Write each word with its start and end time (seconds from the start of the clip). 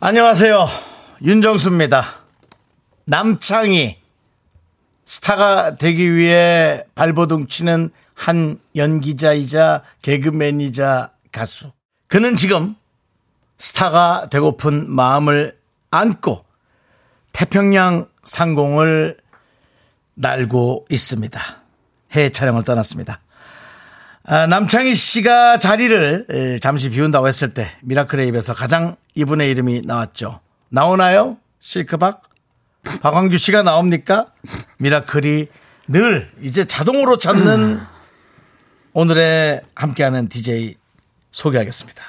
안녕하세요. 0.00 0.68
윤정수입니다. 1.22 2.04
남창희 3.06 3.98
스타가 5.04 5.74
되기 5.74 6.14
위해 6.14 6.84
발버둥 6.94 7.48
치는 7.48 7.90
한 8.14 8.60
연기자이자 8.76 9.82
개그맨이자 10.02 11.10
가수. 11.32 11.72
그는 12.06 12.36
지금 12.36 12.76
스타가 13.58 14.28
되고픈 14.30 14.88
마음을 14.88 15.58
안고 15.90 16.44
태평양 17.32 18.06
상공을 18.22 19.18
날고 20.14 20.86
있습니다. 20.90 21.40
해외 22.12 22.30
촬영을 22.30 22.62
떠났습니다. 22.62 23.20
아, 24.30 24.46
남창희 24.46 24.94
씨가 24.94 25.58
자리를 25.58 26.26
에, 26.28 26.58
잠시 26.58 26.90
비운다고 26.90 27.28
했을 27.28 27.54
때 27.54 27.70
미라클의 27.80 28.28
입에서 28.28 28.52
가장 28.52 28.96
이분의 29.14 29.50
이름이 29.50 29.82
나왔죠. 29.86 30.40
나오나요? 30.68 31.38
실크박? 31.60 32.24
박광규 33.00 33.38
씨가 33.38 33.62
나옵니까? 33.62 34.26
미라클이 34.76 35.46
늘 35.88 36.30
이제 36.42 36.66
자동으로 36.66 37.16
찾는 37.16 37.80
오늘의 38.92 39.62
함께하는 39.74 40.28
DJ 40.28 40.76
소개하겠습니다. 41.30 42.04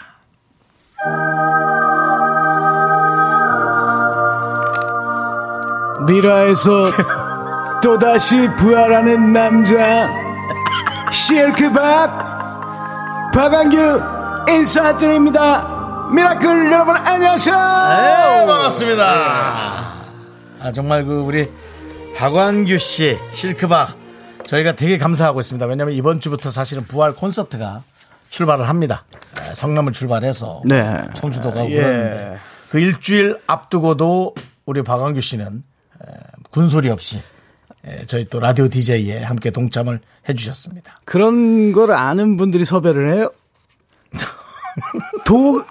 미라에서 6.05 6.83
또다시 7.81 8.49
부활하는 8.57 9.31
남자 9.31 10.28
실크박 11.11 13.31
박한규 13.33 14.01
인사드립니다 14.49 16.07
미라클 16.13 16.71
여러분 16.71 16.95
안녕하세요 16.95 17.55
네, 17.55 18.45
반갑습니다. 18.45 19.93
아, 20.61 20.71
정말 20.73 21.05
그 21.05 21.21
우리 21.21 21.45
박완규 22.17 22.77
씨, 22.79 23.17
실크박 23.33 23.95
저희가 24.47 24.73
되게 24.73 24.97
감사하고 24.97 25.39
있습니다. 25.39 25.65
왜냐하면 25.67 25.93
이번 25.95 26.19
주부터 26.19 26.49
사실은 26.49 26.83
부활 26.83 27.13
콘서트가 27.13 27.83
출발을 28.29 28.67
합니다. 28.67 29.05
에, 29.37 29.53
성남을 29.53 29.93
출발해서 29.93 30.63
네. 30.65 31.05
청주도 31.13 31.53
가고 31.53 31.69
예. 31.71 31.75
그러는데 31.75 32.37
그 32.71 32.79
일주일 32.79 33.39
앞두고도 33.47 34.33
우리 34.65 34.81
박완규 34.81 35.21
씨는 35.21 35.63
에, 36.01 36.05
군소리 36.51 36.89
없이 36.89 37.17
에, 37.17 37.21
저희 38.07 38.25
또 38.25 38.39
라디오 38.39 38.67
DJ에 38.67 39.23
함께 39.23 39.51
동참을 39.51 39.99
해주셨습니다. 40.27 40.97
그런 41.05 41.71
걸 41.71 41.91
아는 41.91 42.37
분들이 42.37 42.65
섭외를 42.65 43.13
해요 43.13 43.31
도 45.25 45.63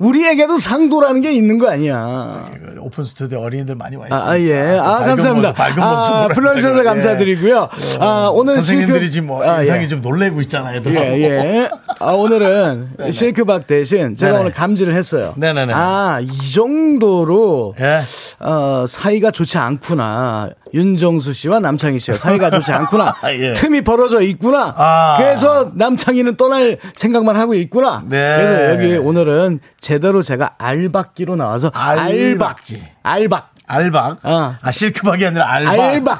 우리에게도 0.00 0.58
상도라는 0.58 1.20
게 1.20 1.32
있는 1.32 1.58
거 1.58 1.70
아니야 1.70 2.46
그 2.52 2.76
오픈 2.80 3.04
스튜디오 3.04 3.40
어린이들 3.40 3.74
많이 3.76 3.96
와 3.96 4.06
있어요. 4.06 4.20
아, 4.20 4.30
아, 4.30 4.38
예. 4.40 4.78
아, 4.78 4.98
감사합니다. 5.04 5.48
모습, 5.48 5.54
밝은 5.54 5.82
아, 5.82 6.28
불러주셔서 6.34 6.80
예. 6.80 6.84
감사드리고요. 6.84 7.68
아, 8.00 8.30
오늘 8.32 8.54
선생님들이 8.56 9.06
실크- 9.06 9.10
지금 9.12 9.28
뭐 9.28 9.42
아, 9.44 9.60
인상이 9.62 9.84
예. 9.84 9.88
좀 9.88 10.02
놀래고 10.02 10.40
있잖아요. 10.42 10.82
예, 10.86 10.92
예. 11.22 11.70
아, 12.00 12.12
오늘은 12.12 12.88
실크박 13.12 13.66
대신 13.66 14.16
제가 14.16 14.32
네네. 14.32 14.40
오늘 14.42 14.52
감지를 14.52 14.94
했어요. 14.94 15.32
네네네. 15.36 15.72
아, 15.74 16.18
이 16.20 16.52
정도로, 16.52 17.74
예. 17.80 18.00
어, 18.40 18.84
사이가 18.88 19.30
좋지 19.30 19.58
않구나. 19.58 20.50
윤정수 20.74 21.32
씨와 21.32 21.60
남창희 21.60 22.00
씨가 22.00 22.18
사이가 22.18 22.50
좋지 22.50 22.72
않구나. 22.72 23.14
예. 23.38 23.52
틈이 23.54 23.82
벌어져 23.82 24.20
있구나. 24.22 24.74
아. 24.76 25.14
그래서 25.18 25.70
남창희는 25.74 26.36
떠날 26.36 26.78
생각만 26.96 27.36
하고 27.36 27.54
있구나. 27.54 28.02
네. 28.08 28.36
그래서 28.36 28.70
여기 28.72 28.96
오늘은 28.98 29.60
제 29.80 29.93
대로 29.98 30.22
제가 30.22 30.54
알박기로 30.58 31.36
나와서 31.36 31.70
알박기. 31.74 32.74
알박. 32.76 32.94
알박. 33.02 33.53
어. 33.68 34.56
아, 34.60 34.70
실크박이 34.70 35.26
아니라 35.26 35.50
알박. 35.50 35.78
알박. 35.80 36.18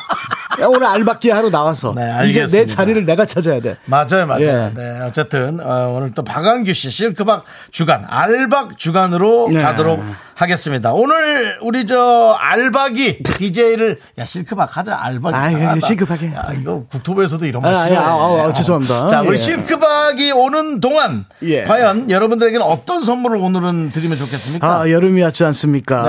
야, 0.60 0.66
오늘 0.66 0.86
알박기 0.86 1.30
하러 1.30 1.50
나왔어. 1.50 1.94
네, 1.96 2.02
이제 2.28 2.40
내 2.40 2.46
알겠습니다. 2.46 2.74
자리를 2.74 3.04
내가 3.06 3.26
찾아야 3.26 3.60
돼. 3.60 3.76
맞아요, 3.86 4.26
맞아요. 4.26 4.42
예. 4.42 4.72
네, 4.74 5.00
어쨌든 5.04 5.58
어, 5.60 5.88
오늘 5.96 6.12
또 6.12 6.22
박광규 6.22 6.72
씨 6.74 6.90
실크박 6.90 7.44
주간 7.72 8.06
알박 8.08 8.78
주간으로 8.78 9.50
네. 9.52 9.60
가도록 9.60 10.00
하겠습니다. 10.36 10.92
오늘 10.92 11.56
우리 11.60 11.86
저 11.86 12.36
알박이 12.38 13.22
DJ를 13.24 13.98
야 14.18 14.24
실크박 14.24 14.76
하자 14.76 14.96
알박. 15.00 15.34
아. 15.34 15.50
그래, 15.50 15.80
실크박이. 15.80 16.26
야 16.26 16.48
이거 16.60 16.84
국토부에서도 16.88 17.44
이런 17.46 17.64
아, 17.64 17.70
거 17.70 17.76
아, 17.76 17.86
싫어해. 17.88 18.06
아, 18.06 18.10
아, 18.12 18.48
아, 18.48 18.52
죄송합니다. 18.52 19.06
자, 19.08 19.22
우리 19.22 19.32
예. 19.32 19.36
실크박이 19.36 20.32
오는 20.32 20.80
동안 20.80 21.24
예. 21.42 21.64
과연 21.64 22.10
여러분들에게는 22.10 22.64
어떤 22.64 23.04
선물을 23.04 23.38
오늘은 23.38 23.90
드리면 23.90 24.18
좋겠습니까? 24.18 24.66
아, 24.66 24.88
여름이 24.90 25.20
왔지 25.22 25.44
않습니까? 25.44 26.02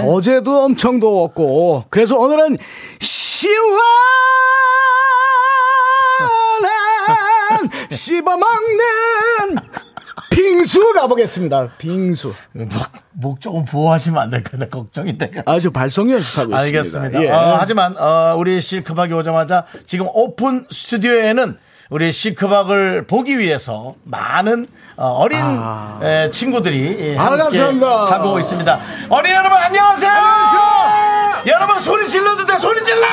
네네. 0.00 0.08
어제도 0.10 0.62
엄청 0.72 0.98
더웠고, 1.00 1.84
그래서 1.90 2.18
오늘은 2.18 2.56
시원한 2.98 3.60
씹어먹는 7.90 9.58
빙수 10.30 10.94
가보겠습니다. 10.94 11.68
빙수. 11.76 12.32
목, 12.52 12.68
목 13.12 13.40
조금 13.40 13.64
보호하시면 13.66 14.22
안 14.22 14.30
될까요? 14.30 14.66
걱정이 14.70 15.18
돼가. 15.18 15.42
아주 15.44 15.70
발성 15.70 16.10
연습하고 16.10 16.54
있습니다. 16.56 16.78
알겠습니다. 16.78 17.22
예. 17.22 17.30
어, 17.30 17.56
하지만 17.60 17.94
어, 17.98 18.34
우리 18.38 18.60
실크박이 18.60 19.12
오자마자 19.12 19.66
지금 19.84 20.06
오픈 20.14 20.64
스튜디오에는 20.70 21.58
우리 21.92 22.10
실크박을 22.10 23.06
보기 23.06 23.38
위해서 23.38 23.94
많은 24.04 24.66
어, 24.96 25.28
린 25.28 25.38
아. 25.42 26.00
친구들이 26.32 26.96
예, 26.98 27.18
아, 27.18 27.26
함께 27.26 27.42
감사합니다. 27.42 27.86
하고 28.06 28.38
있습니다. 28.38 28.80
어린 29.10 29.34
여러분 29.34 29.58
안녕하세요. 29.58 30.10
여러분 31.48 31.80
소리 31.80 32.08
질러도 32.08 32.46
돼 32.46 32.56
소리 32.56 32.82
질러. 32.82 33.06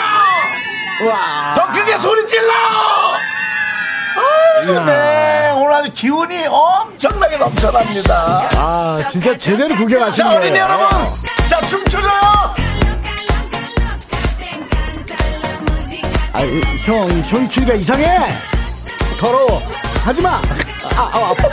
와. 1.09 1.53
더 1.57 1.67
크게 1.73 1.97
소리 1.97 2.25
질러. 2.25 2.53
아이고, 4.61 4.85
네. 4.85 5.51
오늘 5.57 5.73
아주 5.73 5.91
기운이 5.93 6.47
엄청나게 6.47 7.35
넘쳐납니다. 7.35 8.13
아, 8.55 9.03
진짜 9.09 9.37
제대로 9.37 9.75
구경하시네. 9.75 10.29
자, 10.29 10.35
어린이 10.37 10.57
여러분. 10.57 10.87
자, 11.49 11.59
춤춰줘요. 11.59 12.11
아, 16.31 16.39
형, 16.85 17.09
형 17.25 17.49
추위가 17.49 17.73
이상해! 17.73 18.48
더러워! 19.19 19.61
하지 20.03 20.21
마! 20.21 20.41
아, 20.95 21.01
아, 21.13 21.31
아파. 21.31 21.49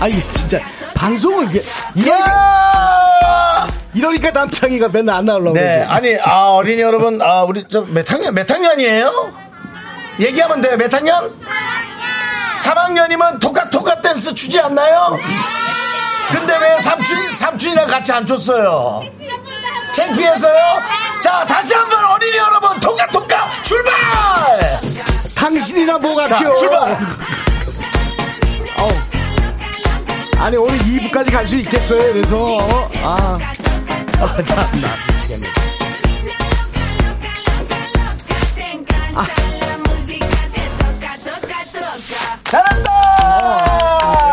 아, 0.00 0.08
이게 0.08 0.22
진짜, 0.24 0.58
방송을, 0.94 1.48
이게, 1.48 1.62
이야! 1.94 3.66
이러니까 3.94 4.30
남창이가 4.30 4.88
맨날 4.88 5.16
안 5.16 5.24
나오려고. 5.26 5.52
네, 5.54 5.84
그러지. 5.86 5.88
아니, 5.90 6.16
아, 6.20 6.48
어린이 6.50 6.80
여러분, 6.82 7.20
아, 7.22 7.42
우리 7.42 7.66
저 7.68 7.82
몇 7.82 8.10
학년, 8.10 8.34
몇 8.34 8.50
학년이에요? 8.50 9.32
얘기하면 10.20 10.60
돼요, 10.60 10.76
몇 10.76 10.92
학년? 10.92 11.32
3학년이면 12.58 13.40
토카 13.40 13.70
토카 13.70 14.00
댄스 14.00 14.34
추지 14.34 14.60
않나요? 14.60 15.16
근데 16.30 16.56
왜 16.58 16.78
삼촌, 16.80 17.32
삼촌이랑 17.32 17.86
같이 17.86 18.12
안 18.12 18.26
췄어요? 18.26 19.02
창피해서요? 19.92 20.82
자, 21.20 21.44
다시 21.46 21.74
한번 21.74 22.04
어린이 22.04 22.36
여러분, 22.36 22.78
토카 22.80 23.06
토카 23.06 23.50
출발! 23.62 23.92
당신이나 25.40 25.96
뭐가 25.98 26.26
자, 26.26 26.38
껴. 26.38 26.54
출발! 26.56 26.98
아니, 30.38 30.56
오늘 30.56 30.78
2부까지 30.78 31.32
갈 31.32 31.46
수 31.46 31.58
있겠어요, 31.58 32.12
그래서. 32.12 32.36
어? 32.56 32.90
아. 33.02 33.38
아, 34.18 34.36
나, 34.36 34.54
나, 34.54 34.96
미치겠네. 35.08 35.46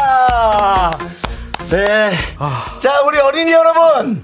잘한다! 0.08 0.98
네. 1.70 2.12
자, 2.80 3.02
우리 3.06 3.20
어린이 3.20 3.52
여러분. 3.52 4.24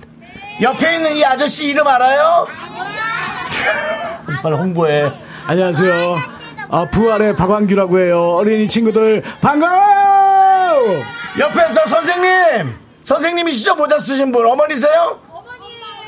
옆에 0.62 0.95
있는 0.95 1.15
이 1.18 1.25
아저씨 1.25 1.65
이름 1.68 1.88
알아요? 1.88 2.47
빨리 4.41 4.56
홍보해. 4.56 5.12
안녕하세요. 5.47 6.32
아, 6.73 6.85
부활의 6.85 7.35
박광규라고 7.35 7.99
해요. 7.99 8.31
어린이 8.31 8.67
친구들, 8.67 9.21
반가워! 9.41 11.03
옆에 11.37 11.71
저 11.71 11.85
선생님. 11.85 12.75
선생님이시죠? 13.03 13.75
모자 13.75 13.99
쓰신 13.99 14.31
분. 14.31 14.43
어머니세요? 14.47 15.19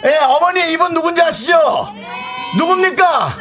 예, 0.05 0.17
어머니 0.23 0.71
이분 0.71 0.95
누군지 0.95 1.21
아시죠? 1.21 1.87
누굽니까? 2.57 3.37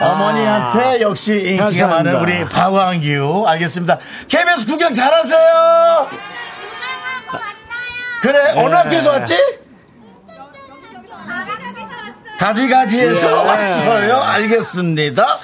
어머니한테 0.00 1.00
역시 1.00 1.32
인기가 1.34 1.64
감사합니다. 1.66 2.12
많은 2.12 2.14
우리 2.20 2.48
박광규. 2.48 3.44
알겠습니다. 3.46 3.98
KBS 4.26 4.66
구경 4.66 4.92
잘하세요. 4.92 6.08
그래, 8.22 8.52
어느 8.56 8.74
학교에서 8.74 9.10
왔지? 9.12 9.36
가지가지에서 12.36 13.42
왔어요. 13.44 14.16
알겠습니다. 14.16 15.38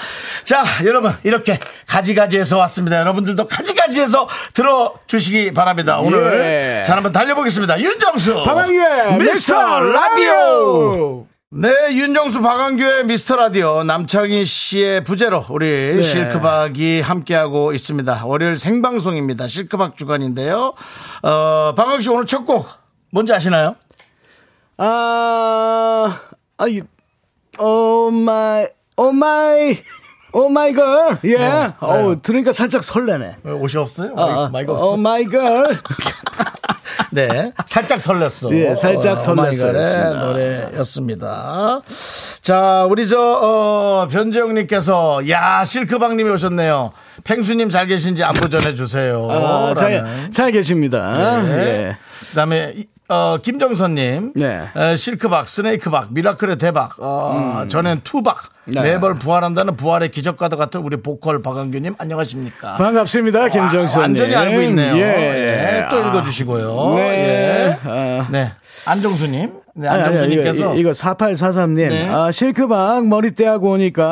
자, 0.46 0.62
여러분, 0.84 1.12
이렇게 1.24 1.58
가지가지에서 1.88 2.56
왔습니다. 2.58 3.00
여러분들도 3.00 3.48
가지가지에서 3.48 4.28
들어주시기 4.54 5.52
바랍니다. 5.52 5.98
오늘 5.98 6.78
예. 6.78 6.82
잘 6.84 6.96
한번 6.96 7.10
달려보겠습니다. 7.12 7.80
윤정수. 7.80 8.44
박광규의 8.44 9.18
미스터 9.18 9.80
라디오. 9.80 11.26
네, 11.50 11.68
윤정수 11.90 12.42
박광규의 12.42 13.06
미스터 13.06 13.34
라디오 13.36 13.82
남창희 13.82 14.44
씨의 14.44 15.02
부재로 15.04 15.46
우리 15.48 15.96
네. 15.96 16.02
실크박이 16.02 17.00
함께하고 17.00 17.72
있습니다. 17.72 18.22
월요일 18.26 18.56
생방송입니다. 18.56 19.48
실크박 19.48 19.96
주간인데요. 19.96 20.74
어, 21.22 21.74
박완규 21.76 22.00
씨 22.02 22.08
오늘 22.10 22.26
첫 22.26 22.44
곡 22.44 22.68
뭔지 23.10 23.32
아시나요? 23.32 23.74
아, 24.78 26.20
아이, 26.58 26.82
오 27.58 28.10
마이, 28.10 28.66
오 28.96 29.10
마이, 29.10 29.78
오 30.36 30.50
마이 30.50 30.74
걸. 30.74 31.16
예. 31.24 31.38
네. 31.38 31.72
어, 31.80 32.14
들으니까 32.22 32.52
살짝 32.52 32.84
설레네. 32.84 33.36
왜 33.42 33.52
옷이 33.52 33.80
없어요? 33.80 34.12
아, 34.18 34.50
마이가 34.52 34.70
오 34.74 34.76
없어. 34.76 34.96
마이 34.98 35.24
걸. 35.24 35.78
네, 37.10 37.52
살짝 37.66 37.98
설렜어. 38.00 38.52
예, 38.52 38.74
살짝 38.74 39.18
설렜어요. 39.18 39.30
오마이걸의 39.32 40.14
노래였습니다. 40.20 41.80
자, 42.42 42.84
우리 42.90 43.08
저 43.08 43.18
어, 43.18 44.08
변재영님께서 44.10 45.26
야 45.30 45.64
실크박님이 45.64 46.28
오셨네요. 46.28 46.92
팽수님 47.24 47.70
잘 47.70 47.86
계신지 47.86 48.22
안부 48.22 48.50
전해주세요. 48.50 49.28
아, 49.30 49.74
잘. 49.74 50.30
잘 50.34 50.52
계십니다. 50.52 51.14
네. 51.42 51.56
예. 51.56 51.96
그다음에 52.28 52.72
이- 52.76 52.86
어, 53.08 53.38
김정선님, 53.40 54.32
네. 54.34 54.62
에, 54.74 54.96
실크박, 54.96 55.46
스네이크박, 55.46 56.08
미라클의 56.12 56.56
대박, 56.56 56.94
어, 56.98 57.64
전엔 57.68 58.00
투박, 58.02 58.38
음. 58.66 58.72
네. 58.72 58.82
매벌 58.82 59.14
부활한다는 59.14 59.76
부활의 59.76 60.10
기적과도 60.10 60.56
같은 60.56 60.80
우리 60.80 60.96
보컬 60.96 61.40
박광규님 61.40 61.94
안녕하십니까? 61.98 62.74
반갑습니다, 62.74 63.48
김정수. 63.50 64.00
완전히 64.00 64.34
알고 64.34 64.60
있네요. 64.62 64.96
예. 64.96 65.02
예, 65.02 65.86
또 65.88 66.02
아. 66.02 66.08
읽어주시고요. 66.08 66.94
네. 66.96 67.00
예. 67.00 67.78
아. 67.88 68.26
네. 68.28 68.52
안정수님. 68.86 69.52
네, 69.78 69.88
안정수님께서. 69.88 70.56
이거, 70.56 70.74
이거 70.74 70.90
4843님. 70.90 71.88
네. 71.90 72.08
아, 72.08 72.32
실크박 72.32 73.06
머리떼하고 73.06 73.70
오니까 73.72 74.04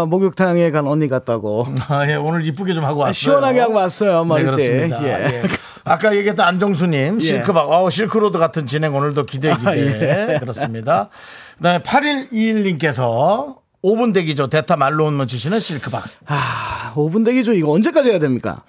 아, 0.00 0.04
목욕탕에 0.06 0.70
간 0.72 0.86
언니 0.86 1.08
같다고. 1.08 1.68
아, 1.88 2.06
예, 2.06 2.16
오늘 2.16 2.44
이쁘게 2.44 2.74
좀 2.74 2.84
하고 2.84 3.00
왔어요. 3.00 3.12
시원하게 3.12 3.60
하고 3.60 3.74
왔어요, 3.74 4.24
네, 4.24 4.28
머리떼. 4.28 4.50
그렇습니다. 4.50 5.04
예. 5.04 5.08
예. 5.08 5.42
아까 5.84 6.14
얘기했던 6.14 6.46
안정수님, 6.46 7.20
예. 7.20 7.24
실크박, 7.24 7.70
어 7.70 7.90
실크로드 7.90 8.38
같은 8.38 8.66
진행 8.66 8.94
오늘도 8.94 9.26
기대, 9.26 9.54
기대. 9.56 9.68
아, 9.68 9.76
예. 9.76 10.38
그렇습니다. 10.40 11.08
그 11.56 11.62
다음에 11.64 11.82
8121님께서 11.82 13.56
5분 13.82 14.14
대기죠. 14.14 14.48
대타 14.48 14.76
말로 14.76 15.06
온문 15.06 15.26
치시는 15.26 15.58
실크박. 15.60 16.02
아, 16.26 16.92
5분 16.94 17.24
대기죠. 17.24 17.52
이거 17.52 17.72
언제까지 17.72 18.10
해야 18.10 18.18
됩니까? 18.18 18.62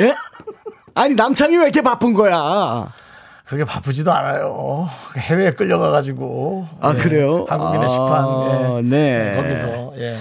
예? 0.00 0.14
아니, 0.94 1.14
남창이 1.14 1.56
왜 1.56 1.64
이렇게 1.64 1.82
바쁜 1.82 2.12
거야? 2.12 2.92
그렇게 3.46 3.64
바쁘지도 3.64 4.12
않아요. 4.12 4.88
해외에 5.16 5.52
끌려가가지고. 5.52 6.68
아, 6.80 6.94
예. 6.94 6.98
그래요? 6.98 7.46
한국인의 7.48 7.84
아, 7.84 7.88
식판. 7.88 8.78
예. 8.78 8.82
네. 8.82 9.36
거기서, 9.36 9.92
예. 9.96 10.14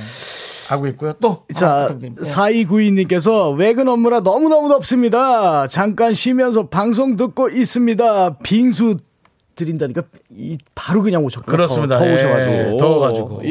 하고 0.69 0.87
있고요. 0.87 1.13
또. 1.21 1.43
자, 1.53 1.87
부탁드립니다. 1.87 2.23
4292님께서 2.23 3.55
외근 3.57 3.87
업무라 3.87 4.19
너무너무 4.21 4.69
덥습니다. 4.69 5.67
잠깐 5.67 6.13
쉬면서 6.13 6.67
방송 6.67 7.15
듣고 7.15 7.49
있습니다. 7.49 8.37
빙수 8.43 8.97
드린다니까 9.55 10.03
이 10.29 10.57
바로 10.75 11.01
그냥 11.01 11.23
오셨고 11.25 11.51
그렇습니다. 11.51 11.97
더, 11.99 12.05
예, 12.05 12.09
더우셔가지고 12.15 12.77
더워가지고. 12.77 13.41
예. 13.45 13.49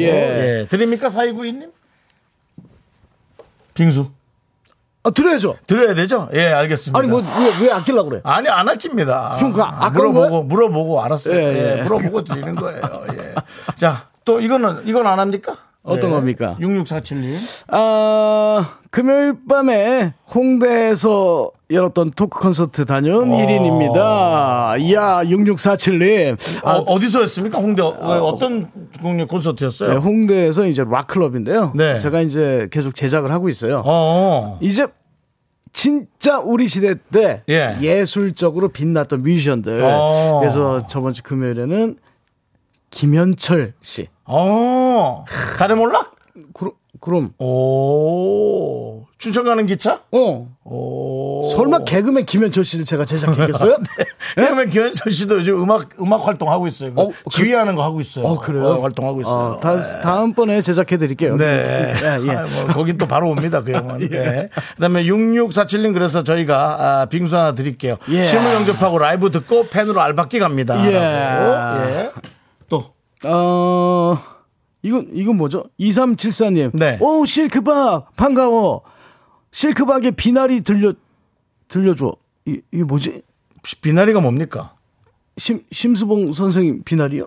예. 0.61 0.67
드립니까? 0.69 1.09
사이구이님? 1.09 1.71
빙수. 3.73 4.09
아, 5.03 5.11
드려야죠. 5.11 5.55
드려야 5.65 5.93
되죠? 5.93 6.27
예, 6.33 6.47
알겠습니다. 6.47 6.99
아니 6.99 7.07
뭐 7.07 7.21
왜 7.21 7.65
왜 7.65 7.71
아끼려 7.71 8.03
그래? 8.03 8.19
아니, 8.23 8.49
안 8.49 8.67
아낍니다. 8.67 9.37
형, 9.39 9.51
그거 9.51 9.63
아까운 9.63 10.13
물어보고, 10.13 10.29
거야? 10.29 10.41
물어보고 10.43 11.01
알았어요. 11.03 11.35
예, 11.35 11.41
예, 11.41 11.77
예. 11.79 11.83
물어보고 11.83 12.23
드리는 12.23 12.55
거예요. 12.55 12.81
예. 13.13 13.35
자, 13.75 14.07
또 14.25 14.41
이거는, 14.41 14.81
이건 14.85 15.07
안 15.07 15.19
합니까? 15.19 15.55
어떤 15.83 16.11
겁니까? 16.11 16.57
6647님. 16.59 17.35
아 17.69 18.79
금요일 18.91 19.35
밤에 19.47 20.13
홍대에서 20.33 21.51
열었던 21.71 22.11
토크 22.15 22.39
콘서트 22.39 22.85
다녀온 22.85 23.29
1인입니다. 23.29 24.79
이야 24.81 25.21
6647님. 25.23 26.65
어, 26.65 26.71
어디서 26.71 27.21
했습니까? 27.21 27.59
홍대, 27.59 27.81
어, 27.81 28.37
떤 28.39 28.65
국립 29.01 29.27
콘서트였어요? 29.27 29.91
네, 29.91 29.95
홍대에서 29.97 30.67
이제 30.67 30.83
락클럽인데요. 30.83 31.73
네. 31.75 31.99
제가 31.99 32.21
이제 32.21 32.67
계속 32.71 32.95
제작을 32.95 33.31
하고 33.31 33.49
있어요. 33.49 33.83
어. 33.85 34.57
이제 34.61 34.87
진짜 35.71 36.39
우리 36.39 36.67
시대 36.67 36.95
때 37.11 37.43
예. 37.49 37.75
예술적으로 37.79 38.69
빛났던 38.69 39.21
뮤지션들. 39.21 39.81
어. 39.83 40.39
그래서 40.39 40.85
저번 40.87 41.13
주 41.13 41.21
금요일에는 41.23 41.97
김현철 42.89 43.73
씨. 43.81 44.07
어. 44.25 44.78
다들 45.57 45.75
몰라? 45.75 46.09
그럼, 46.53 46.73
그럼 47.01 47.33
오. 47.39 49.05
춘천 49.17 49.43
가는 49.43 49.65
기차? 49.65 49.99
어 50.13 50.47
오. 50.63 51.51
설마 51.53 51.79
개그맨 51.79 52.25
김현철 52.25 52.63
씨를 52.63 52.85
제가 52.85 53.03
제작했겠어요? 53.03 53.77
그러면 54.35 54.69
김현철 54.69 55.11
씨도 55.11 55.39
요즘 55.39 55.61
음악, 55.61 55.89
음악 56.01 56.25
활동하고 56.25 56.67
있어요. 56.67 56.93
그 56.93 57.01
어, 57.01 57.07
그- 57.07 57.29
지휘하는 57.29 57.75
거 57.75 57.83
하고 57.83 57.99
있어요. 57.99 58.25
어 58.25 58.39
그래요? 58.39 58.63
어, 58.65 58.81
활동하고 58.81 59.19
있어요. 59.21 59.35
어, 59.35 59.59
다, 59.59 59.77
다음번에 60.01 60.61
제작해 60.61 60.95
드릴게요. 60.97 61.35
네. 61.35 61.93
예, 62.01 62.27
예. 62.27 62.31
아, 62.31 62.45
뭐, 62.45 62.67
거긴 62.73 62.97
또 62.97 63.07
바로 63.07 63.29
옵니다, 63.29 63.61
그 63.61 63.73
형은. 63.73 63.99
네. 64.09 64.49
그 64.75 64.81
다음에 64.81 65.03
6647님, 65.03 65.93
그래서 65.93 66.23
저희가, 66.23 67.01
아, 67.01 67.05
빙수 67.07 67.35
하나 67.35 67.53
드릴게요. 67.53 67.97
예. 68.09 68.25
실무 68.25 68.47
영접하고 68.53 68.99
라이브 68.99 69.29
듣고 69.31 69.67
팬으로 69.67 69.99
알바끼 69.99 70.39
갑니다. 70.39 70.85
예. 70.87 70.91
라고. 70.91 71.89
예. 71.89 72.11
또. 72.69 72.93
어, 73.25 74.17
이건, 74.81 75.09
이건 75.13 75.37
뭐죠? 75.37 75.65
2374님. 75.79 76.71
네. 76.77 76.97
오, 77.01 77.25
실크박, 77.25 78.15
반가워. 78.15 78.81
실크박의 79.51 80.11
비나리 80.13 80.61
들려, 80.61 80.93
들려줘. 81.67 82.15
이, 82.45 82.61
이게 82.71 82.83
뭐지? 82.83 83.21
비나리가 83.81 84.21
뭡니까? 84.21 84.73
심, 85.37 85.63
심수봉 85.71 86.31
선생님 86.33 86.83
비나리요? 86.83 87.25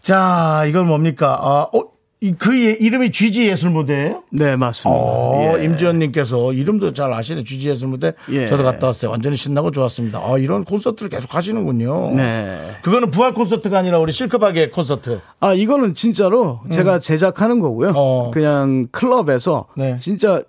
자, 0.00 0.64
이건 0.66 0.86
뭡니까? 0.88 1.36
아, 1.40 1.68
어, 1.72 1.78
이- 1.78 1.93
그 2.32 2.58
예- 2.58 2.72
이름이 2.72 3.10
GG 3.12 3.48
예술 3.48 3.70
무대예요? 3.70 4.22
네, 4.30 4.56
맞습니다. 4.56 4.90
어, 4.98 5.56
예. 5.58 5.64
임지연님께서 5.64 6.52
이름도 6.54 6.92
잘 6.94 7.12
아시네 7.12 7.44
GG 7.44 7.68
예술 7.68 7.88
무대. 7.88 8.12
예. 8.30 8.46
저도 8.46 8.62
갔다 8.64 8.86
왔어요. 8.86 9.10
완전히 9.10 9.36
신나고 9.36 9.70
좋았습니다. 9.70 10.20
아, 10.20 10.38
이런 10.38 10.64
콘서트를 10.64 11.10
계속 11.10 11.34
하시는군요. 11.34 12.12
네. 12.16 12.58
그거는 12.82 13.10
부활 13.10 13.34
콘서트가 13.34 13.78
아니라 13.78 13.98
우리 13.98 14.12
실크박의 14.12 14.70
콘서트. 14.70 15.20
아, 15.40 15.52
이거는 15.54 15.94
진짜로 15.94 16.60
제가 16.72 16.98
제작하는 16.98 17.60
거고요. 17.60 17.92
어. 17.94 18.30
그냥 18.32 18.88
클럽에서 18.90 19.66
네. 19.76 19.96
진짜 19.98 20.42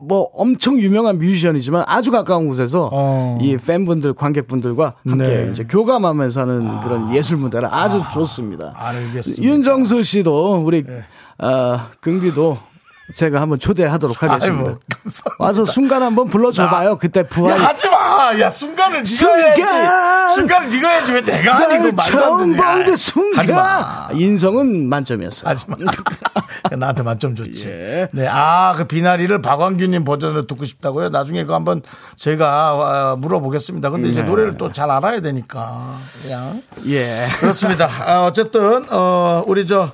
뭐 0.00 0.30
엄청 0.32 0.78
유명한 0.78 1.18
뮤지션이지만 1.18 1.84
아주 1.88 2.12
가까운 2.12 2.46
곳에서 2.48 2.88
어. 2.92 3.38
이 3.40 3.56
팬분들 3.56 4.14
관객분들과 4.14 4.94
함께 5.04 5.26
네. 5.26 5.50
이제 5.50 5.64
교감하면서 5.64 6.40
하는 6.40 6.80
그런 6.82 7.14
예술 7.14 7.36
무대를 7.38 7.68
아주 7.72 8.00
좋습니다. 8.12 8.72
알겠습니다. 8.76 9.42
윤정수 9.42 10.04
씨도 10.04 10.62
우리 10.64 10.84
어, 11.38 11.80
긍디도 12.00 12.58
제가 13.14 13.40
한번 13.40 13.58
초대하도록 13.58 14.22
하겠습니다. 14.22 14.44
아이고, 14.70 14.78
감사합니다. 15.02 15.36
와서 15.38 15.64
순간 15.64 16.02
한번 16.02 16.28
불러줘봐요. 16.28 16.96
그때 16.98 17.20
야, 17.20 17.24
부활. 17.26 17.58
하지 17.58 17.88
마! 17.88 18.38
야, 18.38 18.50
순간을 18.50 18.98
네가 18.98 19.04
순간! 19.06 19.38
해야지. 19.40 20.34
순간을 20.34 20.68
네가 20.70 20.88
해야지. 20.88 21.12
왜 21.12 21.20
내가 21.22 21.56
아니고 21.56 21.96
처음. 21.96 22.54
본그 22.56 22.60
하지 23.36 23.52
마. 23.52 24.08
순간 24.08 24.16
인성은 24.16 24.88
만점이었어요. 24.88 25.48
하지 25.50 25.64
마. 25.68 25.76
나한테 26.76 27.02
만점 27.02 27.34
좋지. 27.34 27.68
예. 27.68 28.08
네. 28.12 28.26
아, 28.30 28.74
그 28.76 28.84
비나리를 28.84 29.40
박광규님 29.40 30.04
버전으로 30.04 30.46
듣고 30.46 30.64
싶다고요? 30.66 31.08
나중에 31.08 31.42
그거 31.42 31.54
한번 31.54 31.80
어, 32.74 33.16
물어보겠습니다. 33.16 33.88
근데 33.90 34.08
이제 34.08 34.20
네. 34.22 34.28
노래를 34.28 34.56
또 34.58 34.68
잘 34.72 34.90
알아야 34.90 35.20
되니까. 35.20 35.94
그냥. 36.22 36.62
예. 36.86 37.26
그렇습니다. 37.40 37.88
아, 38.04 38.26
어쨌든, 38.26 38.84
어, 38.90 39.42
우리 39.46 39.66
저, 39.66 39.90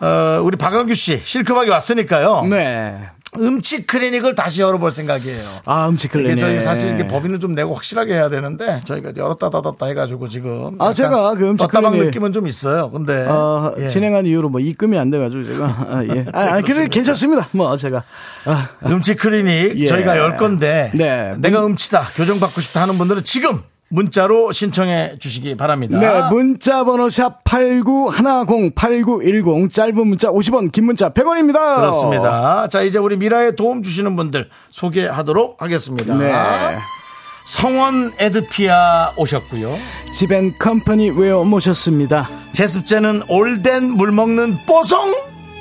어, 0.00 0.40
우리 0.42 0.56
박광규 0.56 0.94
씨, 0.94 1.20
실크박이 1.22 1.68
왔으니까요. 1.70 2.44
네. 2.48 2.98
음치 3.38 3.86
클리닉을 3.86 4.34
다시 4.34 4.60
열어볼 4.60 4.90
생각이에요. 4.90 5.44
아, 5.64 5.86
이게 5.86 6.08
클리닉. 6.08 6.38
저희 6.40 6.58
사실 6.58 6.94
이게 6.94 7.06
법인을 7.06 7.38
좀 7.38 7.54
내고 7.54 7.74
확실하게 7.74 8.14
해야 8.14 8.28
되는데 8.28 8.80
저희가 8.86 9.12
열었다 9.16 9.50
닫았다 9.50 9.86
해가지고 9.86 10.26
지금 10.26 10.74
아, 10.80 10.92
제가 10.92 11.34
그 11.36 11.54
떴다방 11.56 11.92
클리닉- 11.92 12.04
느낌은 12.06 12.32
좀 12.32 12.48
있어요. 12.48 12.90
근데 12.90 13.24
어, 13.28 13.72
예. 13.78 13.86
진행한 13.88 14.26
이후로 14.26 14.48
뭐 14.48 14.60
입금이 14.60 14.98
안 14.98 15.10
돼가지고 15.10 15.44
제가 15.44 15.64
아, 15.90 16.02
예. 16.12 16.26
아, 16.32 16.56
아 16.56 16.60
그래 16.60 16.88
괜찮습니다. 16.88 17.48
뭐 17.52 17.76
제가 17.76 18.02
아, 18.46 18.68
음치 18.86 19.14
클리닉 19.14 19.78
예. 19.78 19.86
저희가 19.86 20.16
열 20.16 20.36
건데 20.36 20.90
네. 20.94 21.32
내가 21.38 21.64
음치다 21.66 22.02
교정받고 22.16 22.60
싶다 22.60 22.82
하는 22.82 22.98
분들은 22.98 23.22
지금 23.22 23.60
문자로 23.90 24.52
신청해 24.52 25.16
주시기 25.18 25.56
바랍니다. 25.56 25.98
네 25.98 26.28
문자 26.30 26.84
번호 26.84 27.08
샵 27.08 27.42
#8910 27.44 28.74
8910 28.74 29.68
짧은 29.72 30.06
문자 30.06 30.30
50원, 30.30 30.70
긴 30.70 30.86
문자 30.86 31.10
100원입니다. 31.10 31.76
그렇습니다. 31.76 32.68
자 32.68 32.82
이제 32.82 32.98
우리 32.98 33.16
미라에 33.16 33.56
도움 33.56 33.82
주시는 33.82 34.14
분들 34.16 34.48
소개하도록 34.70 35.60
하겠습니다. 35.60 36.14
네. 36.14 36.32
성원애드피아 37.44 39.14
오셨고요. 39.16 39.76
지벤 40.12 40.56
컴퍼니 40.58 41.10
웨어 41.10 41.42
모셨습니다. 41.42 42.28
제습제는 42.52 43.22
올덴 43.28 43.90
물 43.90 44.12
먹는 44.12 44.56
뽀송 44.66 45.12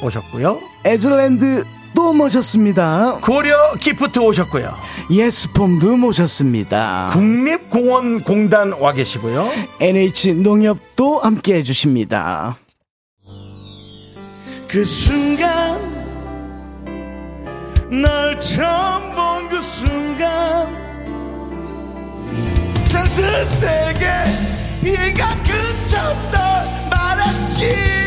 오셨고요. 0.04 0.60
에즐랜드 0.86 1.66
또 2.00 2.14
모셨습니다. 2.14 3.18
고려 3.22 3.74
기프트 3.78 4.20
오셨고요. 4.20 4.74
예스폼도 5.12 5.98
모셨습니다. 5.98 7.10
국립공원공단 7.12 8.72
와 8.80 8.94
계시고요. 8.94 9.52
NH 9.82 10.36
농협도 10.36 11.20
함께 11.20 11.56
해주십니다. 11.56 12.56
그 14.70 14.86
순간 14.86 15.78
널 17.92 18.40
처음 18.40 19.14
본 19.14 19.50
그 19.50 19.62
순간 19.62 20.70
살듯 22.86 23.60
내게 23.60 24.08
비가 24.82 25.36
그쳤다 25.44 26.64
말았지 26.90 28.00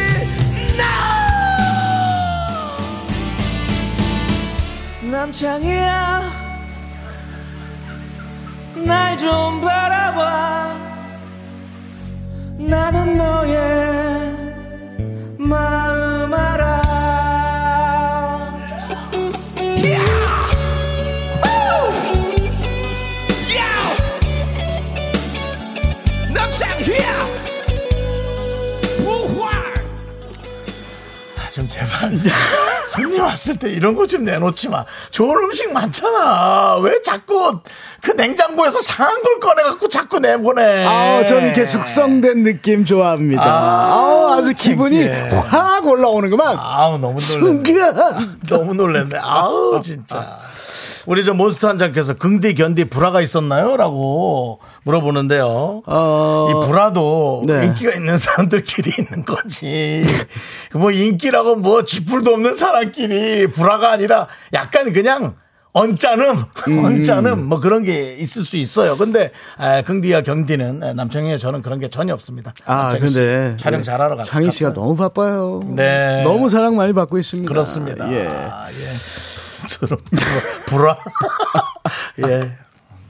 남창이야. 5.13 6.23
날 8.87 9.17
좀 9.19 9.61
바라봐. 9.61 10.75
나는 12.59 13.19
너의 13.19 14.35
마 15.39 15.92
왔을 33.43 33.59
때 33.59 33.69
이런 33.71 33.95
거 33.97 34.03
좀 34.13 34.25
내놓지 34.25 34.69
마 34.69 34.85
좋은 35.11 35.37
음식 35.45 35.73
많잖아 35.73 36.77
왜 36.83 37.01
자꾸 37.03 37.59
그 38.03 38.11
냉장고에서 38.11 38.81
상한 38.83 39.23
걸 39.23 39.41
꺼내갖고 39.41 39.89
자꾸 39.89 40.19
내보내 40.19 40.85
아, 40.87 41.25
저는 41.25 41.45
이렇게 41.45 41.65
숙성된 41.65 42.43
느낌 42.43 42.85
좋아합니다. 42.85 43.43
아, 43.43 44.35
아주 44.37 44.53
기분이 44.55 45.05
창피해. 45.07 45.31
확 45.49 45.87
올라오는구만. 45.87 46.57
아우 46.59 46.99
너무 46.99 47.19
놀랐네 47.21 47.21
순간. 47.21 48.39
너무 48.49 48.75
놀랐네. 48.75 49.17
아우 49.23 49.81
진짜. 49.81 50.37
우리 51.07 51.25
저 51.25 51.35
몬스터 51.35 51.69
한장께서 51.69 52.15
긍디 52.15 52.55
견디 52.55 52.85
불화가 52.85 53.21
있었나요? 53.21 53.77
라고 53.77 54.61
물어보는데요. 54.85 55.83
어, 55.85 56.49
이 56.51 56.67
불화도 56.67 57.45
네. 57.47 57.67
인기가 57.67 57.93
있는 57.93 58.17
사람들끼리 58.19 58.93
있는 59.03 59.25
거지. 59.25 60.05
뭐 60.75 60.91
인기라고 60.91 61.57
뭐 61.57 61.85
쥐뿔도 61.85 62.33
없는 62.33 62.55
사람끼리 62.55 63.49
불화가 63.51 63.91
아니라 63.91 64.29
약간 64.53 64.93
그냥 64.93 65.35
언짢음, 65.75 66.45
음. 66.69 66.85
언짢음 66.85 67.47
뭐 67.49 67.59
그런 67.59 67.83
게 67.83 68.15
있을 68.17 68.43
수 68.45 68.57
있어요. 68.59 68.97
근데 68.97 69.31
아, 69.57 69.81
긍디와 69.83 70.21
경디는 70.21 70.81
남창희의 70.95 71.39
저는 71.39 71.63
그런 71.63 71.81
게 71.81 71.89
전혀 71.89 72.13
없습니다. 72.13 72.53
아, 72.67 72.91
근데. 72.91 73.57
촬영 73.57 73.81
네. 73.81 73.85
잘하러 73.85 74.17
갔어요. 74.17 74.31
창희 74.31 74.51
씨가 74.51 74.75
너무 74.75 74.97
바빠요. 74.97 75.63
네. 75.75 76.23
너무 76.25 76.51
사랑 76.51 76.77
많이 76.77 76.93
받고 76.93 77.19
있습니다. 77.19 77.49
그렇습니다. 77.49 78.13
예. 78.13 78.27
아, 78.29 78.67
예. 78.71 78.93
저런 79.81 79.99
불화. 80.67 80.97
예. 82.27 82.57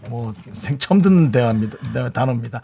뭐, 0.09 0.35
생, 0.53 0.79
처음 0.79 1.01
듣는 1.01 1.31
대화입니다. 1.31 1.77
네, 1.95 2.11
단어입니다. 2.11 2.61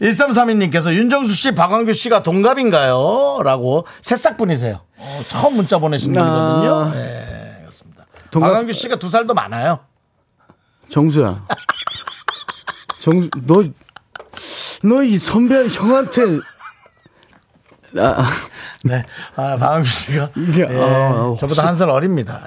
1332님께서 0.00 0.92
윤정수 0.92 1.34
씨, 1.34 1.54
박광규 1.54 1.92
씨가 1.94 2.22
동갑인가요? 2.22 3.40
라고 3.42 3.86
새싹분이세요. 4.02 4.80
어, 4.98 5.20
처음 5.28 5.56
문자 5.56 5.78
보내신 5.78 6.12
분이거든요. 6.12 6.74
아. 6.74 6.92
예, 6.94 7.56
그렇습니다. 7.62 8.04
동갑- 8.30 8.40
박광규 8.52 8.72
씨가 8.74 8.96
두 8.96 9.08
살 9.08 9.26
더 9.26 9.32
많아요. 9.34 9.80
정수야. 10.90 11.42
정수, 13.00 13.30
너, 13.46 13.64
너 14.82 15.02
이 15.02 15.16
선배 15.16 15.68
형한테, 15.68 16.22
아, 17.98 18.26
네. 18.84 19.02
아, 19.36 19.56
박광규 19.56 19.84
씨가. 19.88 20.30
예, 20.58 20.64
아, 20.80 21.34
저보다 21.38 21.66
한 21.66 21.74
살 21.74 21.88
어립니다. 21.90 22.40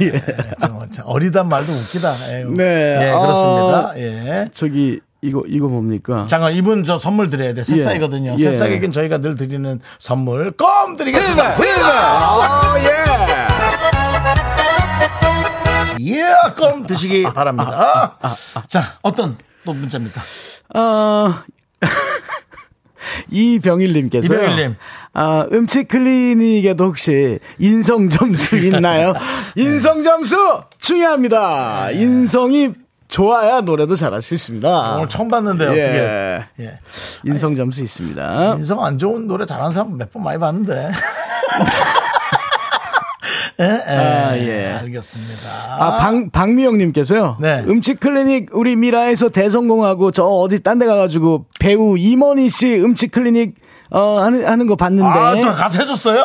예. 0.00 0.06
예. 0.06 0.12
좀참 0.60 1.04
어리단 1.06 1.48
말도 1.48 1.72
웃기다. 1.72 2.12
예. 2.32 2.44
네. 2.44 2.98
예, 3.06 3.10
아. 3.10 3.18
그렇습니다. 3.20 3.92
예. 3.98 4.48
저기, 4.54 5.00
이거, 5.22 5.42
이거 5.46 5.68
뭡니까? 5.68 6.26
잠깐 6.28 6.52
이분 6.54 6.84
저 6.84 6.98
선물 6.98 7.30
드려야 7.30 7.54
돼. 7.54 7.62
새싹이거든요. 7.62 8.36
예. 8.38 8.50
새싹에겐 8.50 8.92
저희가 8.92 9.18
늘 9.18 9.36
드리는 9.36 9.80
선물 9.98 10.52
껌 10.52 10.96
드리겠습니다. 10.96 11.54
아, 11.58 12.74
예. 12.78 13.04
예, 16.00 16.24
껌 16.56 16.86
드시기 16.86 17.22
바랍니다. 17.24 18.18
자, 18.68 18.82
어떤 19.02 19.38
또 19.64 19.72
문자입니까? 19.72 20.20
아, 20.74 21.44
이병일님께서 23.30 24.32
이병일님. 24.32 24.74
아, 25.14 25.46
음식 25.52 25.88
클리닉에도 25.88 26.84
혹시 26.84 27.38
인성 27.58 28.08
점수 28.08 28.56
있나요? 28.64 29.14
인성 29.56 30.02
점수 30.02 30.36
중요합니다. 30.78 31.90
인성이 31.92 32.72
좋아야 33.08 33.60
노래도 33.60 33.94
잘할 33.94 34.22
수 34.22 34.34
있습니다. 34.34 34.94
오늘 34.96 35.08
처음 35.08 35.28
봤는데 35.28 35.64
예. 35.64 35.68
어떻게? 35.68 36.64
예. 36.64 36.78
인성 37.24 37.54
점수 37.54 37.82
있습니다. 37.82 38.54
인성 38.56 38.84
안 38.84 38.98
좋은 38.98 39.26
노래 39.26 39.46
잘하는 39.46 39.70
사람 39.72 39.96
몇 39.96 40.10
번 40.10 40.24
많이 40.24 40.38
봤는데. 40.38 40.90
예, 43.60 43.64
예. 43.64 43.92
아, 43.92 44.36
예. 44.36 44.66
알겠습니다. 44.82 45.48
아, 45.78 45.96
박, 45.98 46.32
박미영님께서요. 46.32 47.36
네. 47.40 47.64
음식 47.68 48.00
클리닉 48.00 48.50
우리 48.52 48.74
미라에서 48.76 49.28
대성공하고 49.28 50.10
저 50.10 50.24
어디 50.24 50.60
딴 50.62 50.78
데 50.78 50.86
가가지고 50.86 51.46
배우 51.60 51.96
임원희 51.96 52.48
씨 52.48 52.74
음식 52.80 53.12
클리닉 53.12 53.54
어, 53.90 54.18
하는, 54.18 54.44
하는 54.44 54.66
거 54.66 54.74
봤는데. 54.74 55.06
아, 55.18 55.34
또 55.40 55.52
가서 55.52 55.80
해줬어요? 55.80 56.24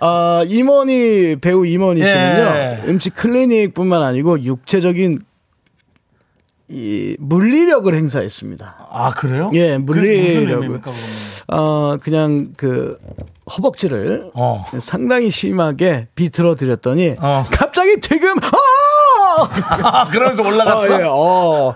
어, 0.00 0.42
임원희 0.46 1.38
배우 1.40 1.66
임원희 1.66 2.00
씨는요 2.00 2.42
예. 2.54 2.78
음식 2.86 3.14
클리닉 3.14 3.74
뿐만 3.74 4.02
아니고 4.04 4.44
육체적인 4.44 5.20
이 6.70 7.16
물리력을 7.18 7.92
행사했습니다. 7.94 8.88
아, 8.90 9.10
그래요? 9.14 9.50
예, 9.54 9.70
그 9.70 9.78
무슨 9.78 9.84
물리력을. 10.02 10.52
의미입니까, 10.52 10.90
그러면? 10.92 11.00
어 11.50 11.96
그냥 12.00 12.52
그 12.58 12.98
허벅지를 13.50 14.30
어. 14.34 14.64
상당히 14.80 15.30
심하게 15.30 16.08
비틀어 16.14 16.54
드렸더니 16.54 17.16
어. 17.20 17.44
갑자기 17.50 18.00
지금 18.00 18.34
아 18.38 18.50
아, 19.82 20.04
그러면서 20.10 20.42
올라갔어? 20.42 20.80
어, 20.80 21.00
예, 21.00 21.04
어. 21.04 21.74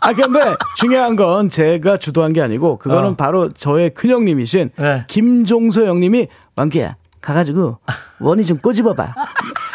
아, 0.00 0.12
근데 0.12 0.54
중요한 0.76 1.16
건 1.16 1.48
제가 1.48 1.96
주도한 1.96 2.32
게 2.32 2.42
아니고 2.42 2.78
그거는 2.78 3.10
어. 3.10 3.16
바로 3.16 3.52
저의 3.52 3.90
큰형님이신 3.90 4.70
네. 4.76 5.04
김종서 5.08 5.84
형님이 5.86 6.28
만기야 6.54 6.96
가가지고 7.20 7.78
원이 8.20 8.44
좀 8.44 8.58
꼬집어봐. 8.58 9.12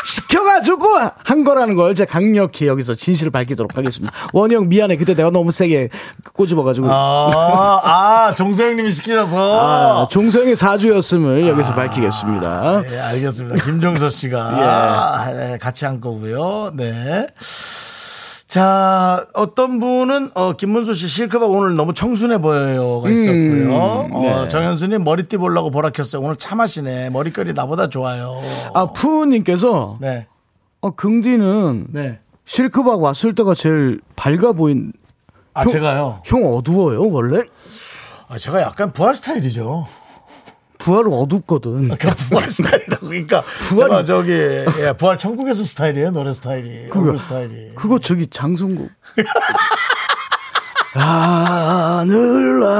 시켜가지고 0.03 0.85
한 1.23 1.43
거라는 1.43 1.75
걸 1.75 1.95
제가 1.95 2.11
강력히 2.11 2.67
여기서 2.67 2.95
진실을 2.95 3.31
밝히도록 3.31 3.77
하겠습니다. 3.77 4.13
형 4.51 4.67
미안해. 4.69 4.97
그때 4.97 5.13
내가 5.13 5.29
너무 5.29 5.51
세게 5.51 5.89
꼬집어가지고. 6.33 6.87
아, 6.89 7.81
아, 7.83 8.35
종서형님이 8.35 8.91
시키셔서. 8.91 10.01
아, 10.03 10.07
종서 10.09 10.41
형의 10.41 10.55
사주였음을 10.55 11.47
여기서 11.47 11.73
밝히겠습니다. 11.73 12.83
예, 12.91 12.99
알겠습니다. 12.99 13.63
김종서 13.63 14.09
씨가 14.09 15.27
예, 15.53 15.57
같이 15.57 15.85
한 15.85 16.01
거고요. 16.01 16.71
네. 16.75 17.27
자, 18.55 19.27
어떤 19.33 19.79
분은 19.79 20.31
어, 20.33 20.51
김문수 20.57 20.93
씨 20.93 21.07
실크박 21.07 21.49
오늘 21.49 21.77
너무 21.77 21.93
청순해 21.93 22.39
보여요가 22.39 23.09
있었고요. 23.09 23.73
어, 23.73 24.09
네. 24.43 24.47
정현수님 24.49 25.05
머리띠 25.05 25.37
보려고 25.37 25.71
보라 25.71 25.91
켰어요. 25.91 26.21
오늘 26.21 26.35
참 26.35 26.59
하시네. 26.59 27.11
머리결이 27.11 27.53
나보다 27.53 27.87
좋아요. 27.87 28.41
아, 28.73 28.87
푸우님께서, 28.91 29.99
네. 30.01 30.27
어, 30.81 30.91
긍디는 30.91 31.87
네. 31.91 32.19
실크박 32.43 33.01
왔을 33.01 33.35
때가 33.35 33.53
제일 33.55 34.01
밝아 34.17 34.51
보인, 34.51 34.91
아, 35.53 35.61
형- 35.61 35.67
제가요. 35.69 36.21
형 36.25 36.43
어두워요, 36.43 37.09
원래? 37.09 37.43
아, 38.27 38.37
제가 38.37 38.61
약간 38.63 38.91
부활 38.91 39.15
스타일이죠. 39.15 39.87
부활은 40.83 41.13
어둡거든. 41.13 41.71
그러니까 41.89 42.13
부활 42.15 42.49
스타일이라고. 42.49 43.07
그러니까 43.07 43.43
제가 43.69 44.03
저기 44.03 44.31
예, 44.31 44.93
부활 44.97 45.17
천국에서 45.17 45.63
스타일이에요. 45.63 46.11
노래 46.11 46.33
스타일이. 46.33 46.89
그거- 46.89 47.17
스타일이. 47.17 47.71
그거 47.75 47.99
저기 47.99 48.27
장성국. 48.27 48.89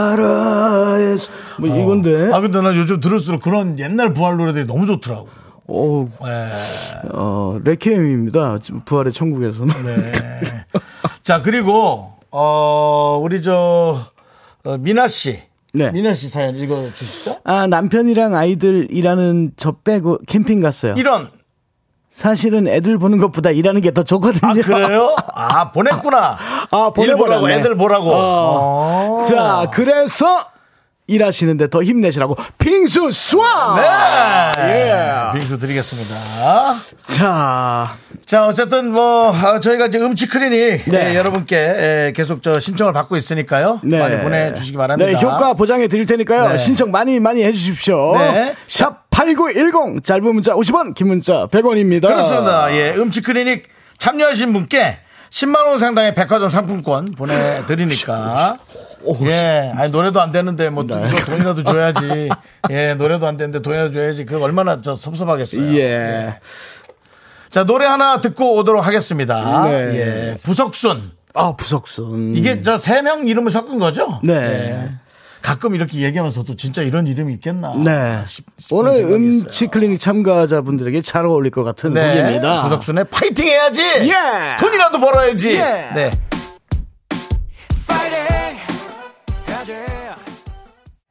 하늘나라에서 0.01 1.31
뭐 1.60 1.70
이건데. 1.70 2.31
아, 2.34 2.39
근데 2.41 2.62
나 2.62 2.75
요즘 2.75 3.00
들을수록 3.00 3.41
그런 3.41 3.77
옛날 3.79 4.13
부활 4.13 4.38
노래들이 4.38 4.65
너무 4.65 4.86
좋더라고. 4.86 5.29
어, 5.67 6.10
예. 6.25 6.50
어, 7.13 7.60
레케엠입니다. 7.63 8.58
지금 8.62 8.81
부활의 8.84 9.13
천국에서는. 9.13 9.74
네. 9.86 10.12
자, 11.24 11.41
그리고, 11.41 12.12
어, 12.31 13.20
우리 13.24 13.41
저, 13.41 14.05
어, 14.65 14.77
미나 14.77 15.08
씨. 15.08 15.39
네. 15.73 15.89
미나 15.91 16.13
씨 16.13 16.27
사연 16.27 16.55
읽어 16.55 16.89
주시죠. 16.93 17.37
아, 17.43 17.65
남편이랑 17.67 18.35
아이들 18.35 18.87
일하는 18.91 19.51
저 19.55 19.71
빼고 19.71 20.19
캠핑 20.27 20.59
갔어요. 20.61 20.95
이런. 20.97 21.29
사실은 22.09 22.67
애들 22.67 22.97
보는 22.97 23.19
것보다 23.19 23.51
일하는 23.51 23.79
게 23.79 23.91
더 23.91 24.03
좋거든요. 24.03 24.51
아, 24.51 24.53
그래요? 24.53 25.15
아, 25.33 25.71
보냈구나. 25.71 26.37
아, 26.71 26.91
일 26.97 27.15
보라고, 27.15 27.17
보내버렸네. 27.23 27.53
애들 27.55 27.77
보라고. 27.77 28.11
어. 28.11 29.19
어. 29.19 29.23
자, 29.23 29.67
그래서 29.71 30.45
일하시는데 31.12 31.70
더 31.70 31.84
힘내시라고 31.84 32.36
빙수 32.58 33.12
수아. 33.12 33.75
네. 34.56 35.39
빙수 35.39 35.60
드리겠습니다. 35.60 36.15
자, 37.08 37.96
자, 38.25 38.48
어쨌든 38.48 38.91
뭐 38.91 39.32
아, 39.34 39.60
저희가 39.60 39.88
이제 39.88 40.00
음치 40.00 40.27
클리닉 40.27 40.84
네. 40.89 41.12
예, 41.12 41.15
여러분께 41.15 41.56
예, 41.56 42.13
계속 42.15 42.41
저 42.41 42.60
신청을 42.60 42.94
받고 42.94 43.18
있으니까요. 43.18 43.82
네. 43.84 44.00
많이 44.00 44.18
보내주시기 44.22 44.77
바랍니다. 44.77 45.12
네, 45.12 45.18
효과 45.22 45.53
보장해 45.53 45.88
드릴 45.88 46.06
테니까요. 46.06 46.50
네. 46.50 46.58
신청 46.58 46.91
많이 46.91 47.20
많이 47.20 47.44
해주십시오. 47.44 48.18
네. 48.18 48.56
샵 48.68 49.10
8910 49.10 50.03
짧은 50.03 50.24
문자 50.24 50.53
50원, 50.56 50.95
긴 50.95 51.08
문자 51.08 51.47
100원입니다. 51.47 52.08
그렇습니다. 52.08 52.74
예, 52.74 52.93
음치 52.95 53.21
클리닉 53.21 53.67
참여하신 53.97 54.54
분께 54.54 54.97
10만 55.30 55.65
원 55.65 55.80
상당의 55.80 56.13
백화점 56.13 56.50
상품권 56.50 57.12
보내드리니까. 57.12 58.58
예, 59.23 59.71
아니 59.75 59.91
노래도 59.91 60.21
안 60.21 60.31
되는데 60.31 60.69
뭐 60.69 60.83
네. 60.85 60.95
또 61.09 61.15
돈이라도 61.25 61.63
줘야지. 61.63 62.29
예, 62.69 62.93
노래도 62.93 63.27
안 63.27 63.37
되는데 63.37 63.61
돈이라도 63.61 63.91
줘야지. 63.91 64.25
그 64.25 64.41
얼마나 64.41 64.77
저 64.81 64.95
섭섭하겠어요. 64.95 65.75
예. 65.77 66.35
자 67.49 67.63
노래 67.65 67.85
하나 67.85 68.21
듣고 68.21 68.55
오도록 68.57 68.85
하겠습니다. 68.85 69.65
네. 69.65 69.71
예, 69.71 70.37
부석순. 70.43 71.11
아, 71.33 71.55
부석순. 71.55 72.35
이게 72.35 72.61
저 72.61 72.75
세 72.77 73.01
명 73.01 73.27
이름을 73.27 73.51
섞은 73.51 73.79
거죠? 73.79 74.19
네. 74.23 74.33
예. 74.33 74.91
가끔 75.41 75.73
이렇게 75.73 75.97
얘기하면서도 76.01 76.55
진짜 76.55 76.83
이런 76.83 77.07
이름이 77.07 77.33
있겠나. 77.33 77.73
네. 77.75 78.21
싶- 78.27 78.45
싶은 78.57 78.77
오늘 78.77 79.03
음치. 79.03 79.67
클리닉 79.67 79.99
참가자분들에게 79.99 81.01
잘 81.01 81.25
어울릴 81.25 81.49
것 81.51 81.63
같은 81.63 81.93
네. 81.95 82.13
곡입니다. 82.21 82.61
부석순의 82.63 83.05
파이팅 83.05 83.47
해야지. 83.47 83.81
예. 83.81 84.57
돈이라도 84.59 84.99
벌어야지. 84.99 85.55
예. 85.55 85.89
네. 85.95 86.11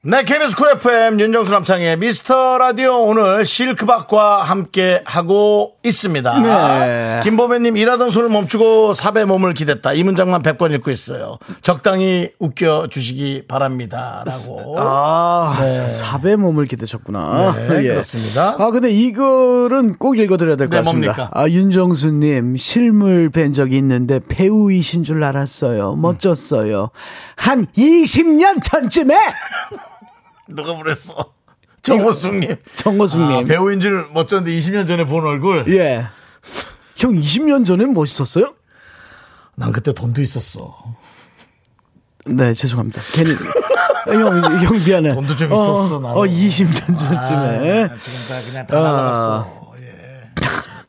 네, 0.03 0.25
KBS 0.25 0.57
쿨 0.57 0.71
FM 0.77 1.21
윤정수 1.21 1.51
남창희의 1.53 1.99
미스터 1.99 2.57
라디오 2.57 3.03
오늘 3.03 3.45
실크박과 3.45 4.45
함께 4.45 5.03
하고 5.05 5.73
있습니다. 5.85 6.39
네. 6.41 7.21
김보배님 7.23 7.77
일하던 7.77 8.11
손을 8.11 8.31
멈추고 8.31 8.95
삽에 8.95 9.27
몸을 9.27 9.53
기댔다. 9.53 9.93
이 9.93 10.03
문장만 10.03 10.43
100번 10.43 10.73
읽고 10.77 10.91
있어요. 10.91 11.37
적당히 11.61 12.31
웃겨 12.39 12.87
주시기 12.89 13.43
바랍니다. 13.47 14.25
라고. 14.25 14.77
아, 14.79 15.55
삽에 15.91 16.37
몸을 16.37 16.65
기대셨구나. 16.65 17.53
네, 17.59 17.67
그렇습니다. 17.85 18.57
아, 18.59 18.71
근데 18.71 18.91
이 18.91 19.13
글은 19.13 19.97
꼭 19.99 20.17
읽어드려야 20.17 20.57
될것 20.57 20.71
네, 20.71 20.77
같습니다. 20.79 21.13
뭡니까? 21.13 21.31
아, 21.39 21.47
윤정수님, 21.47 22.57
실물 22.57 23.29
뵌 23.29 23.53
적이 23.53 23.77
있는데 23.77 24.19
배우이신 24.27 25.05
줄 25.05 25.23
알았어요. 25.23 25.97
멋졌어요. 25.97 26.89
한 27.37 27.67
20년 27.77 28.63
전쯤에! 28.65 29.15
누가 30.55 30.77
그랬어? 30.77 31.33
정호숙님. 31.83 32.57
정호숙님. 32.75 33.37
아, 33.39 33.45
배우인 33.45 33.81
줄 33.81 34.07
멋졌는데 34.13 34.57
20년 34.59 34.87
전에 34.87 35.07
본 35.07 35.25
얼굴. 35.25 35.65
예. 35.75 36.07
형 36.97 37.13
20년 37.13 37.65
전엔 37.67 37.95
멋있었어요? 37.95 38.55
난 39.57 39.73
그때 39.73 39.93
돈도 39.93 40.21
있었어. 40.23 40.77
네, 42.27 42.53
죄송합니다. 42.53 43.01
괜히. 43.15 43.33
형, 44.07 44.63
형 44.63 44.85
미안해. 44.87 45.15
돈도 45.15 45.37
좀 45.37 45.53
어, 45.53 45.55
있었어, 45.55 46.01
나는. 46.01 46.17
어, 46.17 46.23
20년 46.23 46.75
전쯤에. 46.99 47.85
아, 47.85 47.97
지금 47.99 48.19
다 48.29 48.47
그냥 48.47 48.67
다 48.67 48.75
날라갔어. 48.81 49.73
예. 49.81 50.31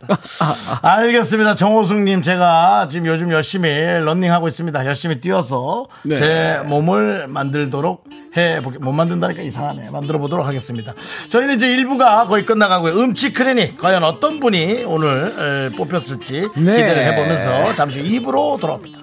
알겠습니다. 0.08 0.80
알겠습니다. 0.82 1.56
정호숙님, 1.56 2.22
제가 2.22 2.88
지금 2.90 3.08
요즘 3.08 3.32
열심히 3.32 3.70
런닝하고 3.70 4.48
있습니다. 4.48 4.86
열심히 4.86 5.20
뛰어서 5.22 5.86
네. 6.04 6.16
제 6.16 6.60
몸을 6.66 7.28
만들도록 7.28 8.04
해보게, 8.36 8.78
못 8.80 8.92
만든다니까 8.94 9.42
이상하네. 9.42 9.90
만들어 9.90 10.18
보도록 10.20 10.48
하겠습니다. 10.48 10.94
저희는 11.30 11.56
이제 11.56 11.68
1부가 11.68 12.28
거의 12.28 12.46
끝나가고요. 12.46 12.94
음치 12.94 13.34
클리닉, 13.34 13.78
과연 13.80 14.04
어떤 14.04 14.40
분이 14.40 14.84
오늘 14.86 15.70
에, 15.74 15.76
뽑혔을지 15.76 16.50
네. 16.56 16.78
기대를 16.78 17.06
해보면서 17.08 17.76
잠시 17.76 18.00
후 18.00 18.06
2부로 18.06 18.60
돌아옵니다. 18.60 19.00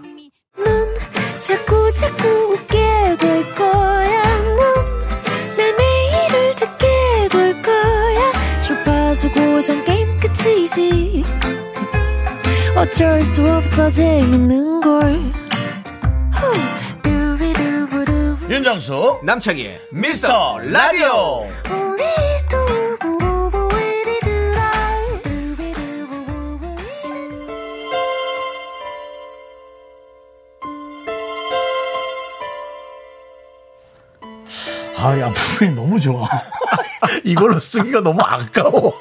넌 0.56 0.94
자꾸 1.46 1.92
자꾸 1.92 2.28
웃게 2.54 2.76
될 3.18 3.54
거야. 3.54 4.38
넌내 4.38 5.72
매일을 5.78 6.54
듣게 6.56 6.86
될 7.30 7.62
거야. 7.62 8.60
주파수 8.60 9.30
고정 9.30 9.84
게임 9.84 9.97
끝이지. 10.38 11.24
어쩔 12.76 13.20
수 13.22 13.46
없어 13.50 13.88
재밌는 13.90 14.80
걸. 14.80 15.32
윤정수, 18.48 19.20
남창희의 19.24 19.80
미스터 19.92 20.58
라디오. 20.58 21.46
두라. 24.22 24.72
아, 34.96 35.14
이 35.14 35.22
앞부분이 35.22 35.74
너무 35.74 36.00
좋아. 36.00 36.26
이걸로 37.24 37.60
쓰기가 37.60 38.00
너무 38.00 38.20
아까워. 38.22 38.94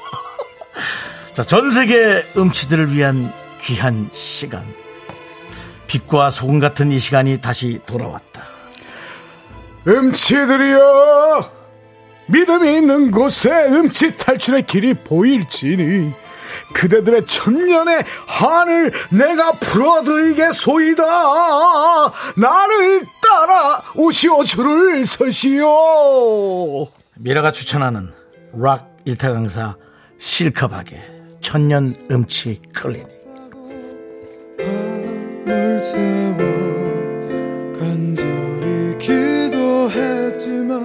자, 1.38 1.44
전 1.44 1.70
세계 1.70 2.24
음치들을 2.36 2.92
위한 2.96 3.32
귀한 3.60 4.10
시간. 4.12 4.64
빛과 5.86 6.32
소금 6.32 6.58
같은 6.58 6.90
이 6.90 6.98
시간이 6.98 7.40
다시 7.40 7.78
돌아왔다. 7.86 8.42
음치들이여 9.86 11.48
믿음이 12.26 12.78
있는 12.78 13.12
곳에 13.12 13.50
음치 13.66 14.16
탈출의 14.16 14.66
길이 14.66 14.94
보일지니 14.94 16.12
그대들의 16.74 17.24
천년의 17.26 18.04
한을 18.26 18.90
내가 19.10 19.52
풀어드리겠소이다 19.60 21.04
나를 22.34 23.06
따라 23.22 23.84
오시오 23.94 24.42
줄을 24.42 25.06
서시오 25.06 26.88
미라가 27.14 27.52
추천하는 27.52 28.12
락 28.54 28.90
일타 29.04 29.32
강사 29.32 29.76
실크박의 30.18 31.17
천년 31.40 31.94
음치 32.10 32.60
클리닉. 32.74 33.06
밤을 34.58 35.80
새워 35.80 36.36
간절히 37.78 38.98
기도했지만 38.98 40.78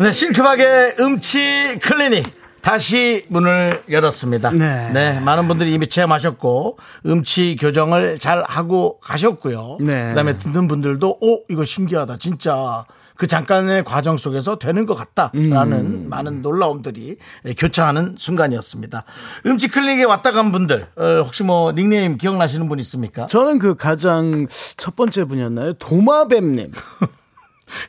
네, 0.00 0.12
싱크박의 0.12 0.94
음치 1.00 1.78
클리닉. 1.80 2.38
다시 2.60 3.24
문을 3.28 3.82
열었습니다. 3.88 4.50
네. 4.50 5.20
많은 5.20 5.48
분들이 5.48 5.72
이미 5.72 5.86
체험하셨고, 5.86 6.76
음치 7.06 7.56
교정을 7.58 8.18
잘 8.18 8.44
하고 8.46 8.98
가셨고요. 9.00 9.78
네. 9.80 10.08
그 10.10 10.14
다음에 10.14 10.36
듣는 10.38 10.68
분들도, 10.68 11.18
오, 11.20 11.44
이거 11.48 11.64
신기하다. 11.64 12.18
진짜. 12.18 12.84
그 13.18 13.26
잠깐의 13.26 13.82
과정 13.82 14.16
속에서 14.16 14.60
되는 14.60 14.86
것 14.86 14.94
같다라는 14.94 15.76
음. 15.78 16.06
많은 16.08 16.40
놀라움들이 16.40 17.16
교차하는 17.58 18.14
순간이었습니다. 18.16 19.02
음치 19.44 19.66
클리닉에 19.68 20.04
왔다 20.04 20.30
간 20.30 20.52
분들, 20.52 20.86
어, 20.96 21.22
혹시 21.24 21.42
뭐 21.42 21.72
닉네임 21.72 22.16
기억나시는 22.16 22.68
분 22.68 22.78
있습니까? 22.78 23.26
저는 23.26 23.58
그 23.58 23.74
가장 23.74 24.46
첫 24.76 24.94
번째 24.94 25.24
분이었나요? 25.24 25.72
도마뱀님. 25.74 26.70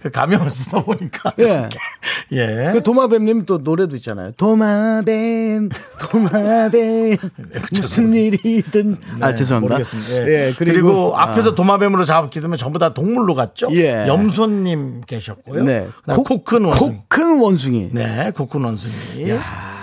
그 0.02 0.10
가명을 0.12 0.50
쓰다 0.50 0.84
보니까. 0.84 1.34
예. 1.40 1.64
예. 2.32 2.72
그 2.74 2.84
도마뱀님 2.84 3.46
또 3.46 3.60
노래도 3.60 3.96
있잖아요. 3.96 4.32
도마뱀, 4.34 5.70
도마뱀, 6.00 7.18
무슨 7.74 8.14
일이든. 8.14 8.98
아, 9.22 9.34
죄송합니다. 9.34 9.78
네, 9.78 9.84
모르겠습니다. 9.84 10.28
예. 10.28 10.48
예, 10.48 10.54
그리고, 10.58 10.74
그리고, 10.74 11.18
앞에서 11.18 11.56
도마뱀으로 11.56 12.04
잡기 12.04 12.42
때문에 12.42 12.58
전부 12.58 12.80
다 12.80 12.94
동물로 12.94 13.36
갔죠. 13.36 13.70
예. 13.74 14.06
염소님 14.08 15.02
계셨고요. 15.02 15.64
네. 15.64 15.88
그다음에 16.06 16.24
코큰 16.24 16.66
원숭이. 16.66 16.98
코큰 17.10 17.40
원숭이. 17.40 17.90
네, 17.92 18.32
코큰 18.32 18.64
원숭이. 18.64 18.94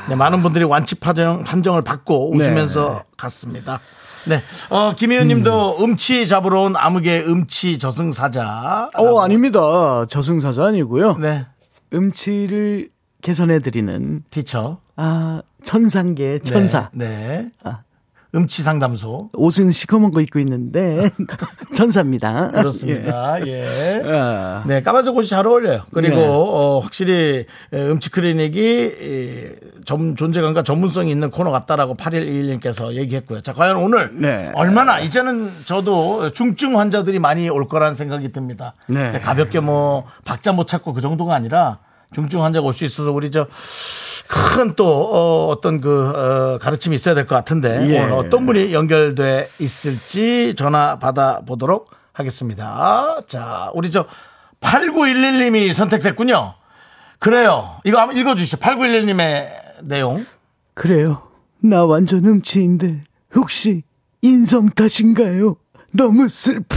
네, 0.08 0.14
많은 0.14 0.42
분들이 0.42 0.64
완치 0.64 0.94
판정, 0.94 1.42
판정을 1.42 1.82
받고 1.82 2.34
웃으면서 2.34 3.02
갔습니다. 3.16 3.80
네, 4.26 4.40
어, 4.70 4.94
김희은 4.94 5.28
님도 5.28 5.78
음. 5.84 5.96
치 5.96 6.26
잡으러 6.26 6.62
온 6.62 6.74
암흑의 6.76 7.28
음치 7.28 7.78
저승사자. 7.78 8.90
어, 8.94 9.20
아닙니다. 9.20 10.04
저승사자 10.06 10.64
아니고요. 10.64 11.16
네, 11.16 11.46
음치를 11.92 12.90
개선해드리는, 13.22 14.24
티처. 14.30 14.78
아, 14.96 15.42
천상계 15.64 16.40
천사. 16.40 16.90
네. 16.92 17.06
네. 17.06 17.50
아. 17.64 17.80
음치 18.34 18.62
상담소. 18.62 19.30
옷은 19.32 19.72
시커먼 19.72 20.10
거 20.10 20.20
입고 20.20 20.38
있는데, 20.40 21.10
천사입니다. 21.74 22.50
그렇습니다. 22.50 23.46
예. 23.46 24.02
아. 24.04 24.62
네, 24.66 24.82
까만색 24.82 25.16
옷이 25.16 25.28
잘 25.28 25.46
어울려요. 25.46 25.82
그리고 25.92 26.16
네. 26.16 26.26
어, 26.28 26.80
확실히 26.82 27.46
에, 27.72 27.80
음치 27.88 28.10
클리닉이 28.10 28.60
이, 29.00 29.84
점, 29.84 30.16
존재감과 30.16 30.64
전문성이 30.64 31.10
있는 31.12 31.30
코너 31.30 31.50
같다라고 31.50 31.94
8121님께서 31.94 32.92
얘기했고요. 32.94 33.40
자, 33.40 33.52
과연 33.54 33.76
오늘 33.76 34.10
네. 34.20 34.50
얼마나 34.54 34.98
이제는 34.98 35.50
저도 35.64 36.30
중증 36.30 36.78
환자들이 36.78 37.18
많이 37.20 37.48
올 37.48 37.68
거라는 37.68 37.94
생각이 37.94 38.32
듭니다. 38.32 38.74
네. 38.88 39.18
가볍게 39.20 39.60
뭐 39.60 40.04
박자 40.24 40.52
못 40.52 40.66
찾고 40.66 40.92
그 40.92 41.00
정도가 41.00 41.34
아니라 41.34 41.78
중증 42.14 42.42
환자가 42.42 42.66
올 42.66 42.72
수 42.74 42.84
있어서 42.84 43.12
우리 43.12 43.30
저 43.30 43.46
큰또 44.28 45.50
어, 45.50 45.60
떤 45.60 45.80
그 45.80 46.08
어, 46.10 46.58
가르침이 46.58 46.94
있어야 46.96 47.14
될 47.14 47.26
것 47.26 47.34
같은데 47.34 47.88
예. 47.90 48.00
오늘 48.00 48.12
어떤 48.14 48.46
분이 48.46 48.72
연결돼 48.72 49.50
있을지 49.58 50.54
전화 50.56 50.98
받아 50.98 51.40
보도록 51.46 51.90
하겠습니다. 52.12 53.20
자, 53.26 53.70
우리 53.74 53.90
저 53.90 54.06
8911님이 54.60 55.72
선택됐군요. 55.72 56.54
그래요. 57.18 57.76
이거 57.84 57.98
한번 58.00 58.16
읽어 58.16 58.34
주시죠. 58.34 58.56
8911님의 58.58 59.48
내용. 59.82 60.24
그래요. 60.74 61.22
나 61.60 61.84
완전 61.84 62.24
음치인데, 62.24 63.02
혹시 63.34 63.82
인성 64.22 64.68
탓인가요? 64.70 65.56
너무 65.92 66.28
슬퍼. 66.28 66.76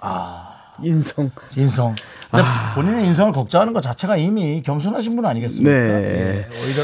아, 0.00 0.54
인성. 0.82 1.30
인성. 1.56 1.94
근데 2.30 2.44
본인의 2.74 3.06
인성을 3.06 3.32
걱정하는 3.32 3.72
것 3.72 3.80
자체가 3.80 4.16
이미 4.16 4.62
겸손하신 4.62 5.16
분 5.16 5.26
아니겠습니까? 5.26 5.70
네. 5.70 5.86
예, 5.86 6.46
오히려 6.50 6.82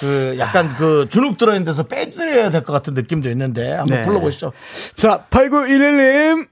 그 0.00 0.36
약간 0.38 0.74
그 0.76 1.06
주눅 1.10 1.36
들어있는 1.38 1.64
데서 1.64 1.82
빼드려야 1.84 2.50
될 2.50 2.64
것 2.64 2.72
같은 2.72 2.94
느낌도 2.94 3.28
있는데 3.30 3.72
한번 3.72 3.98
네. 3.98 4.02
불러보시죠. 4.02 4.52
자, 4.94 5.24
8911님. 5.30 6.46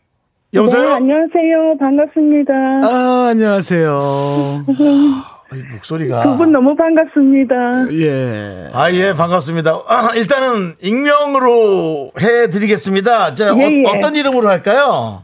여보세요? 0.54 0.82
네, 0.82 0.92
안녕하세요. 0.94 1.76
반갑습니다. 1.78 2.52
아, 2.54 3.26
안녕하세요. 3.30 4.64
목소리가. 5.72 6.22
두 6.24 6.36
분 6.36 6.52
너무 6.52 6.74
반갑습니다. 6.76 7.54
예. 7.92 8.70
아, 8.72 8.90
예, 8.92 9.14
반갑습니다. 9.14 9.82
아, 9.88 10.10
일단은 10.14 10.74
익명으로 10.82 12.12
해 12.20 12.50
드리겠습니다. 12.50 13.34
자, 13.34 13.54
예, 13.56 13.82
예. 13.82 13.88
어, 13.88 14.00
떤 14.00 14.14
이름으로 14.14 14.48
할까요? 14.48 15.22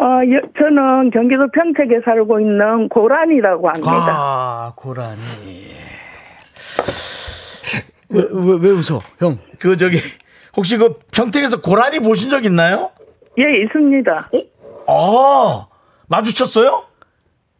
어, 0.00 0.20
여- 0.30 0.48
저는 0.56 1.10
경기도 1.10 1.48
평택에 1.50 2.00
살고 2.04 2.38
있는 2.40 2.88
고란이라고 2.88 3.68
합니다. 3.68 3.90
아, 3.90 4.72
고라니. 4.76 5.16
왜, 8.10 8.22
왜, 8.30 8.58
왜 8.60 8.70
웃어, 8.70 9.00
형? 9.20 9.38
그, 9.58 9.76
저기, 9.76 9.98
혹시 10.56 10.76
그 10.78 10.98
평택에서 11.12 11.60
고라니 11.60 11.98
보신 11.98 12.30
적 12.30 12.44
있나요? 12.44 12.90
예, 13.38 13.62
있습니다. 13.64 14.30
아, 14.86 15.66
마주쳤어요? 16.08 16.84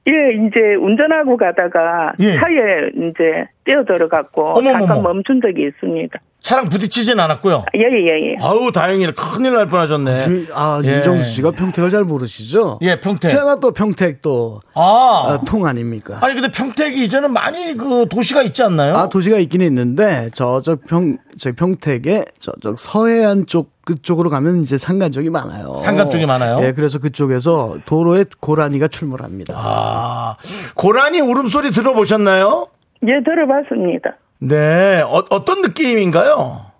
예, 0.06 0.12
이제 0.46 0.74
운전하고 0.80 1.36
가다가 1.36 2.12
예. 2.20 2.34
차에 2.36 2.90
이제 2.96 3.46
뛰어 3.64 3.84
들어갔고 3.84 4.42
어머머머. 4.58 4.72
잠깐 4.86 5.02
멈춘 5.02 5.40
적이 5.42 5.66
있습니다. 5.66 6.18
차랑 6.40 6.66
부딪히진 6.70 7.18
않았고요. 7.20 7.64
예, 7.76 7.80
예, 7.80 8.32
예. 8.32 8.36
아우, 8.40 8.70
다행이네. 8.72 9.12
큰일 9.12 9.54
날 9.54 9.66
뻔하셨네. 9.66 10.24
그, 10.26 10.48
아, 10.54 10.80
예. 10.84 10.96
윤정수 10.96 11.24
씨가 11.30 11.50
평택을 11.50 11.90
잘 11.90 12.04
모르시죠? 12.04 12.78
예, 12.82 13.00
평택. 13.00 13.28
제가 13.28 13.60
또 13.60 13.72
평택 13.72 14.22
또, 14.22 14.60
아. 14.74 14.80
아, 14.80 15.40
통 15.44 15.66
아닙니까? 15.66 16.18
아니, 16.22 16.34
근데 16.34 16.48
평택이 16.50 17.04
이제는 17.04 17.32
많이 17.32 17.76
그 17.76 18.06
도시가 18.08 18.42
있지 18.42 18.62
않나요? 18.62 18.96
아, 18.96 19.08
도시가 19.08 19.38
있긴 19.38 19.60
있는데, 19.62 20.30
저쪽 20.32 20.86
평, 20.86 21.18
저 21.36 21.52
평택에, 21.52 22.24
저쪽 22.38 22.78
서해안 22.78 23.46
쪽, 23.46 23.70
그쪽으로 23.84 24.30
가면 24.30 24.62
이제 24.62 24.78
산간 24.78 25.12
쪽이 25.12 25.30
많아요. 25.30 25.76
산간 25.78 26.08
쪽이 26.10 26.26
많아요? 26.26 26.60
예, 26.64 26.72
그래서 26.72 26.98
그쪽에서 26.98 27.78
도로에 27.84 28.24
고라니가 28.38 28.88
출몰합니다. 28.88 29.54
아, 29.56 30.36
고라니 30.74 31.20
울음소리 31.20 31.72
들어보셨나요? 31.72 32.68
예, 33.04 33.12
들어봤습니다. 33.24 34.16
네, 34.40 35.02
어, 35.02 35.24
어떤 35.30 35.62
느낌인가요? 35.62 36.70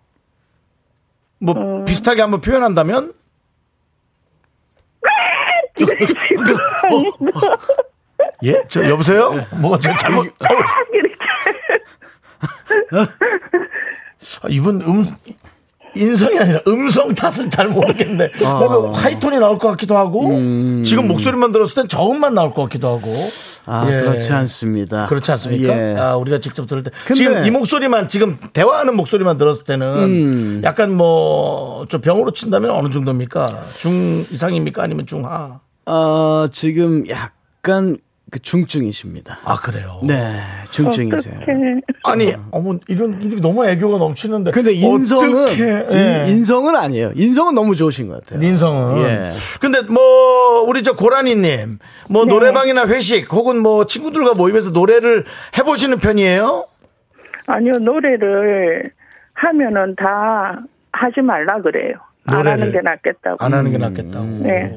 뭐, 1.40 1.84
비슷하게 1.84 2.22
한번 2.22 2.40
표현한다면? 2.40 3.12
예? 8.44 8.62
저, 8.68 8.88
여보세요? 8.88 9.32
뭐, 9.60 9.78
저 9.78 9.94
잘못, 9.96 10.26
어, 10.26 10.46
아, 14.42 14.46
이분 14.48 14.80
음, 14.82 15.04
인성이 15.96 16.38
아니라 16.38 16.60
음성 16.68 17.14
탓을 17.14 17.50
잘 17.50 17.68
모르겠네. 17.68 18.30
뭔가 18.40 18.98
하이톤이 18.98 19.38
나올 19.38 19.58
것 19.58 19.68
같기도 19.68 19.96
하고, 19.96 20.30
지금 20.84 21.08
목소리만 21.08 21.52
들었을 21.52 21.74
땐 21.74 21.88
저음만 21.88 22.34
나올 22.34 22.52
것 22.54 22.62
같기도 22.64 22.88
하고. 22.88 23.12
아, 23.70 23.86
예. 23.86 24.00
그렇지 24.00 24.32
않습니다. 24.32 25.06
그렇지 25.08 25.30
않습니까? 25.32 25.76
예. 25.76 25.94
아, 25.98 26.16
우리가 26.16 26.40
직접 26.40 26.66
들을 26.66 26.82
때. 26.82 26.90
근데- 27.04 27.14
지금 27.14 27.44
이 27.44 27.50
목소리만, 27.50 28.08
지금 28.08 28.38
대화하는 28.54 28.96
목소리만 28.96 29.36
들었을 29.36 29.64
때는 29.64 29.86
음. 30.04 30.60
약간 30.64 30.94
뭐, 30.96 31.84
좀 31.88 32.00
병으로 32.00 32.30
친다면 32.30 32.70
어느 32.70 32.90
정도입니까? 32.90 33.64
중 33.76 34.24
이상입니까? 34.30 34.82
아니면 34.82 35.06
중하? 35.06 35.60
어, 35.84 36.46
지금 36.50 37.04
약간 37.10 37.98
그 38.30 38.38
중증이십니다. 38.40 39.38
아, 39.44 39.56
그래요? 39.56 40.00
네, 40.02 40.42
중증이세요. 40.70 41.34
어떻게 41.36 41.52
아니, 42.04 42.34
어머, 42.50 42.78
이런, 42.88 43.20
이렇게 43.22 43.40
너무 43.40 43.66
애교가 43.66 43.98
넘치는데. 43.98 44.50
근데 44.50 44.72
인성은 44.72 45.44
어떻게, 45.44 45.64
예. 45.92 46.26
인, 46.28 46.44
성은 46.44 46.76
아니에요. 46.76 47.12
인성은 47.14 47.54
너무 47.54 47.74
좋으신 47.74 48.08
것 48.08 48.24
같아요. 48.24 48.46
인성은. 48.46 49.02
예. 49.02 49.30
근데 49.60 49.80
뭐 49.82 50.62
우리 50.66 50.82
저 50.82 50.94
고라니님 50.94 51.78
뭐 52.10 52.24
네. 52.26 52.32
노래방이나 52.32 52.86
회식 52.86 53.32
혹은 53.32 53.62
뭐 53.62 53.86
친구들과 53.86 54.34
모임에서 54.34 54.70
노래를 54.70 55.24
해보시는 55.58 55.98
편이에요? 55.98 56.66
아니요, 57.46 57.72
노래를 57.80 58.90
하면은 59.34 59.96
다 59.96 60.60
하지 60.92 61.22
말라 61.22 61.62
그래요. 61.62 61.94
안 62.26 62.36
노래를 62.36 62.60
하는 62.60 62.72
게 62.72 62.80
낫겠다고. 62.82 63.36
안 63.42 63.54
하는 63.54 63.70
게 63.70 63.78
낫겠다고. 63.78 64.26
네. 64.42 64.70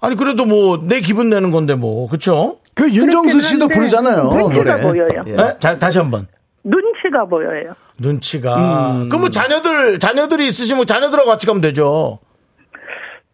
아니 0.00 0.16
그래도 0.16 0.44
뭐 0.46 0.78
내 0.82 1.00
기분 1.00 1.30
내는 1.30 1.50
건데 1.50 1.74
뭐 1.74 2.08
그렇죠? 2.08 2.58
그 2.74 2.90
윤정수 2.90 3.40
씨도 3.40 3.68
부르잖아요. 3.68 4.22
눈치가 4.24 4.76
노래. 4.76 4.80
보여요. 4.80 5.24
예. 5.26 5.32
네? 5.32 5.56
자, 5.58 5.78
다시 5.78 5.98
한번 5.98 6.26
눈치가 6.64 7.24
보여요. 7.26 7.74
눈치가. 7.98 8.56
음. 8.92 9.08
그럼 9.08 9.22
뭐 9.22 9.30
자녀들 9.30 9.98
자녀들이 9.98 10.46
있으시면 10.46 10.86
자녀들하고 10.86 11.28
같이 11.28 11.46
가면 11.46 11.60
되죠. 11.60 12.18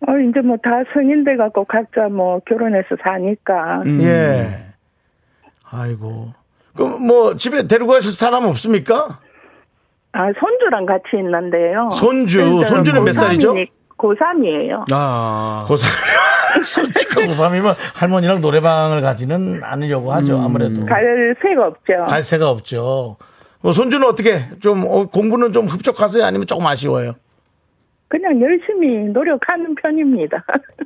어, 0.09 0.13
이제 0.29 0.41
뭐 0.41 0.57
다 0.63 0.71
성인 0.93 1.25
돼 1.25 1.37
갖고 1.37 1.65
각자 1.65 2.09
뭐 2.11 2.41
결혼해서 2.49 2.97
사니까. 3.03 3.83
음. 3.87 4.01
예. 4.03 4.67
아이고. 5.71 6.33
그럼 6.75 7.07
뭐 7.07 7.37
집에 7.37 7.67
데리고 7.67 7.93
가실 7.93 8.13
사람 8.13 8.45
없습니까? 8.45 9.21
아, 10.13 10.27
손주랑 10.39 10.87
같이 10.87 11.05
있는데요. 11.19 11.91
손주, 11.93 12.65
손주는 12.65 13.05
몇 13.05 13.13
살이죠? 13.13 13.55
고3이니 13.55 13.69
고3이에요. 13.99 14.85
아. 14.93 15.65
고3, 15.67 15.85
솔직히 16.65 17.15
고3이면 17.15 17.75
할머니랑 17.95 18.41
노래방을 18.41 19.03
가지는 19.03 19.61
않으려고 19.63 20.13
하죠, 20.13 20.41
아무래도. 20.41 20.85
갈 20.87 21.35
새가 21.43 21.67
없죠. 21.67 22.05
갈 22.09 22.23
새가 22.23 22.51
없죠. 22.51 23.17
어, 23.63 23.73
손주는 23.73 24.07
어떻게 24.07 24.45
좀 24.61 24.85
어, 24.87 25.07
공부는 25.07 25.53
좀 25.53 25.67
흡족하세요? 25.67 26.25
아니면 26.25 26.47
조금 26.47 26.67
아쉬워요? 26.67 27.13
그냥 28.09 28.41
열심히 28.41 29.09
노력하는 29.13 29.75
편입니다. 29.75 30.45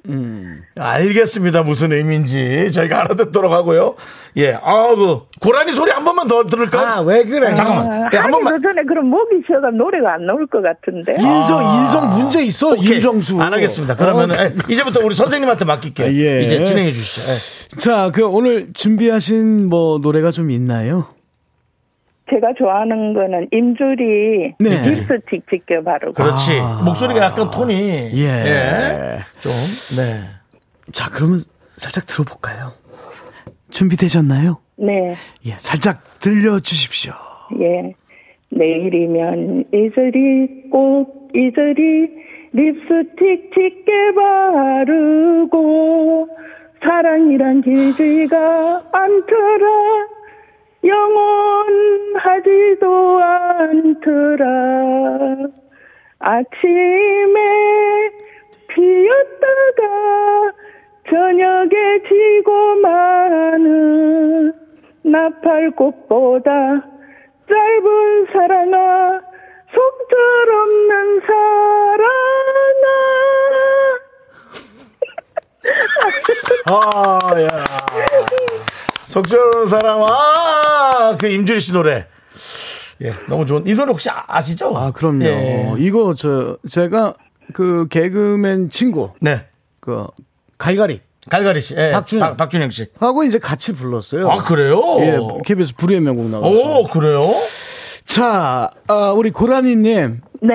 알겠습니다. 0.81 1.63
무슨 1.63 1.93
의미인지 1.93 2.73
저희가 2.73 3.01
알아듣도록 3.01 3.53
하고요. 3.53 3.97
예, 4.39 4.55
아, 4.55 4.95
그 4.95 5.21
고라니 5.39 5.73
소리 5.73 5.91
한 5.91 6.05
번만 6.05 6.27
더 6.29 6.45
들을까요? 6.45 6.87
아, 6.87 7.01
왜 7.01 7.23
그래? 7.25 7.55
잠깐만. 7.55 8.09
예, 8.13 8.17
한 8.17 8.31
번만. 8.31 8.61
전에 8.63 8.83
그럼 8.85 9.07
목이 9.07 9.43
쉬어가 9.47 9.71
노래가 9.71 10.15
안 10.15 10.27
나올 10.27 10.47
것 10.47 10.63
같은데. 10.63 11.13
인성, 11.15 11.83
인성 11.83 12.11
문제 12.19 12.43
있어, 12.45 12.71
오케이. 12.71 12.95
윤정수. 12.95 13.41
안 13.43 13.53
하겠습니다. 13.53 13.95
그러면 13.97 14.31
어, 14.31 14.35
은 14.35 14.57
이제부터 14.71 15.01
우리 15.05 15.15
선생님한테 15.15 15.65
맡길게요. 15.67 16.07
예. 16.09 16.41
이제 16.41 16.65
진행해 16.65 16.91
주시죠. 16.91 17.33
예. 17.33 17.81
자, 17.81 18.11
그 18.15 18.25
오늘 18.27 18.73
준비하신 18.73 19.67
뭐 19.69 19.99
노래가 19.99 20.31
좀 20.31 20.51
있나요? 20.51 21.09
제가 22.31 22.53
좋아하는 22.59 23.15
거는 23.15 23.49
임주리 23.53 24.55
네. 24.59 24.83
립스틱 24.83 25.49
직겨 25.51 25.83
바르고. 25.83 26.13
그렇지. 26.15 26.53
목소리가 26.85 27.21
약간 27.27 27.51
톤이 27.51 27.75
예. 28.15 28.25
예. 28.25 29.19
좀 29.41 29.53
네. 29.97 30.21
자, 30.93 31.09
그러면 31.11 31.39
살짝 31.77 32.07
들어볼까요? 32.07 32.73
준비되셨나요? 33.71 34.59
네, 34.77 35.15
예, 35.47 35.53
살짝 35.59 36.03
들려주십시오. 36.21 37.13
예. 37.61 37.95
내일이면 38.53 39.65
이슬이 39.73 40.69
꼭 40.71 41.29
이슬이 41.35 42.09
립스틱 42.53 43.53
짙게 43.55 43.93
바르고 44.17 46.29
사랑이란 46.83 47.63
길지가 47.63 48.83
않더라 48.93 50.07
영원하지도 50.85 52.85
않더라 53.23 54.47
아침에 56.19 57.41
피었다가 58.69 59.83
저녁에 61.09 62.03
지고 62.09 62.75
마는 62.77 64.53
나팔꽃보다 65.03 66.51
짧은 67.49 68.27
사랑아 68.33 69.21
속절 69.73 70.19
없는 70.55 71.17
사랑아 71.27 72.07
아, 76.67 77.19
야. 77.43 77.49
속죄하는 79.11 79.67
사람, 79.67 80.03
아, 80.05 81.17
그 81.19 81.27
임주리 81.27 81.59
씨 81.59 81.73
노래. 81.73 82.07
예, 83.03 83.13
너무 83.29 83.45
좋은. 83.45 83.67
이 83.67 83.75
노래 83.75 83.91
혹시 83.91 84.09
아- 84.09 84.25
아시죠? 84.29 84.73
아, 84.77 84.93
그럼요. 84.93 85.25
예. 85.25 85.75
이거 85.79 86.15
저 86.15 86.57
제가 86.69 87.15
그 87.53 87.89
개그맨 87.89 88.71
친구 88.71 89.11
네. 89.21 89.47
그 89.81 90.07
갈갈이 90.59 91.01
갈갈이 91.29 91.61
씨. 91.61 91.75
예. 91.77 91.91
박준영. 91.91 92.29
박- 92.29 92.37
박준영 92.37 92.71
씨. 92.71 92.87
하고 93.01 93.25
이제 93.25 93.39
같이 93.41 93.73
불렀어요. 93.75 94.31
아, 94.31 94.43
그래요? 94.43 94.81
예, 95.01 95.19
KBS 95.45 95.75
불후의 95.77 96.01
명곡 96.01 96.27
나와서. 96.31 96.49
오, 96.49 96.87
그래요? 96.87 97.29
자, 98.05 98.71
아, 98.87 99.13
우리 99.17 99.31
고라니님, 99.31 100.21
네 100.43 100.53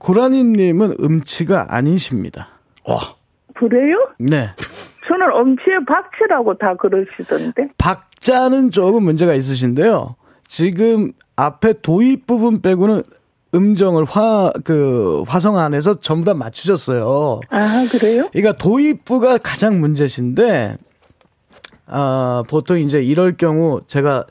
고라니님은 0.00 0.96
음치가 1.00 1.66
아니십니다. 1.70 2.48
와. 2.84 2.98
그래요? 3.54 3.96
네. 4.18 4.50
저는 5.16 5.32
엄치의 5.32 5.84
박치라고 5.86 6.58
다 6.58 6.74
그러시던데 6.76 7.68
박자는 7.78 8.70
조금 8.70 9.04
문제가 9.04 9.34
있으신데요. 9.34 10.16
지금 10.46 11.12
앞에 11.36 11.74
도입 11.80 12.26
부분 12.26 12.60
빼고는 12.60 13.02
음정을 13.54 14.04
화, 14.04 14.52
그, 14.64 15.22
화성 15.26 15.56
안에서 15.56 16.00
전부 16.00 16.26
다 16.26 16.34
맞추셨어요. 16.34 17.40
아 17.48 17.86
그래요? 17.90 18.28
그러니까 18.32 18.52
도입부가 18.58 19.38
가장 19.38 19.80
문제신데, 19.80 20.76
아, 21.86 22.42
보통 22.48 22.78
이제 22.78 23.02
이럴 23.02 23.36
경우 23.36 23.80
제가 23.86 24.26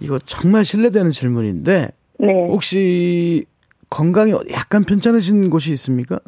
이거 0.00 0.18
정말 0.18 0.64
신뢰되는 0.64 1.10
질문인데, 1.10 1.88
네 2.18 2.48
혹시 2.48 3.46
건강이 3.88 4.34
약간 4.50 4.84
편찮으신 4.84 5.48
곳이 5.48 5.72
있습니까? 5.72 6.18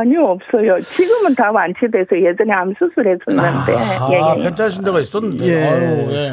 아니요 0.00 0.24
없어요 0.24 0.80
지금은 0.80 1.34
다 1.34 1.50
완치돼서 1.52 2.16
예전에 2.16 2.52
암 2.52 2.74
수술했었는데 2.78 3.76
아, 3.76 4.08
예, 4.10 4.38
예. 4.38 4.42
편찮으신 4.42 4.84
데가 4.84 5.00
있었는데. 5.00 5.46
예. 5.46 5.62
아유, 5.64 6.12
예. 6.12 6.30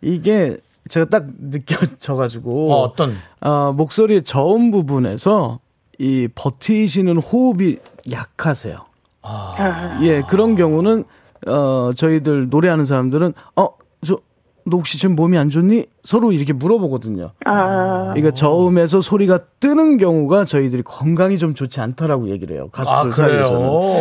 이게 0.00 0.56
제가 0.88 1.06
딱 1.06 1.24
느껴져가지고, 1.38 2.72
어, 2.72 2.80
어떤? 2.82 3.14
어, 3.40 3.72
목소리의 3.72 4.22
저음 4.22 4.70
부분에서 4.72 5.60
이 5.98 6.28
버티시는 6.34 7.18
호흡이 7.18 7.78
약하세요. 8.10 8.76
아, 9.22 9.98
예, 10.02 10.22
그런 10.28 10.56
경우는 10.56 11.04
어 11.46 11.90
저희들 11.96 12.50
노래하는 12.50 12.84
사람들은 12.84 13.32
어 13.56 13.82
저 14.04 14.18
너 14.64 14.76
혹시 14.76 14.98
지금 14.98 15.16
몸이 15.16 15.36
안 15.38 15.50
좋니? 15.50 15.86
서로 16.04 16.30
이렇게 16.32 16.52
물어보거든요. 16.52 17.32
아, 17.44 18.10
그러니까 18.14 18.30
저음에서 18.32 19.00
소리가 19.00 19.38
뜨는 19.60 19.96
경우가 19.96 20.44
저희들이 20.44 20.82
건강이 20.82 21.38
좀 21.38 21.54
좋지 21.54 21.80
않다라고 21.80 22.28
얘기를 22.30 22.56
해요. 22.56 22.68
아, 22.72 22.84
가수들 22.84 23.10
그래요? 23.10 23.42
사이에서는. 23.42 23.68
어, 23.68 23.94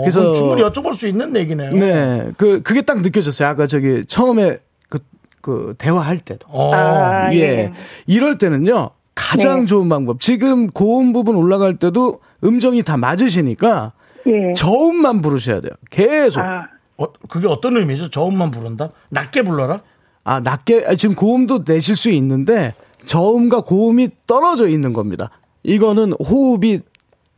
그래서- 0.00 0.32
충분히 0.34 0.62
여쭤볼 0.62 0.94
수 0.94 1.08
있는 1.08 1.34
얘기네요. 1.36 1.72
네, 1.72 2.30
그 2.36 2.62
그게 2.62 2.82
딱 2.82 3.00
느껴졌어요. 3.00 3.48
아까 3.48 3.66
저기 3.66 4.04
처음에 4.06 4.58
그, 4.88 5.00
그 5.40 5.74
대화할 5.78 6.18
때도. 6.20 6.46
어. 6.48 6.72
아, 6.74 7.32
예. 7.34 7.38
예. 7.40 7.72
이럴 8.06 8.38
때는요. 8.38 8.90
가장 9.16 9.60
네. 9.60 9.66
좋은 9.66 9.88
방법. 9.88 10.20
지금 10.20 10.68
고음 10.68 11.12
부분 11.12 11.36
올라갈 11.36 11.76
때도 11.76 12.20
음정이 12.44 12.82
다 12.82 12.96
맞으시니까 12.96 13.92
예. 14.26 14.52
저음만 14.54 15.22
부르셔야 15.22 15.60
돼요. 15.60 15.72
계속. 15.90 16.40
아, 16.40 16.68
어, 16.98 17.06
그게 17.28 17.46
어떤 17.48 17.76
의미죠? 17.76 18.10
저음만 18.10 18.50
부른다? 18.52 18.90
낮게 19.10 19.42
불러라? 19.42 19.76
아, 20.24 20.40
낮게, 20.40 20.84
아, 20.86 20.94
지금 20.94 21.14
고음도 21.14 21.64
내실 21.64 21.96
수 21.96 22.10
있는데, 22.10 22.74
저음과 23.04 23.60
고음이 23.60 24.08
떨어져 24.26 24.68
있는 24.68 24.94
겁니다. 24.94 25.30
이거는 25.62 26.12
호흡이, 26.14 26.80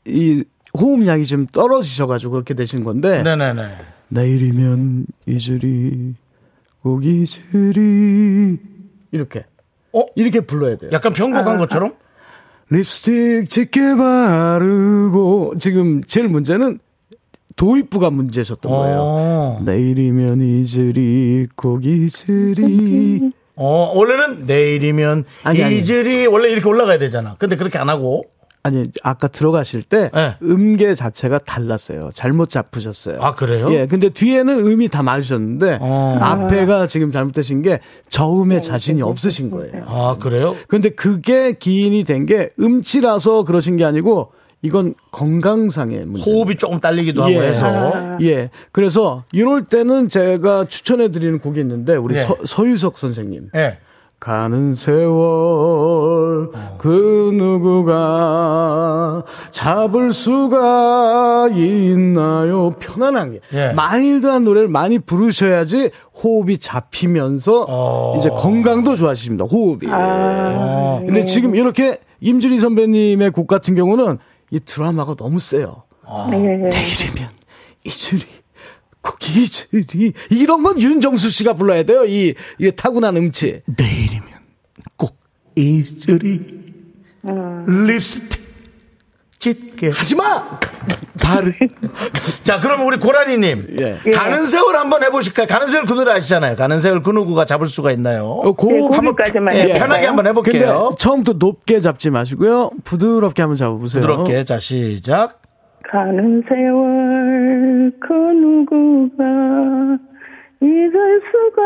이, 0.06 0.44
호흡량이 0.78 1.26
좀 1.26 1.46
떨어지셔가지고 1.46 2.32
그렇게 2.32 2.54
되신 2.54 2.84
건데, 2.84 3.22
네네네. 3.22 3.62
내일이면 4.08 5.06
이슬이, 5.26 6.14
꼭 6.82 7.04
이슬이, 7.04 8.56
이렇게. 9.10 9.44
어? 9.92 10.04
이렇게 10.14 10.40
불러야 10.40 10.76
돼요. 10.76 10.90
약간 10.92 11.12
편곡한 11.12 11.58
것처럼? 11.58 11.94
립스틱 12.70 13.50
짙게 13.50 13.96
바르고, 13.96 15.54
지금 15.58 16.04
제일 16.04 16.28
문제는 16.28 16.78
도입부가 17.56 18.10
문제셨던 18.10 18.70
거예요. 18.70 18.98
어. 19.00 19.60
내일이면 19.64 20.40
꼭 21.56 21.84
이슬이. 21.84 23.32
어, 23.56 23.92
원래는 23.94 24.44
내일이면 24.44 25.24
아니, 25.42 25.62
아니. 25.64 25.78
이슬이 25.78 26.26
원래 26.26 26.50
이렇게 26.50 26.68
올라가야 26.68 26.98
되잖아. 26.98 27.36
근데 27.38 27.56
그렇게 27.56 27.78
안 27.78 27.88
하고. 27.88 28.24
아니 28.62 28.86
아까 29.04 29.28
들어가실 29.28 29.84
때 29.84 30.10
네. 30.12 30.34
음계 30.42 30.96
자체가 30.96 31.38
달랐어요. 31.38 32.10
잘못 32.12 32.50
잡으셨어요. 32.50 33.18
아, 33.20 33.36
그래요? 33.36 33.68
예, 33.70 33.86
근데 33.86 34.08
뒤에는 34.08 34.58
음이 34.66 34.88
다 34.88 35.04
맞으셨는데 35.04 35.78
어. 35.80 36.18
앞에가 36.20 36.88
지금 36.88 37.12
잘못되신 37.12 37.62
게 37.62 37.78
저음에 38.08 38.58
자신이 38.60 39.02
없으신 39.02 39.50
거예요. 39.52 39.84
아, 39.86 40.16
그래요? 40.18 40.56
근데 40.66 40.88
그게 40.88 41.52
기인이 41.52 42.02
된 42.02 42.26
게 42.26 42.50
음치라서 42.58 43.44
그러신 43.44 43.76
게 43.76 43.84
아니고 43.84 44.32
이건 44.66 44.94
건강상의 45.12 46.04
문제. 46.06 46.28
호흡이 46.28 46.56
조금 46.56 46.78
딸리기도 46.80 47.22
하고 47.22 47.32
예. 47.32 47.48
해서. 47.48 47.92
예. 48.22 48.50
그래서 48.72 49.22
이럴 49.32 49.64
때는 49.64 50.08
제가 50.08 50.64
추천해 50.64 51.10
드리는 51.10 51.38
곡이 51.38 51.60
있는데 51.60 51.94
우리 51.94 52.16
예. 52.16 52.20
서, 52.20 52.36
서유석 52.44 52.98
선생님. 52.98 53.50
예. 53.54 53.78
가는 54.18 54.72
세월 54.74 56.48
그 56.78 57.30
누구가 57.34 59.22
잡을 59.50 60.10
수가 60.10 61.50
있나요? 61.52 62.74
편안하게 62.80 63.40
예. 63.52 63.72
마일드한 63.72 64.44
노래를 64.44 64.68
많이 64.68 64.98
부르셔야지 64.98 65.90
호흡이 66.14 66.58
잡히면서 66.58 67.66
어. 67.68 68.16
이제 68.18 68.30
건강도 68.30 68.96
좋아지십니다. 68.96 69.44
호흡이. 69.44 69.86
아, 69.90 70.98
근데 71.04 71.26
지금 71.26 71.54
이렇게 71.54 71.98
임준희 72.20 72.58
선배님의 72.58 73.30
곡 73.30 73.46
같은 73.46 73.74
경우는 73.74 74.18
이 74.50 74.60
드라마가 74.60 75.14
너무 75.14 75.38
세요. 75.38 75.84
네. 76.30 76.38
내일이면 76.38 77.30
이슬이 77.84 78.22
꼭 79.00 79.18
이슬이 79.28 80.12
이런 80.30 80.62
건 80.62 80.80
윤정수 80.80 81.30
씨가 81.30 81.54
불러야 81.54 81.82
돼요. 81.82 82.04
이 82.04 82.34
이게 82.58 82.70
타고난 82.70 83.16
음치. 83.16 83.62
내일이면 83.66 84.28
꼭 84.96 85.18
이슬이 85.56 86.40
립스틱 87.88 88.45
짙게. 89.50 89.90
하지마! 89.90 90.58
바르. 91.22 91.52
자, 92.42 92.58
그럼 92.60 92.84
우리 92.84 92.96
고라니님. 92.98 93.76
예. 93.78 94.10
가는 94.10 94.44
세월 94.44 94.74
한번 94.76 95.04
해보실까요? 95.04 95.46
가는 95.46 95.68
세월 95.68 95.86
그 95.86 95.92
노래 95.92 96.12
아시잖아요. 96.12 96.56
가는 96.56 96.80
세월 96.80 97.00
그 97.02 97.10
누구가 97.10 97.44
잡을 97.44 97.68
수가 97.68 97.92
있나요? 97.92 98.24
어, 98.24 98.52
고, 98.52 98.72
네, 98.72 98.80
한번 98.82 99.14
거기까지만 99.14 99.54
예, 99.54 99.60
해볼까요? 99.60 99.78
편하게 99.82 100.06
한번 100.06 100.26
해볼게요. 100.26 100.94
처음부터 100.98 101.38
높게 101.38 101.80
잡지 101.80 102.10
마시고요. 102.10 102.70
부드럽게 102.82 103.42
한번 103.42 103.56
잡아보세요. 103.56 104.00
부드럽게. 104.02 104.44
자, 104.44 104.58
시작. 104.58 105.40
가는 105.92 106.42
세월 106.48 107.92
그 108.00 108.12
누구가 108.12 109.24
잊을 110.60 111.22
수가 111.30 111.62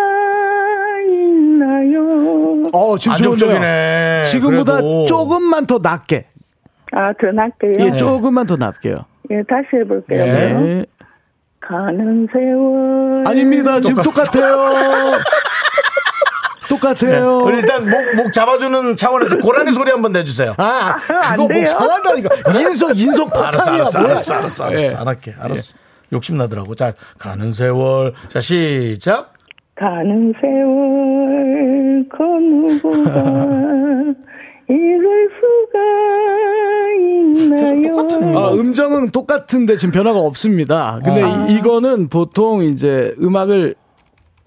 있나요? 1.08 2.68
어, 2.74 2.98
지금 2.98 3.14
안정적이네. 3.14 4.24
지금보다 4.26 4.72
그래도. 4.74 5.06
조금만 5.06 5.64
더 5.66 5.78
낮게. 5.82 6.26
아, 6.92 7.12
더 7.20 7.30
낮게요? 7.32 7.76
예, 7.80 7.92
조금만 7.96 8.46
더 8.46 8.56
낮게요. 8.56 8.96
예, 9.30 9.42
다시 9.48 9.68
해볼게요. 9.74 10.20
예. 10.20 10.26
예. 10.28 10.84
가는 11.60 12.26
세월. 12.32 13.24
아닙니다. 13.26 13.80
지금 13.80 14.02
똑같아요. 14.02 15.18
똑같아요. 16.68 17.38
우리 17.44 17.58
일단 17.58 17.88
목, 17.88 18.16
목 18.16 18.32
잡아주는 18.32 18.96
차원에서 18.96 19.38
고라니 19.38 19.72
소리 19.72 19.90
한번 19.90 20.12
내주세요. 20.12 20.54
아, 20.56 20.94
안 21.08 21.36
그거 21.36 21.48
뭐 21.48 21.48
돼요? 21.48 21.64
잘한다니까. 21.64 22.28
인성, 22.60 22.92
인성 22.96 23.30
알았어. 23.34 23.72
알았어, 23.72 23.98
뭐야. 24.00 24.12
알았어, 24.12 24.34
알았어, 24.34 24.64
알았어. 24.64 24.82
예. 24.82 24.94
안 24.94 25.06
할게, 25.08 25.34
알았어. 25.38 25.74
욕심 26.12 26.36
나더라고. 26.38 26.74
자, 26.74 26.92
가는 27.18 27.52
세월. 27.52 28.14
자, 28.28 28.40
시작. 28.40 29.34
가는 29.76 30.32
세월 30.40 32.04
그 32.10 32.22
누구가 32.22 33.20
잊을 34.70 35.30
수가 35.40 35.78
있나요? 37.44 38.38
아, 38.38 38.52
음정은 38.52 39.10
똑같은데 39.10 39.76
지금 39.76 39.92
변화가 39.92 40.18
없습니다. 40.18 41.00
근데 41.04 41.22
어. 41.22 41.46
이- 41.48 41.54
이거는 41.54 42.08
보통 42.08 42.62
이제 42.62 43.14
음악을 43.20 43.74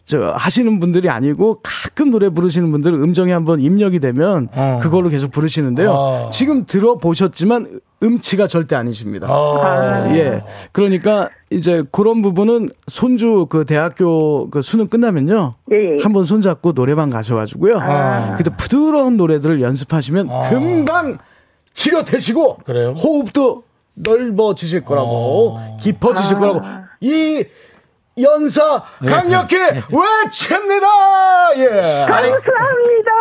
저 0.05 0.33
하시는 0.35 0.81
분들이 0.81 1.09
아니고 1.09 1.59
가끔 1.63 2.09
노래 2.09 2.27
부르시는 2.27 2.71
분들은 2.71 3.01
음정이 3.01 3.31
한번 3.31 3.61
입력이 3.61 4.01
되면 4.01 4.49
어. 4.53 4.79
그걸로 4.81 5.07
계속 5.07 5.31
부르시는데요. 5.31 5.91
어. 5.91 6.29
지금 6.33 6.65
들어보셨지만 6.65 7.79
음치가 8.03 8.47
절대 8.49 8.75
아니십니다. 8.75 9.27
어. 9.31 10.11
예. 10.13 10.43
그러니까 10.73 11.29
이제 11.51 11.85
그런 11.93 12.21
부분은 12.21 12.71
손주 12.89 13.45
그 13.49 13.63
대학교 13.63 14.49
그 14.49 14.61
수능 14.61 14.87
끝나면요. 14.87 15.53
예, 15.71 15.75
예. 15.75 15.97
한번 16.03 16.25
손잡고 16.25 16.73
노래방 16.73 17.09
가셔가지고요. 17.09 17.77
아. 17.79 18.35
그때 18.37 18.51
부드러운 18.57 19.15
노래들을 19.15 19.61
연습하시면 19.61 20.27
금방 20.49 21.17
치료 21.73 22.03
되시고 22.03 22.57
그래요? 22.65 22.89
호흡도 22.91 23.63
넓어지실 23.95 24.83
거라고 24.85 25.09
어. 25.57 25.77
깊어지실 25.81 26.37
거라고 26.37 26.61
이 27.01 27.43
연사 28.21 28.83
네. 29.01 29.07
강력히 29.07 29.55
외칩니다. 29.57 30.87
예. 31.57 31.65
아니, 32.03 32.29
감사합니다. 32.29 33.11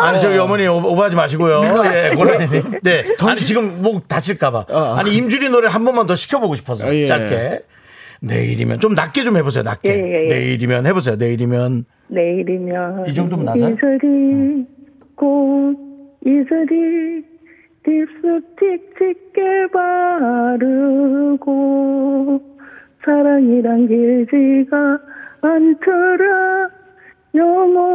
아니, 0.00 0.20
저기 0.20 0.38
어머니 0.38 0.66
오- 0.68 0.76
오버하지 0.92 1.16
마시고요. 1.16 1.60
예, 1.92 2.14
고라니님. 2.14 2.78
네. 2.84 3.04
아니, 3.20 3.40
지금 3.40 3.82
목 3.82 4.06
다칠까봐. 4.06 4.66
어. 4.70 4.94
아니, 4.96 5.12
임준이 5.14 5.48
노래 5.48 5.68
한 5.68 5.84
번만 5.84 6.06
더 6.06 6.14
시켜보고 6.14 6.54
싶어서. 6.54 6.86
아, 6.86 6.94
예. 6.94 7.04
짧게. 7.06 7.62
내일이면, 8.20 8.78
좀 8.78 8.94
낮게 8.94 9.24
좀 9.24 9.36
해보세요, 9.36 9.64
낮게. 9.64 9.88
예, 9.88 9.94
예, 9.94 10.24
예. 10.24 10.28
내일이면 10.28 10.86
해보세요, 10.86 11.16
내일이면. 11.16 11.84
내일이면 12.06 13.06
이 13.08 13.14
정도면 13.14 13.44
낮아? 13.44 13.68
이슬이 13.70 14.64
꽃 15.16 15.76
이슬이 16.24 17.24
딥스틱 17.88 18.92
짙게 18.98 19.68
바르고 19.72 21.48
사랑이란 23.02 23.88
길지가 23.88 24.76
않더라 25.40 26.68
영원하지도 27.34 27.88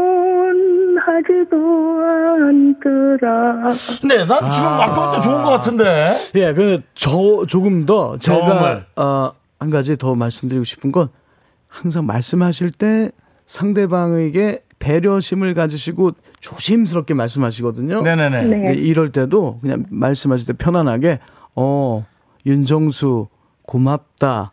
않더라 2.42 3.74
네, 4.08 4.26
난 4.26 4.50
지금 4.50 4.68
아까부터 4.68 5.22
좋은 5.22 5.44
것 5.44 5.50
같은데. 5.52 6.14
예, 6.36 6.54
그, 6.54 6.82
저, 6.96 7.46
조금 7.48 7.86
더, 7.86 8.18
제가. 8.18 8.86
어, 8.96 9.32
한 9.60 9.70
가지 9.70 9.96
더 9.98 10.16
말씀드리고 10.16 10.64
싶은 10.64 10.92
건, 10.92 11.10
항상 11.68 12.08
말씀하실 12.08 12.72
때 12.72 13.12
상대방에게 13.46 14.64
배려심을 14.84 15.54
가지시고 15.54 16.12
조심스럽게 16.42 17.14
말씀하시거든요. 17.14 18.02
네네네. 18.02 18.44
네. 18.44 18.74
이럴 18.74 19.14
때도 19.14 19.60
그냥 19.62 19.86
말씀하실 19.90 20.48
때 20.48 20.54
편안하게, 20.54 21.20
어, 21.56 22.06
윤정수, 22.46 23.28
고맙다. 23.66 24.52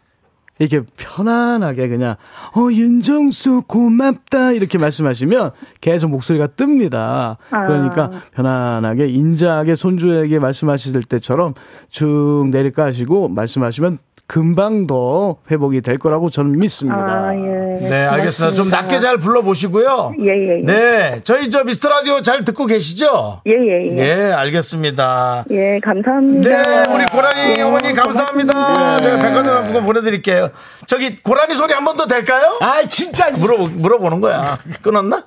이렇게 0.61 0.87
편안하게 0.97 1.89
그냥, 1.89 2.15
어, 2.55 2.69
윤정수, 2.71 3.63
고맙다. 3.67 4.53
이렇게 4.53 4.79
말씀하시면 4.79 5.51
계속 5.81 6.11
목소리가 6.11 6.49
뜹니다. 6.49 7.39
아. 7.51 7.67
그러니까 7.67 8.23
편안하게, 8.35 9.09
인자하게 9.09 9.75
손주에게 9.75 10.39
말씀하실 10.39 11.03
때처럼 11.05 11.55
쭉 11.89 12.49
내리까시고 12.53 13.31
말씀하시면 13.31 13.99
금방 14.41 14.87
더 14.87 15.39
회복이 15.51 15.81
될 15.81 15.99
거라고 15.99 16.31
저는 16.31 16.57
믿습니다. 16.61 17.01
아, 17.01 17.35
예. 17.35 17.41
네, 17.89 18.07
알겠습니다. 18.07 18.55
좀 18.55 18.71
낮게 18.71 19.01
잘 19.01 19.17
불러보시고요. 19.19 20.13
예, 20.21 20.25
예, 20.25 20.59
예. 20.61 20.63
네, 20.63 21.21
저희 21.25 21.51
저 21.51 21.65
미스터 21.65 21.89
라디오 21.89 22.23
잘 22.23 22.45
듣고 22.45 22.67
계시죠? 22.67 23.43
예, 23.49 23.51
예, 23.51 23.89
예. 23.91 23.95
네, 23.97 24.33
알겠습니다. 24.33 25.47
예, 25.51 25.81
감사합니다. 25.83 26.49
네, 26.63 26.95
우리 26.95 27.07
고라니 27.07 27.55
예, 27.59 27.63
어머니 27.63 27.93
감사합니다. 27.93 28.53
고맙습니다. 28.55 29.01
제가 29.01 29.19
백화점 29.19 29.53
상품권 29.53 29.85
보내드릴게요. 29.87 30.51
저기 30.87 31.17
고라니 31.21 31.55
소리 31.57 31.73
한 31.75 31.85
번 31.85 31.97
더 31.97 32.07
될까요? 32.07 32.57
아, 32.61 32.85
진짜. 32.89 33.31
물어 33.33 33.57
물어보는 33.67 34.21
거야. 34.21 34.57
끊었나? 34.81 35.25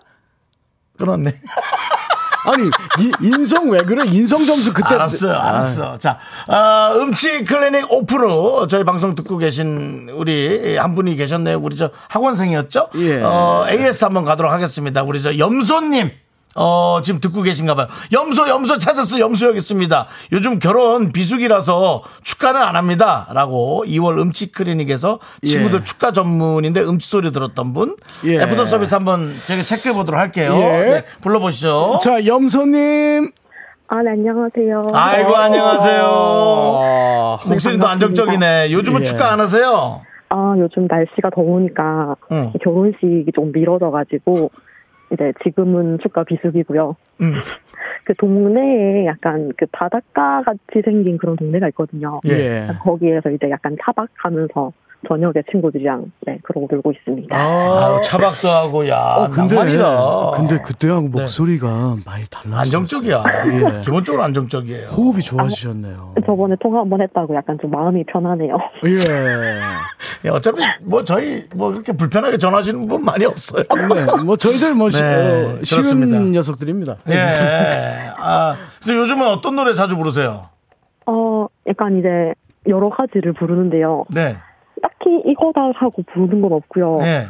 끊었네. 0.97 1.29
아니, 2.45 2.69
이, 2.99 3.11
인성 3.21 3.69
왜 3.69 3.81
그래? 3.83 4.03
인성 4.07 4.45
점수 4.45 4.73
그때. 4.73 4.95
알았어, 4.95 5.31
알았어. 5.33 5.97
자, 5.97 6.17
아, 6.47 6.91
음치 6.95 7.43
클리닉 7.45 7.85
후 7.89 8.67
저희 8.69 8.83
방송 8.83 9.15
듣고 9.15 9.37
계신 9.37 10.09
우리 10.13 10.77
한 10.77 10.95
분이 10.95 11.15
계셨네요. 11.15 11.57
우리 11.59 11.75
저 11.75 11.89
학원생이었죠? 12.09 12.89
예. 12.95 13.21
어, 13.21 13.65
AS 13.69 14.03
한번 14.05 14.25
가도록 14.25 14.51
하겠습니다. 14.51 15.03
우리 15.03 15.21
저 15.21 15.37
염소님. 15.37 16.11
어, 16.55 16.99
지금 17.03 17.19
듣고 17.19 17.41
계신가 17.41 17.75
봐요. 17.75 17.87
염소, 18.11 18.47
염소 18.47 18.77
찾았어. 18.77 19.19
염소 19.19 19.47
여기 19.47 19.57
있습니다. 19.57 20.07
요즘 20.31 20.59
결혼 20.59 21.11
비수기라서 21.11 22.03
축가는 22.23 22.61
안 22.61 22.75
합니다. 22.75 23.27
라고 23.33 23.83
2월 23.87 24.19
음치 24.21 24.51
클리닉에서 24.51 25.19
친구들 25.43 25.79
예. 25.79 25.83
축가 25.83 26.11
전문인데 26.11 26.81
음치 26.81 27.09
소리 27.09 27.31
들었던 27.31 27.73
분. 27.73 27.95
예. 28.25 28.41
애프터 28.41 28.65
서비스 28.65 28.93
한번 28.93 29.33
제가 29.47 29.63
체크해 29.63 29.93
보도록 29.95 30.19
할게요. 30.19 30.55
예. 30.57 30.61
네, 30.61 31.03
불러보시죠. 31.21 31.97
자, 32.01 32.25
염소님. 32.25 33.31
아, 33.87 34.01
네, 34.01 34.11
안녕하세요. 34.11 34.91
아이고, 34.93 35.35
안녕하세요. 35.35 36.03
어, 36.07 37.39
목소리도 37.45 37.87
안정적이네. 37.87 38.71
요즘은 38.71 39.01
예. 39.01 39.03
축가 39.03 39.31
안 39.31 39.39
하세요? 39.39 40.01
아, 40.29 40.55
요즘 40.57 40.87
날씨가 40.89 41.29
더우니까 41.35 42.15
응. 42.31 42.51
결혼식이 42.63 43.31
좀 43.35 43.51
미뤄져가지고 43.51 44.49
이제 45.13 45.31
지금은 45.43 45.99
축가 45.99 46.23
비수기고요. 46.23 46.95
음. 47.21 47.33
그 48.05 48.13
동네에 48.15 49.05
약간 49.05 49.51
그 49.57 49.65
바닷가 49.71 50.41
같이 50.43 50.81
생긴 50.83 51.17
그런 51.17 51.35
동네가 51.35 51.69
있거든요. 51.69 52.17
예. 52.27 52.65
거기에서 52.81 53.29
이제 53.29 53.49
약간 53.49 53.77
차박하면서 53.81 54.73
저녁에 55.07 55.33
친구들이랑 55.51 56.11
네 56.25 56.37
그러고 56.43 56.67
놀고 56.71 56.91
있습니다. 56.91 57.35
아유, 57.35 57.99
차박도 58.03 58.47
하고, 58.47 58.87
야, 58.87 58.97
어, 59.17 59.27
근데, 59.29 59.55
낭만이다. 59.55 60.31
근데 60.35 60.61
그때하고 60.61 61.07
목소리가 61.09 61.97
많이 62.05 62.23
달라졌어요. 62.29 62.59
안정적이야. 62.61 63.23
예. 63.77 63.81
기본적으로 63.81 64.23
안정적이에요. 64.23 64.87
호흡이 64.87 65.21
좋아지셨네요. 65.21 66.15
저번에 66.25 66.55
통화 66.61 66.79
한번 66.81 67.01
했다고 67.01 67.35
약간 67.35 67.57
좀 67.61 67.71
마음이 67.71 68.03
편하네요. 68.05 68.57
예. 68.85 68.89
예, 70.25 70.29
어차피 70.29 70.61
뭐 70.81 71.03
저희 71.03 71.43
뭐 71.55 71.71
이렇게 71.73 71.91
불편하게 71.91 72.37
전화하시는 72.37 72.87
분 72.87 73.03
많이 73.03 73.25
없어요. 73.25 73.63
네, 73.93 74.23
뭐 74.23 74.37
저희들 74.37 74.73
뭐 74.73 74.89
시- 74.91 75.01
네, 75.01 75.07
어, 75.15 75.59
쉬운 75.63 75.81
그렇습니다. 75.81 76.19
녀석들입니다. 76.19 76.95
예. 77.09 78.11
아, 78.17 78.55
그래서 78.81 78.99
요즘은 79.01 79.27
어떤 79.27 79.55
노래 79.55 79.73
자주 79.73 79.97
부르세요? 79.97 80.45
어, 81.05 81.47
약간 81.67 81.99
이제 81.99 82.33
여러 82.67 82.89
가지를 82.89 83.33
부르는데요. 83.33 84.05
네. 84.09 84.37
딱히 85.03 85.21
이거다 85.25 85.71
하고 85.75 86.01
부르는 86.13 86.41
건 86.41 86.53
없고요. 86.53 86.97
네. 86.99 87.25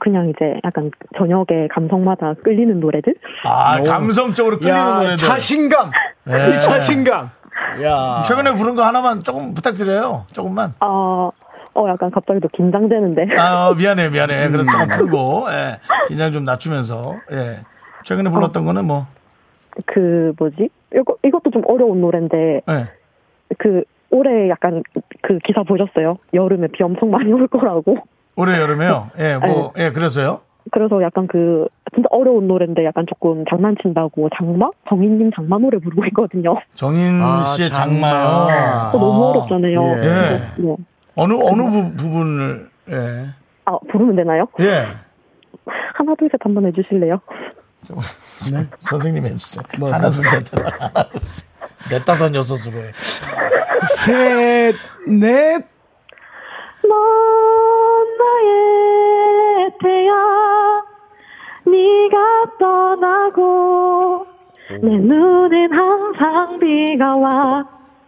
그냥 0.00 0.28
이제 0.30 0.58
약간 0.64 0.90
저녁에 1.16 1.68
감성마다 1.70 2.34
끌리는 2.42 2.80
노래들? 2.80 3.14
아, 3.44 3.82
감성적으로 3.82 4.58
끌리는 4.58 4.76
야, 4.76 4.94
노래들. 4.98 5.16
자신감. 5.18 5.90
네. 6.24 6.50
이 6.56 6.60
자신감. 6.60 7.30
야. 7.82 8.22
최근에 8.22 8.52
부른 8.54 8.74
거 8.74 8.84
하나만 8.84 9.22
조금 9.22 9.52
부탁드려요. 9.52 10.24
조금만. 10.32 10.74
아, 10.80 11.30
어, 11.74 11.88
약간 11.88 12.10
갑자기 12.10 12.40
또 12.40 12.48
긴장되는데. 12.48 13.38
아, 13.38 13.74
미안해, 13.76 14.10
미안해. 14.10 14.48
그래도 14.48 14.70
조금 14.70 14.88
풀고, 14.88 15.46
예. 15.50 15.78
긴장 16.08 16.32
좀 16.32 16.44
낮추면서, 16.44 17.16
예. 17.32 17.60
최근에 18.04 18.30
불렀던 18.30 18.64
거는 18.64 18.86
뭐, 18.86 19.06
그, 19.86 20.32
뭐지? 20.38 20.68
이거, 20.94 21.16
이것도 21.22 21.50
좀 21.50 21.62
어려운 21.66 22.00
노래인데, 22.00 22.62
예. 22.68 22.88
그 23.58 23.84
올해 24.10 24.48
약간 24.50 24.82
그 25.22 25.38
기사 25.44 25.62
보셨어요? 25.62 26.18
여름에 26.34 26.68
비 26.68 26.82
엄청 26.82 27.10
많이 27.10 27.32
올 27.32 27.46
거라고. 27.48 27.96
올해 28.36 28.60
여름에요. 28.60 29.10
예, 29.18 29.36
뭐, 29.38 29.72
예, 29.78 29.90
그래서요. 29.90 30.40
그래서 30.70 31.02
약간 31.02 31.26
그 31.26 31.66
진짜 31.92 32.06
어려운 32.12 32.46
노래인데 32.46 32.84
약간 32.84 33.04
조금 33.08 33.44
장난친다고 33.50 34.28
장마? 34.36 34.70
정인님 34.88 35.32
장마 35.34 35.58
노래 35.58 35.78
부르고 35.78 36.04
있거든요. 36.06 36.56
정인 36.76 37.20
아, 37.20 37.42
씨의 37.42 37.68
장마. 37.70 38.10
장마요. 38.10 38.90
어, 38.94 38.98
너무 38.98 39.24
어렵잖아요. 39.30 39.88
예. 39.98 40.00
그래서 40.02 40.44
뭐, 40.58 40.76
어느, 41.16 41.32
어느 41.34 41.62
부, 41.70 41.96
부분을, 41.96 42.68
예. 42.90 43.26
아 43.64 43.78
부르면 43.90 44.16
되나요? 44.16 44.46
예. 44.60 44.86
하나 45.94 46.14
둘 46.16 46.28
셋 46.32 46.40
한번 46.44 46.66
해주실래요? 46.66 47.20
네. 48.52 48.66
선생님 48.80 49.24
해주세요. 49.26 49.64
하나, 49.92 50.10
둘, 50.10 50.24
셋. 50.28 50.44
하나, 50.54 51.08
둘, 51.10 51.20
셋. 51.22 51.46
넷, 51.90 52.04
다섯, 52.04 52.32
여섯으로 52.34 52.80
해. 52.82 52.90
셋, 54.06 54.74
넷. 55.06 55.64
넌 56.84 56.98
나의 58.18 59.70
태양 59.82 60.82
네가 61.66 62.18
떠나고 62.58 64.26
내 64.82 64.88
눈엔 64.98 65.72
항상 65.72 66.58
비가 66.58 67.16
와 67.16 67.30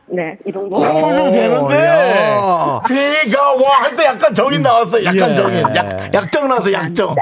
네 0.07 0.37
이 0.47 0.53
정도 0.53 0.77
어, 0.77 1.31
되는데. 1.31 1.75
야. 1.87 2.81
비가 2.87 3.55
와 3.55 3.81
할 3.83 3.97
때 3.97 4.05
약간 4.05 4.35
정인 4.35 4.61
나왔어. 4.63 5.03
약간 5.03 5.31
예. 5.31 5.35
정인. 5.35 5.63
약, 5.75 6.15
약정 6.15 6.47
나왔어, 6.47 6.71
약정. 6.73 7.15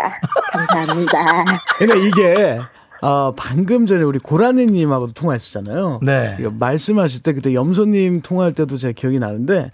감사합니다 0.53 1.45
그러니까 1.79 2.07
이게 2.09 2.59
어, 3.03 3.35
방금 3.37 3.87
전에 3.87 4.05
우리 4.05 4.19
고라니님하고도 4.21 5.13
통화했었잖아요. 5.13 6.01
네. 6.03 6.37
이거 6.39 6.51
말씀하실 6.51 7.23
때 7.23 7.33
그때 7.33 7.53
염소님 7.53 8.23
통화할 8.23 8.55
때도 8.55 8.77
제가 8.77 8.93
기억이 8.93 9.19
나는데 9.19 9.73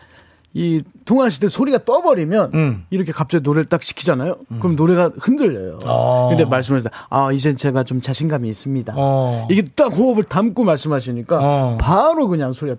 이 0.55 0.83
통화하실 1.05 1.41
때 1.41 1.49
소리가 1.49 1.85
떠버리면 1.85 2.51
음. 2.55 2.85
이렇게 2.89 3.13
갑자기 3.13 3.43
노래를 3.45 3.67
딱 3.67 3.83
시키잖아요. 3.83 4.37
그럼 4.61 4.77
노래가 4.77 5.11
흔들려요. 5.19 5.79
어. 5.85 6.29
근데 6.31 6.47
말씀하실 6.47 6.91
때, 6.91 6.97
아, 7.11 7.31
이젠 7.31 7.55
제가 7.55 7.85
좀 7.85 8.01
자신감이 8.01 8.49
있습니다. 8.49 8.95
어. 8.97 9.47
이게 9.51 9.63
딱 9.77 9.93
호흡을 9.93 10.25
담고 10.25 10.65
말씀하시니까 10.65 11.39
어. 11.39 11.77
바로 11.79 12.29
그냥 12.29 12.55
소리가 12.55 12.79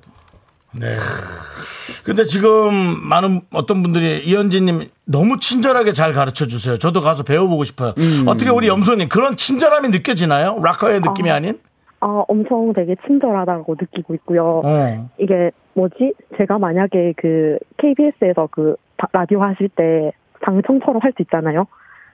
네. 0.76 0.86
근데 2.03 2.24
지금 2.24 2.72
많은 3.09 3.41
어떤 3.53 3.82
분들이 3.82 4.20
이현진님 4.26 4.82
너무 5.05 5.39
친절하게 5.39 5.93
잘 5.93 6.13
가르쳐 6.13 6.45
주세요. 6.47 6.78
저도 6.78 7.01
가서 7.01 7.24
배워보고 7.24 7.63
싶어요. 7.63 7.93
음. 7.97 8.26
어떻게 8.28 8.49
우리 8.51 8.67
염소님 8.67 9.09
그런 9.09 9.36
친절함이 9.36 9.89
느껴지나요? 9.89 10.59
락커의 10.63 11.01
느낌이 11.01 11.30
아 11.32 11.39
닌? 11.39 11.59
아 12.01 12.24
엄청 12.28 12.72
되게 12.74 12.95
친절하다고 13.07 13.76
느끼고 13.78 14.13
있고요 14.15 14.61
어. 14.63 15.09
이게 15.17 15.51
뭐지 15.74 16.13
제가 16.38 16.57
만약에 16.57 17.13
그 17.17 17.57
KBS에서 17.78 18.47
그 18.51 18.76
바- 18.95 19.09
라디오 19.11 19.41
하실 19.43 19.67
때 19.67 20.13
방청처럼 20.41 21.01
할 21.01 21.11
수 21.17 21.22
있잖아요 21.24 21.67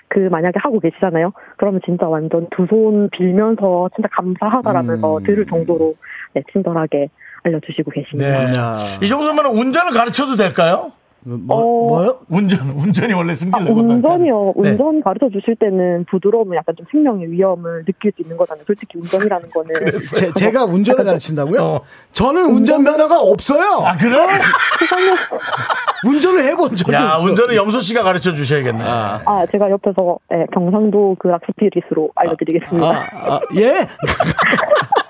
그 0.08 0.18
만약에 0.20 0.56
하고 0.60 0.80
계시잖아요 0.80 1.34
그러면 1.58 1.82
진짜 1.86 2.08
완전 2.08 2.47
두 2.49 2.66
손 2.68 3.10
빌면서 3.12 3.89
진짜 3.95 4.10
감사하다라면서 4.14 5.18
음. 5.18 5.24
들을 5.24 5.45
정도로 5.45 5.93
네, 6.34 6.41
친절하게 6.51 7.10
알려주시고 7.46 7.91
계십니다 7.91 8.46
네. 8.46 8.60
야. 8.60 8.78
이 9.02 9.08
정도면 9.08 9.46
운전을 9.48 9.91
가르쳐도 9.91 10.36
될까요? 10.36 10.91
뭐, 11.28 11.58
어. 11.58 11.88
뭐요? 11.88 12.20
운전, 12.30 12.60
운전이 12.70 13.14
원래 13.14 13.34
승질 13.34 13.56
아, 13.56 13.72
운전이요. 13.72 14.54
네. 14.58 14.70
운전 14.70 15.02
가르쳐 15.02 15.28
주실 15.30 15.56
때는 15.56 16.06
부드러움은 16.06 16.56
약간 16.56 16.76
좀 16.78 16.86
생명의 16.91 17.32
위험을 17.32 17.84
느낄 17.86 18.12
수 18.16 18.22
있는 18.22 18.38
거잖아요. 18.38 18.64
솔직히 18.68 19.00
운전이라는 19.00 19.50
거는. 19.50 19.74
제, 20.16 20.32
제가 20.34 20.66
운전을 20.66 21.04
가르친다고요? 21.04 21.60
어. 21.60 21.82
저는 22.12 22.46
운전면허가 22.46 23.22
없어요. 23.22 23.84
아, 23.84 23.98
그래? 23.98 24.16
운전을 26.06 26.46
해본 26.46 26.76
적이 26.76 26.93
야, 26.93 27.16
없어. 27.16 27.28
운전은 27.28 27.56
염소 27.56 27.80
씨가 27.80 28.04
가르쳐 28.04 28.36
주셔야겠네. 28.36 28.84
아, 28.86 29.48
제가 29.52 29.72
옆에서 29.72 30.20
예, 30.32 30.46
경상도 30.54 31.16
그 31.18 31.28
락스피릿으로 31.28 32.12
알려드리겠습니다. 32.14 32.88
아, 32.88 32.93
아, 33.34 33.39
예? 33.56 33.88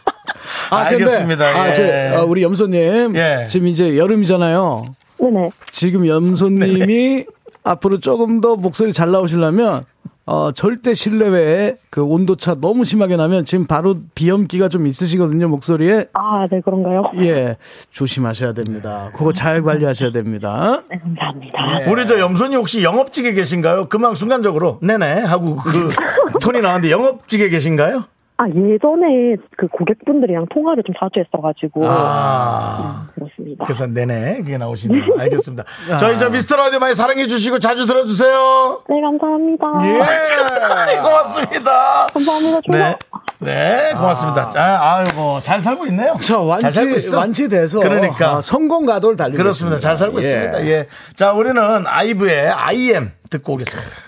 아, 0.70 0.90
근데, 0.90 1.04
알겠습니다. 1.06 1.46
아, 1.46 1.70
예. 1.70 1.74
저, 1.74 1.84
아, 2.18 2.24
우리 2.24 2.44
염소님. 2.44 3.16
예. 3.16 3.46
지금 3.48 3.68
이제 3.68 3.98
여름이잖아요. 3.98 4.86
네네. 5.20 5.50
지금 5.72 6.08
염소님이 6.08 7.26
앞으로 7.64 8.00
조금 8.00 8.42
더 8.42 8.56
목소리 8.56 8.94
잘 8.94 9.12
나오시려면, 9.12 9.84
어, 10.28 10.52
절대 10.52 10.94
실내외에 10.96 11.76
그 11.92 12.02
온도차 12.04 12.56
너무 12.60 12.84
심하게 12.84 13.16
나면 13.16 13.46
지금 13.46 13.68
바로 13.68 13.96
비염기가 14.16 14.70
좀 14.70 14.88
있으시거든요, 14.88 15.48
목소리에. 15.48 16.08
아, 16.14 16.48
네, 16.52 16.62
그런가요? 16.62 17.12
예. 17.18 17.58
조심하셔야 17.92 18.54
됩니다. 18.54 19.12
그거 19.16 19.34
잘 19.34 19.62
관리하셔야 19.62 20.12
됩니다. 20.12 20.82
네, 20.90 20.98
감사합니다. 21.00 21.92
우리 21.92 22.08
저 22.08 22.20
염소님 22.20 22.58
혹시 22.60 22.84
영업직에 22.84 23.34
계신가요? 23.34 23.88
금방 23.88 24.16
순간적으로 24.16 24.80
네네 24.82 25.22
하고 25.22 25.56
그 25.58 25.90
톤이 26.42 26.62
나왔는데 26.62 26.92
영업직에 26.92 27.50
계신가요? 27.50 28.06
아, 28.38 28.48
예전에 28.50 29.38
그 29.58 29.68
고객분들이랑 29.68 30.48
통화를 30.54 30.84
좀 30.84 30.94
자주 31.00 31.20
했어가지고. 31.22 31.86
아. 31.88 33.08
그렇습니다. 33.16 33.64
그래서 33.64 33.88
네네 33.88 34.40
그게 34.40 34.58
나오시네요. 34.58 35.04
알겠습니다. 35.18 35.64
저희 35.98 36.20
저 36.20 36.30
미스터 36.30 36.58
라디오 36.58 36.80
많이 36.80 36.96
사랑해 36.96 37.28
주시고 37.28 37.60
자주 37.60 37.86
들어주세요. 37.86 38.82
네, 38.90 39.02
감사합니다. 39.02 39.66
예. 39.86 40.00
고맙습니다. 41.02 42.08
감사합니다. 42.14 42.60
네. 42.70 42.98
네, 43.40 43.94
고맙습니다. 43.94 44.50
자, 44.50 44.80
아이고, 44.82 45.40
잘 45.42 45.62
살고 45.62 45.86
있네요. 45.88 46.16
살고 46.20 46.48
완치, 46.48 46.94
있어. 46.96 47.20
완치돼서. 47.20 47.80
그러니까. 47.80 48.38
아, 48.38 48.42
성공 48.42 48.86
가도를 48.86 49.18
달리고 49.18 49.38
그렇습니다. 49.38 49.78
잘 49.78 49.96
살고 49.96 50.20
있습니다. 50.20 50.66
예. 50.68 50.88
자, 51.16 51.34
우리는 51.34 51.62
아이브의 51.86 52.50
IM 52.50 53.12
듣고 53.30 53.54
오겠습니다. 53.54 54.05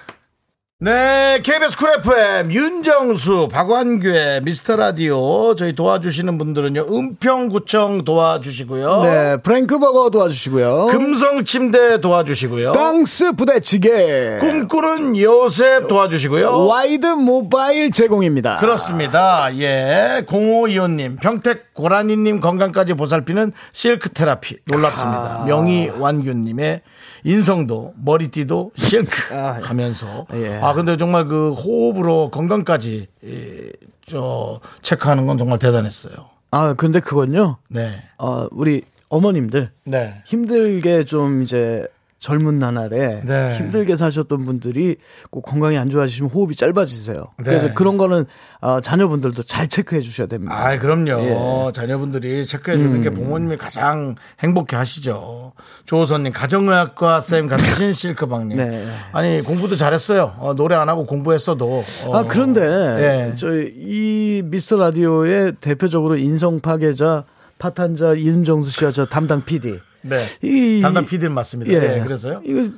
네, 0.79 1.39
KBS 1.41 1.75
Cool 1.75 1.89
FM 2.01 2.51
윤정수, 2.51 3.47
박광규의 3.51 4.41
미스터 4.43 4.75
라디오 4.75 5.55
저희 5.55 5.73
도와주시는 5.73 6.37
분들은요. 6.37 6.85
은평구청 6.91 8.05
도와주시고요. 8.05 9.01
네, 9.01 9.37
프랭크버거 9.37 10.11
도와주시고요. 10.11 10.85
금성 10.91 11.45
침대 11.45 11.99
도와주시고요. 11.99 12.73
땅스 12.73 13.31
부대찌개. 13.31 14.37
꿈꾸는 14.39 15.17
요셉 15.17 15.87
도와주시고요. 15.87 16.67
와이드 16.67 17.07
모바일 17.07 17.89
제공입니다. 17.89 18.57
그렇습니다. 18.57 19.49
예. 19.57 20.23
0525님, 20.27 21.19
평택 21.19 21.73
고라니님 21.73 22.39
건강까지 22.39 22.93
보살피는 22.93 23.51
실크 23.71 24.09
테라피. 24.09 24.57
놀랍습니다. 24.65 25.43
명희 25.47 25.93
광규님의 25.97 26.81
인성도, 27.27 27.93
머리띠도 27.97 28.71
실크 28.77 29.33
하면서. 29.33 30.25
예. 30.33 30.59
아, 30.61 30.71
근데 30.73 30.95
정말 30.95 31.25
그 31.25 31.51
호흡으로 31.51 32.31
건강까지, 32.31 33.07
예, 33.25 33.71
저, 34.05 34.61
체크하는 34.81 35.25
건 35.25 35.37
정말 35.37 35.59
대단했어요. 35.59 36.13
아, 36.51 36.73
근데 36.73 37.01
그건요. 37.01 37.57
네. 37.67 38.01
어, 38.17 38.47
우리 38.51 38.83
어머님들 39.09 39.71
네. 39.83 40.21
힘들게 40.25 41.03
좀 41.03 41.43
이제 41.43 41.85
젊은 42.19 42.57
나날에 42.57 43.21
네. 43.23 43.57
힘들게 43.57 43.95
사셨던 43.95 44.45
분들이 44.45 44.95
꼭 45.29 45.41
건강이 45.41 45.77
안 45.77 45.89
좋아지시면 45.89 46.31
호흡이 46.31 46.55
짧아지세요. 46.55 47.25
네. 47.37 47.43
그래서 47.43 47.73
그런 47.75 47.97
거는 47.97 48.25
어, 48.59 48.81
자녀분들도 48.81 49.43
잘 49.43 49.67
체크해 49.67 50.01
주셔야 50.01 50.25
됩니다. 50.27 50.55
아, 50.57 50.79
그럼요. 50.79 51.11
예. 51.11 51.71
자녀분들이 51.73 52.47
체크해 52.47 52.77
주는 52.77 52.91
음. 52.91 53.01
게 53.03 53.11
부모님이 53.11 53.57
가장 53.57 54.15
행복해 54.39 54.75
하시죠. 54.75 55.53
조호선님, 55.85 56.33
가정의학과 56.33 57.19
쌤 57.19 57.47
같으신 57.47 57.93
실크방님. 57.93 58.57
네. 58.57 58.87
아니, 59.11 59.41
공부도 59.43 59.75
잘했어요. 59.75 60.33
어, 60.39 60.55
노래 60.55 60.75
안 60.75 60.89
하고 60.89 61.05
공부했어도. 61.05 61.83
어, 62.07 62.15
아 62.15 62.23
그런데 62.27 62.61
예. 62.61 63.35
저희 63.35 63.71
이 63.75 64.41
미스터 64.43 64.77
라디오의 64.77 65.53
대표적으로 65.61 66.17
인성 66.17 66.59
파괴자 66.59 67.25
파탄자 67.59 68.13
이은정수 68.13 68.71
씨와 68.71 68.91
저 68.91 69.05
담당 69.05 69.43
PD. 69.43 69.77
네. 70.01 70.23
이 70.41 70.81
담당 70.81 71.05
PD는 71.05 71.33
맞습니다. 71.33 71.71
예, 71.73 72.01
그래서요? 72.01 72.41
이거 72.45 72.69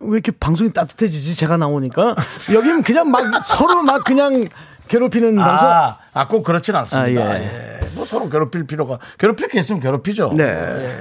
왜 0.00 0.12
이렇게 0.14 0.32
방송이 0.32 0.72
따뜻해지지? 0.72 1.34
제가 1.36 1.56
나오니까 1.56 2.14
여기는 2.52 2.82
그냥 2.82 3.10
막 3.10 3.42
서로 3.44 3.82
막 3.82 4.04
그냥 4.04 4.46
괴롭히는 4.88 5.36
방송. 5.36 5.68
아, 5.68 5.98
아, 6.12 6.26
꼭 6.26 6.42
그렇진 6.42 6.74
않습니다. 6.74 7.22
아, 7.22 7.38
예. 7.38 7.44
예. 7.84 7.88
뭐 7.94 8.04
서로 8.04 8.28
괴롭힐 8.30 8.66
필요가, 8.66 8.98
괴롭힐 9.18 9.48
게 9.48 9.60
있으면 9.60 9.80
괴롭히죠. 9.80 10.32
네. 10.36 10.44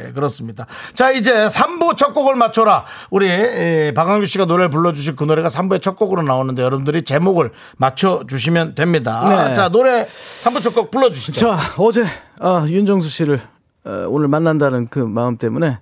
예, 0.07 0.11
그렇습니다. 0.11 0.67
자, 0.93 1.11
이제 1.11 1.47
3부 1.47 1.95
첫 1.97 2.13
곡을 2.13 2.35
맞춰라. 2.35 2.85
우리, 3.09 3.27
예, 3.27 3.91
박광규 3.95 4.25
씨가 4.27 4.45
노래를 4.45 4.69
불러주실 4.69 5.15
그 5.15 5.23
노래가 5.23 5.47
3부의 5.47 5.81
첫 5.81 5.95
곡으로 5.95 6.21
나오는데 6.23 6.61
여러분들이 6.61 7.03
제목을 7.03 7.51
맞춰주시면 7.77 8.75
됩니다. 8.75 9.47
네. 9.47 9.53
자, 9.53 9.69
노래 9.69 10.05
3부 10.43 10.61
첫 10.61 10.73
곡 10.75 10.91
불러주시죠. 10.91 11.39
자 11.39 11.57
어제 11.77 12.05
아, 12.39 12.65
윤정수 12.67 13.09
씨를 13.09 13.35
어, 13.37 13.58
오늘 13.83 14.27
만난다는 14.27 14.87
그 14.89 14.99
마음 14.99 15.37
때문에 15.37 15.79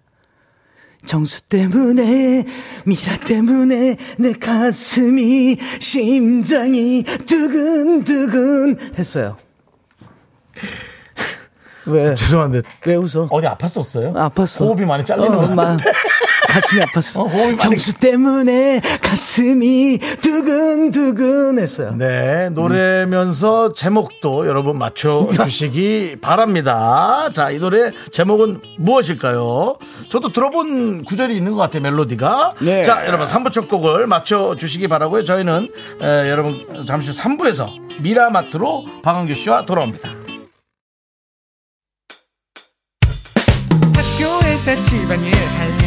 정수 1.06 1.44
때문에 1.44 2.46
미라 2.86 3.18
때문에 3.26 3.96
내 4.18 4.34
가슴이 4.34 5.58
심장이 5.80 7.04
두근두근 7.04 8.94
했어요. 8.98 9.38
왜? 11.88 12.14
죄송한데 12.16 12.62
왜 12.86 12.96
웃어? 12.96 13.28
어디 13.32 13.48
아팠었어요? 13.48 14.14
아팠어. 14.14 14.62
호흡이 14.66 14.86
많이 14.86 15.06
잘리는 15.06 15.32
어, 15.34 15.42
것 15.42 15.56
같은데. 15.56 15.86
가슴이 16.58 16.82
아팠어. 16.82 17.20
어, 17.20 17.58
정수 17.58 17.94
때문에 18.00 18.82
가슴이 19.02 20.00
두근두근 20.22 21.60
했어요. 21.60 21.94
네, 21.96 22.50
노래면서 22.50 23.74
제목도 23.74 24.48
여러분 24.48 24.78
맞춰주시기 24.80 26.18
바랍니다. 26.22 27.30
자, 27.34 27.52
이 27.52 27.60
노래 27.60 27.92
제목은 28.12 28.62
무엇일까요? 28.80 29.78
저도 30.10 30.32
들어본 30.34 31.04
구절이 31.06 31.36
있는 31.36 31.52
것 31.54 31.58
같아요, 31.60 31.84
멜로디가. 31.84 32.56
네. 32.62 32.82
자, 32.84 33.06
여러분, 33.06 33.28
3부 33.28 33.52
첫 33.52 33.68
곡을 33.68 34.08
맞춰주시기 34.08 34.88
바라고요. 34.88 35.26
저희는, 35.26 35.70
에, 36.02 36.30
여러분, 36.30 36.86
잠시 36.88 37.12
후 37.12 37.18
3부에서 37.18 38.02
미라마트로 38.02 38.86
박광규 39.04 39.36
씨와 39.36 39.66
돌아옵니다. 39.66 40.10
학교에서 43.94 44.84
집안일 44.84 45.34
할일 45.36 45.87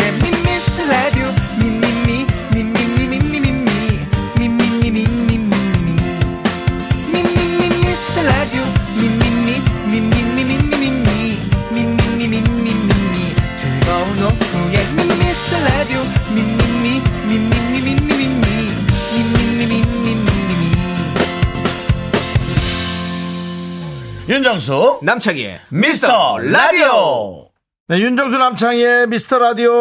윤정수, 24.31 24.99
남창희의 25.03 25.59
미스터 25.71 26.37
라디오. 26.37 27.49
네, 27.89 27.99
윤정수 27.99 28.37
남창희의 28.37 29.07
미스터 29.07 29.39
라디오, 29.39 29.73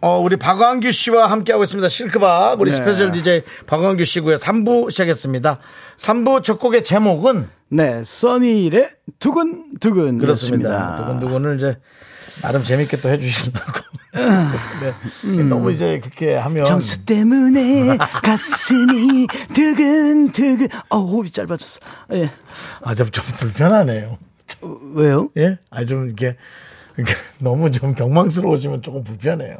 어, 0.00 0.20
우리 0.22 0.36
박광규 0.36 0.92
씨와 0.92 1.28
함께하고 1.28 1.64
있습니다. 1.64 1.88
실크박, 1.88 2.60
우리 2.60 2.70
네. 2.70 2.76
special 2.76 3.10
DJ 3.10 3.42
박광규 3.66 4.04
씨고요. 4.04 4.36
3부 4.36 4.92
시작했습니다. 4.92 5.58
3부 5.96 6.44
첫 6.44 6.60
곡의 6.60 6.84
제목은 6.84 7.48
네, 7.70 8.00
써니힐의 8.04 8.88
두근두근. 9.18 10.18
그렇습니다. 10.18 10.94
두근두근을 10.98 11.56
이제 11.56 11.76
나름 12.42 12.62
재밌게 12.62 13.00
또 13.00 13.08
해주시려고. 13.08 13.80
네. 14.14 15.42
너무 15.44 15.72
이제 15.72 16.00
그렇게 16.00 16.34
하면. 16.34 16.64
정수 16.64 17.04
때문에 17.04 17.96
가슴이 18.22 19.26
두근두근. 19.52 20.68
어, 20.88 20.98
호흡이 21.00 21.30
짧아졌어. 21.30 21.80
예. 22.14 22.30
아, 22.82 22.94
좀, 22.94 23.10
좀 23.10 23.24
불편하네요. 23.38 24.18
왜요? 24.94 25.28
예? 25.36 25.58
아, 25.70 25.84
좀 25.84 26.06
이렇게. 26.06 26.36
너무 27.38 27.70
좀 27.70 27.94
경망스러우시면 27.94 28.82
조금 28.82 29.04
불편해요. 29.04 29.56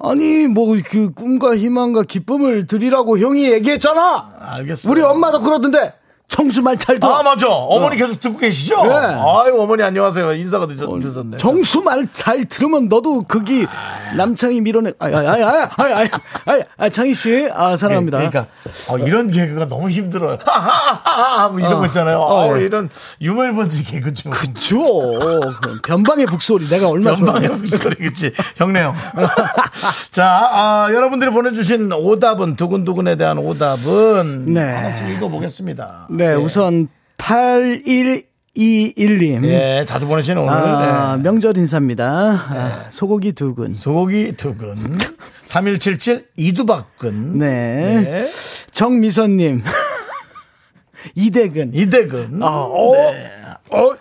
아니, 0.00 0.46
뭐, 0.46 0.76
그, 0.88 1.12
꿈과 1.12 1.56
희망과 1.56 2.04
기쁨을 2.04 2.66
드리라고 2.66 3.18
형이 3.18 3.50
얘기했잖아! 3.52 4.32
알겠어요. 4.38 4.92
우리 4.92 5.02
엄마도 5.02 5.40
그러던데! 5.40 5.92
정수 6.28 6.62
말잘 6.62 7.00
들어! 7.00 7.16
아, 7.16 7.22
맞아. 7.22 7.48
어머니 7.48 7.96
계속 7.96 8.20
듣고 8.20 8.36
계시죠? 8.38 8.84
네. 8.84 8.90
아유, 8.92 9.56
어머니 9.58 9.82
안녕하세요. 9.82 10.34
인사가 10.34 10.66
늦었, 10.66 10.88
늦었네. 10.88 11.38
정수 11.38 11.80
말 11.82 12.06
잘 12.12 12.44
들으면 12.46 12.88
너도 12.88 13.22
거기 13.22 13.66
남창이 14.16 14.60
밀어내. 14.60 14.92
아이, 14.98 15.12
아이, 15.14 15.26
아이, 15.26 15.42
아이, 15.42 15.66
아이, 15.76 15.92
아이, 15.92 16.08
아이, 16.46 16.62
아, 16.76 16.88
창희 16.88 17.12
씨, 17.14 17.48
아, 17.52 17.76
사랑합니다. 17.76 18.18
그러니까 18.18 18.46
어, 18.90 18.98
이런 18.98 19.28
개그가 19.30 19.68
너무 19.68 19.90
힘들어요. 19.90 20.38
하하하하 20.44 21.48
뭐 21.48 21.58
이런 21.60 21.74
어. 21.74 21.78
거 21.80 21.86
있잖아요. 21.86 22.18
어, 22.18 22.52
아, 22.54 22.58
예. 22.60 22.64
이런 22.64 22.88
유물번지 23.20 23.84
개그 23.84 24.14
좀. 24.14 24.32
죠 24.58 24.84
변방의 25.84 26.26
북소리 26.26 26.68
내가 26.68 26.88
얼마나 26.88 27.16
좋아하냐. 27.16 27.48
목소리 27.48 27.96
그치 27.96 28.32
형네요. 28.56 28.94
자 30.10 30.48
아, 30.52 30.88
여러분들이 30.92 31.30
보내주신 31.30 31.90
오답은 31.92 32.56
두근두근에 32.56 33.16
대한 33.16 33.38
오답은 33.38 34.52
네. 34.54 34.60
하나씩 34.60 35.08
읽어보겠습니다. 35.10 36.06
네, 36.18 36.34
우선 36.34 36.88
8121님. 37.18 39.44
예, 39.44 39.84
자주 39.86 40.08
보내시는 40.08 40.42
오늘 40.42 40.52
아, 40.52 41.14
네. 41.16 41.22
명절 41.22 41.56
인사입니다. 41.56 42.04
아, 42.10 42.86
소고기 42.90 43.30
두근. 43.32 43.74
소고기 43.76 44.32
두근 44.32 44.74
3177 45.44 46.26
이두박근 46.36 47.38
네. 47.38 48.00
네. 48.02 48.26
정미선님. 48.72 49.62
이대근. 51.14 51.70
이대근 51.72 52.42
아, 52.42 52.46
어, 52.48 52.92
어, 53.70 53.92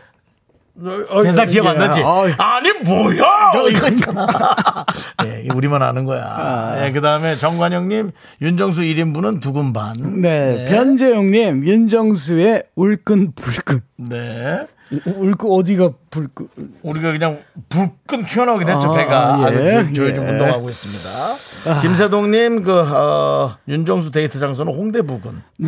대사 1.24 1.46
기억 1.46 1.68
안 1.68 1.78
나지? 1.78 2.02
어, 2.02 2.26
아니 2.38 2.72
뭐야? 2.84 3.52
이거 3.72 3.88
있잖아. 3.90 4.28
예, 5.26 5.48
우리만 5.54 5.82
아는 5.82 6.06
거야. 6.06 6.86
예, 6.86 6.92
그다음에 6.92 7.36
정관영님 7.36 8.12
윤정수 8.42 8.82
1인분은 8.82 9.42
두근 9.42 9.74
반. 9.74 10.22
네, 10.22 10.68
변재용님, 10.70 11.66
윤정수의 11.66 12.64
울끈 12.76 13.34
불끈. 13.34 13.82
네. 13.98 14.68
울끈 15.06 15.52
어디가 15.52 15.90
불끈? 16.12 16.48
우리가 16.82 17.12
그냥 17.12 17.40
불끈 17.68 18.24
튀어나오긴 18.26 18.70
했죠, 18.70 18.94
아, 18.94 18.96
배가. 18.96 19.40
예, 19.42 19.46
아주 19.80 19.94
저희 19.94 20.16
좀 20.16 20.26
예. 20.26 20.30
운동하고 20.32 20.70
있습니다. 20.70 21.80
김세동님, 21.82 22.64
그, 22.64 22.82
어, 22.82 23.58
윤정수 23.68 24.12
데이트 24.12 24.40
장소는 24.40 24.74
홍대 24.74 25.02
부근. 25.02 25.42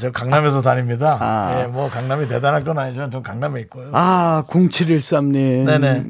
저 0.00 0.10
강남에서 0.10 0.60
다닙니다. 0.62 1.60
예, 1.60 1.66
뭐 1.66 1.90
강남이 1.90 2.26
대단할 2.28 2.64
건 2.64 2.78
아니지만 2.78 3.10
전 3.10 3.22
강남에 3.22 3.60
있고요. 3.62 3.90
아, 3.92 4.42
0713님. 4.48 5.64
네네. 5.66 6.04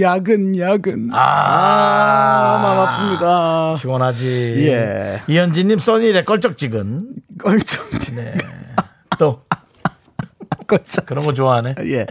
야근, 0.00 0.56
야근. 0.58 1.10
아, 1.12 1.18
아, 1.18 2.58
마음 2.62 3.18
아픕니다. 3.18 3.78
시원하지. 3.78 4.66
예. 4.68 5.22
이현진님, 5.26 5.78
써니의 5.78 6.24
껄쩍지근. 6.24 7.08
껄쩍. 7.38 7.88
네. 8.14 8.34
또, 9.18 9.42
껄쩍. 10.66 11.06
그런 11.06 11.24
거 11.24 11.32
좋아하네. 11.32 11.76
예. 11.86 12.06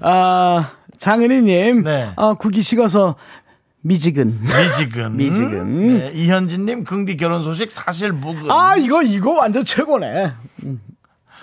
아, 0.00 0.72
장은희님. 0.98 1.82
네. 1.84 2.10
아, 2.16 2.34
국이 2.38 2.62
식어서 2.62 3.16
미지근. 3.82 4.40
미지근. 4.42 5.16
미지근. 5.18 5.98
네, 5.98 6.10
이현진님, 6.14 6.84
긍디 6.84 7.16
결혼 7.16 7.42
소식 7.42 7.70
사실 7.70 8.12
무근. 8.12 8.50
아, 8.50 8.76
이거, 8.76 9.02
이거 9.02 9.32
완전 9.32 9.64
최고네. 9.64 10.32
음. 10.64 10.80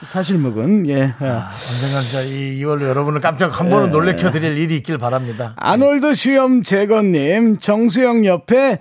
사실 0.03 0.37
묵은, 0.37 0.87
예. 0.89 1.15
아. 1.19 1.51
언젠가 1.55 2.01
진짜 2.01 2.21
이 2.21 2.61
2월로 2.61 2.83
여러분을 2.83 3.19
깜짝 3.19 3.59
한 3.59 3.69
번은 3.71 3.91
놀래켜 3.91 4.29
드릴 4.29 4.55
일이 4.55 4.75
있길 4.77 4.99
바랍니다. 4.99 5.55
아놀드 5.57 6.13
수염 6.13 6.61
제거님, 6.61 7.57
정수영 7.57 8.23
옆에 8.25 8.79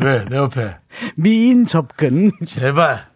왜? 0.00 0.24
내 0.26 0.36
옆에. 0.36 0.76
미인 1.16 1.66
접근. 1.66 2.30
제발. 2.46 3.06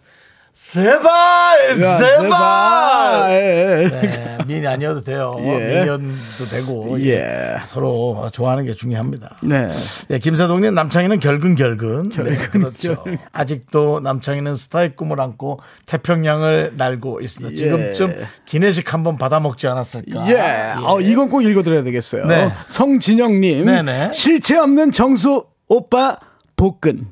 제발! 0.54 1.80
야, 1.80 1.98
제발! 1.98 2.20
제발. 2.20 4.00
네, 4.00 4.38
미인이 4.46 4.66
아니어도 4.66 5.02
돼요. 5.02 5.36
예. 5.40 5.44
미인이어도 5.44 6.44
되고. 6.50 7.00
예. 7.06 7.56
서로 7.64 8.28
좋아하는 8.32 8.66
게 8.66 8.74
중요합니다. 8.74 9.36
네. 9.42 9.68
네, 10.08 10.18
김사동님 10.18 10.74
남창희는 10.74 11.20
결근 11.20 11.54
결근. 11.54 12.10
네, 12.10 12.36
그렇죠. 12.36 13.02
아직도 13.32 14.00
남창희는 14.00 14.54
스타의 14.54 14.94
꿈을 14.94 15.20
안고 15.22 15.60
태평양을 15.86 16.74
날고 16.76 17.20
있습니다. 17.20 17.56
지금쯤 17.56 18.22
기내식 18.44 18.92
한번 18.92 19.16
받아 19.16 19.40
먹지 19.40 19.66
않았을까. 19.68 20.28
예. 20.30 20.74
어, 20.84 21.00
이건 21.00 21.30
꼭 21.30 21.40
읽어드려야 21.42 21.82
되겠어요. 21.82 22.26
네. 22.26 22.52
성진영님. 22.66 23.64
네네. 23.64 24.10
실체 24.12 24.58
없는 24.58 24.92
정수 24.92 25.46
오빠 25.66 26.18
복근. 26.56 27.10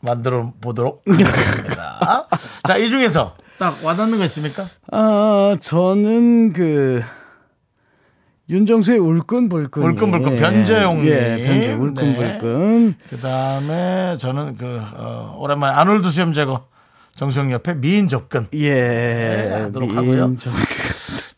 만들어 0.00 0.52
보도록 0.60 1.02
하겠습니다. 1.08 2.26
자, 2.66 2.76
이 2.76 2.88
중에서 2.88 3.34
딱 3.58 3.74
와닿는 3.84 4.18
거 4.18 4.24
있습니까? 4.24 4.64
아, 4.90 5.56
저는 5.60 6.52
그, 6.52 7.02
윤정수의 8.48 8.98
울끈불끈. 8.98 9.82
울끈불끈, 9.82 10.36
변재용님. 10.36 11.06
예, 11.06 11.44
변재 11.46 11.72
울끈불끈. 11.74 12.94
그 13.08 13.16
다음에 13.18 14.16
저는 14.18 14.56
그, 14.56 14.80
어, 14.94 15.36
오랜만에 15.38 15.74
아놀드 15.74 16.10
수염 16.10 16.32
제거 16.32 16.66
정수영 17.16 17.52
옆에 17.52 17.74
미인 17.74 18.08
접근. 18.08 18.46
예. 18.54 19.50
하도록 19.52 19.90
하고요. 19.90 20.26
미인 20.28 20.36
접근. 20.36 20.58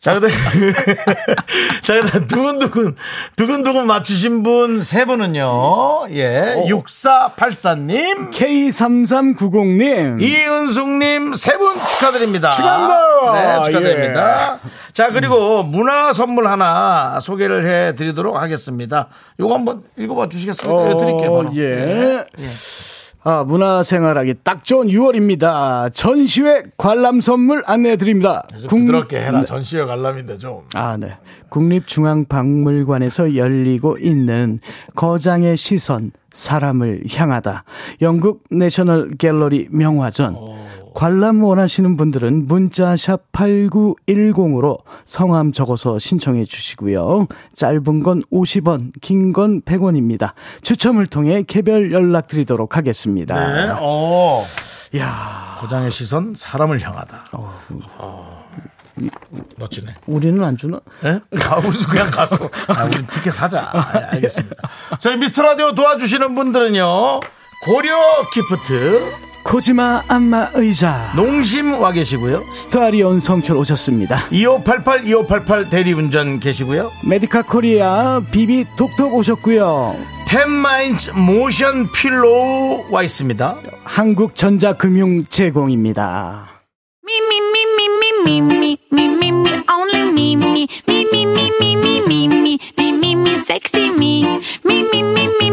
자, 0.03 0.19
근데, 0.19 0.27
자, 1.81 1.93
근데 1.93 2.27
두근두근, 2.27 2.95
두근두근 3.37 3.87
맞추신 3.87 4.43
분 4.43 4.81
세 4.83 5.05
분은요, 5.05 6.07
예, 6.09 6.55
6484님, 6.67 8.31
K3390님. 8.33 10.21
이은숙님 10.21 11.35
세 11.35 11.57
분 11.57 11.73
축하드립니다. 11.87 12.49
축하합니다. 12.49 13.31
네, 13.33 13.63
축하드립니다. 13.63 14.59
자, 14.91 15.09
그리고 15.11 15.63
문화 15.63 16.11
선물 16.11 16.47
하나 16.47 17.19
소개를 17.21 17.65
해 17.65 17.95
드리도록 17.95 18.35
하겠습니다. 18.35 19.07
요거 19.39 19.53
한번 19.55 19.83
읽어봐 19.97 20.27
주시겠어요? 20.27 20.83
네, 20.89 20.95
드릴게요. 20.97 21.31
바로. 21.31 21.49
예. 21.55 22.25
아, 23.25 23.43
문화생활하기 23.45 24.35
딱 24.43 24.65
좋은 24.65 24.87
6월입니다. 24.87 25.93
전시회 25.93 26.63
관람 26.77 27.21
선물 27.21 27.63
안내해 27.65 27.95
드립니다. 27.95 28.45
좀 28.67 28.81
부드럽게 28.81 29.17
해라. 29.17 29.45
전시회 29.45 29.85
관람인데 29.85 30.37
좀. 30.37 30.63
아, 30.73 30.97
네. 30.97 31.17
국립중앙박물관에서 31.47 33.35
열리고 33.35 33.97
있는 33.97 34.59
거장의 34.95 35.55
시선, 35.55 36.11
사람을 36.31 37.03
향하다. 37.15 37.63
영국 38.01 38.43
내셔널 38.49 39.11
갤러리 39.11 39.67
명화전. 39.71 40.35
관람 40.93 41.43
원하시는 41.43 41.95
분들은 41.97 42.47
문자 42.47 42.95
샵 42.95 43.31
8910으로 43.31 44.79
성함 45.05 45.51
적어서 45.51 45.97
신청해 45.99 46.45
주시고요. 46.45 47.27
짧은 47.55 48.01
건 48.03 48.23
50원, 48.31 48.91
긴 49.01 49.33
건 49.33 49.61
100원입니다. 49.61 50.33
추첨을 50.61 51.07
통해 51.07 51.43
개별 51.47 51.91
연락 51.91 52.27
드리도록 52.27 52.77
하겠습니다. 52.77 53.35
네, 53.65 53.73
어. 53.79 54.43
야 54.97 55.57
고장의 55.59 55.91
시선, 55.91 56.33
사람을 56.35 56.79
향하다. 56.81 57.25
어. 57.33 58.43
멋지네. 59.57 59.95
우리는 60.05 60.43
안 60.43 60.55
주나? 60.55 60.79
예? 61.03 61.19
아, 61.49 61.57
우리도 61.57 61.87
그냥 61.89 62.11
가서. 62.11 62.37
아, 62.67 62.83
우리 62.85 63.03
티켓 63.07 63.31
사자. 63.31 63.69
아, 63.73 63.89
알겠습니다. 64.11 64.55
저희 64.99 65.17
미스터 65.17 65.41
라디오 65.41 65.73
도와주시는 65.73 66.35
분들은요. 66.35 67.19
고려 67.65 67.95
기프트, 68.33 69.11
코지마 69.43 70.03
안마 70.07 70.49
의자. 70.53 71.13
농심 71.15 71.73
와 71.73 71.91
계시고요. 71.91 72.45
스타리온 72.49 73.19
성철 73.19 73.57
오셨습니다. 73.57 74.27
2588, 74.31 75.07
2588 75.07 75.69
대리운전 75.69 76.39
계시고요. 76.39 76.91
메디카 77.07 77.43
코리아 77.43 78.21
비비 78.31 78.65
톡톡 78.77 79.13
오셨고요. 79.13 79.95
텐마인즈 80.27 81.11
모션 81.11 81.91
필로우 81.91 82.85
와 82.89 83.03
있습니다. 83.03 83.57
한국전자금융 83.83 85.25
제공입니다. 85.29 86.49
Me. 94.03 95.52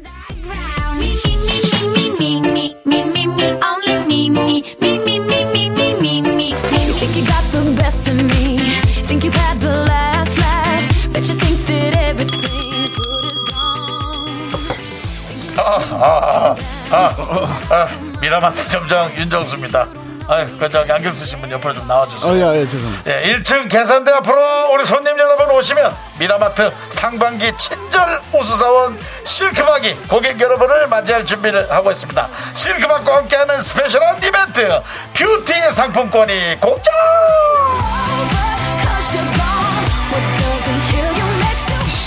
good 15.79 16.59
is 16.59 17.15
gone. 17.19 18.19
미라마트 18.21 18.67
점장 18.69 19.11
윤정수입니다. 19.15 19.87
아, 20.27 20.45
그저 20.59 20.85
안경 20.87 21.11
쓰신 21.11 21.41
분 21.41 21.51
옆으로 21.51 21.73
좀 21.73 21.87
나와주세요. 21.87 22.31
어, 22.31 22.35
야, 22.39 22.47
야, 22.61 22.65
죄송합니다. 22.65 23.11
예, 23.11 23.33
1층 23.33 23.69
계산대 23.69 24.11
앞으로 24.11 24.69
우리 24.71 24.85
손님 24.85 25.17
여러분 25.19 25.49
오시면 25.49 25.93
미라마트 26.19 26.71
상반기 26.89 27.51
친절 27.57 28.21
우수사원 28.31 28.97
실크박이 29.25 29.95
고객 30.07 30.39
여러분을 30.39 30.87
맞이할 30.87 31.25
준비를 31.25 31.69
하고 31.71 31.91
있습니다. 31.91 32.29
실크박과 32.53 33.17
함께하는 33.17 33.61
special한 33.61 34.17
이벤트 34.23 34.81
뷰티 35.15 35.53
상품권이 35.71 36.57
공짜! 36.61 36.91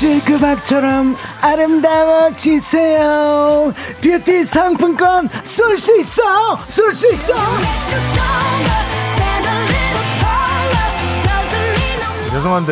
Makes 0.05 0.29
you 0.29 0.39
실크박처럼 0.39 1.17
아름다워지세요. 1.41 3.03
뷰티 4.03 4.45
상품권 4.45 5.29
쏠 5.43 5.77
수 5.77 5.99
있어! 6.01 6.59
쏠 6.67 6.93
수 6.93 7.11
있어! 7.13 7.35
makes 7.35 7.93
you 7.93 8.01
stronger. 8.13 8.83
Stand 9.15 9.47
a 9.47 9.55
little 9.65 10.07
taller. 10.21 10.89
Doesn't 11.25 11.73
mean 11.79 11.99
no 12.01 12.09
죄송한데 12.31 12.71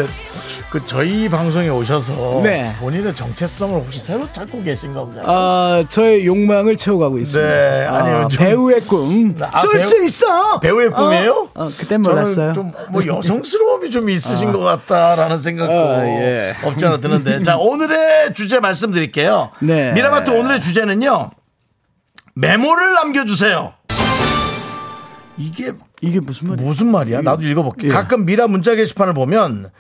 그 0.73 0.83
저희 0.87 1.29
방송에 1.29 1.69
오셔서 1.69 2.41
네. 2.43 2.75
본인의 2.81 3.15
정체성을 3.15 3.79
혹시 3.79 4.01
새로 4.01 4.27
찾고 4.33 4.63
계신 4.63 4.95
건가요? 4.95 5.23
아, 5.27 5.85
저의 5.87 6.25
욕망을 6.25 6.79
채워가고 6.79 7.19
있습니다. 7.19 7.47
네, 7.47 7.85
아니요, 7.85 8.17
아, 8.17 8.29
좀- 8.29 8.39
배우의 8.43 8.81
꿈. 8.81 9.37
아, 9.39 9.61
쏠 9.61 9.73
배우- 9.73 9.83
수 9.87 10.03
있어! 10.03 10.61
배우의 10.61 10.91
꿈이에요? 10.93 11.51
어, 11.55 11.65
어, 11.67 11.71
그땐 11.79 12.01
몰랐어요. 12.01 12.55
저는 12.55 12.73
좀뭐 12.91 13.05
여성스러움이 13.07 13.91
좀 13.91 14.09
있으신 14.09 14.51
것 14.51 14.61
같다라는 14.61 15.37
생각도 15.37 15.73
아, 15.75 16.07
예. 16.07 16.57
없지 16.65 16.87
않아 16.87 17.01
드는데. 17.01 17.43
자, 17.43 17.59
오늘의 17.61 18.33
주제 18.33 18.59
말씀드릴게요. 18.59 19.51
네. 19.59 19.93
미라마트 19.93 20.31
오늘의 20.31 20.63
주제는요. 20.63 21.33
메모를 22.35 22.95
남겨주세요. 22.95 23.75
이게 25.37 25.73
이게 26.01 26.19
무슨 26.19 26.49
말이야? 26.49 26.67
무슨 26.67 26.91
말이야? 26.91 27.21
나도 27.21 27.43
읽어볼게. 27.47 27.89
예. 27.89 27.93
가끔 27.93 28.25
미라 28.25 28.47
문자 28.47 28.75
게시판을 28.75 29.13
보면 29.13 29.71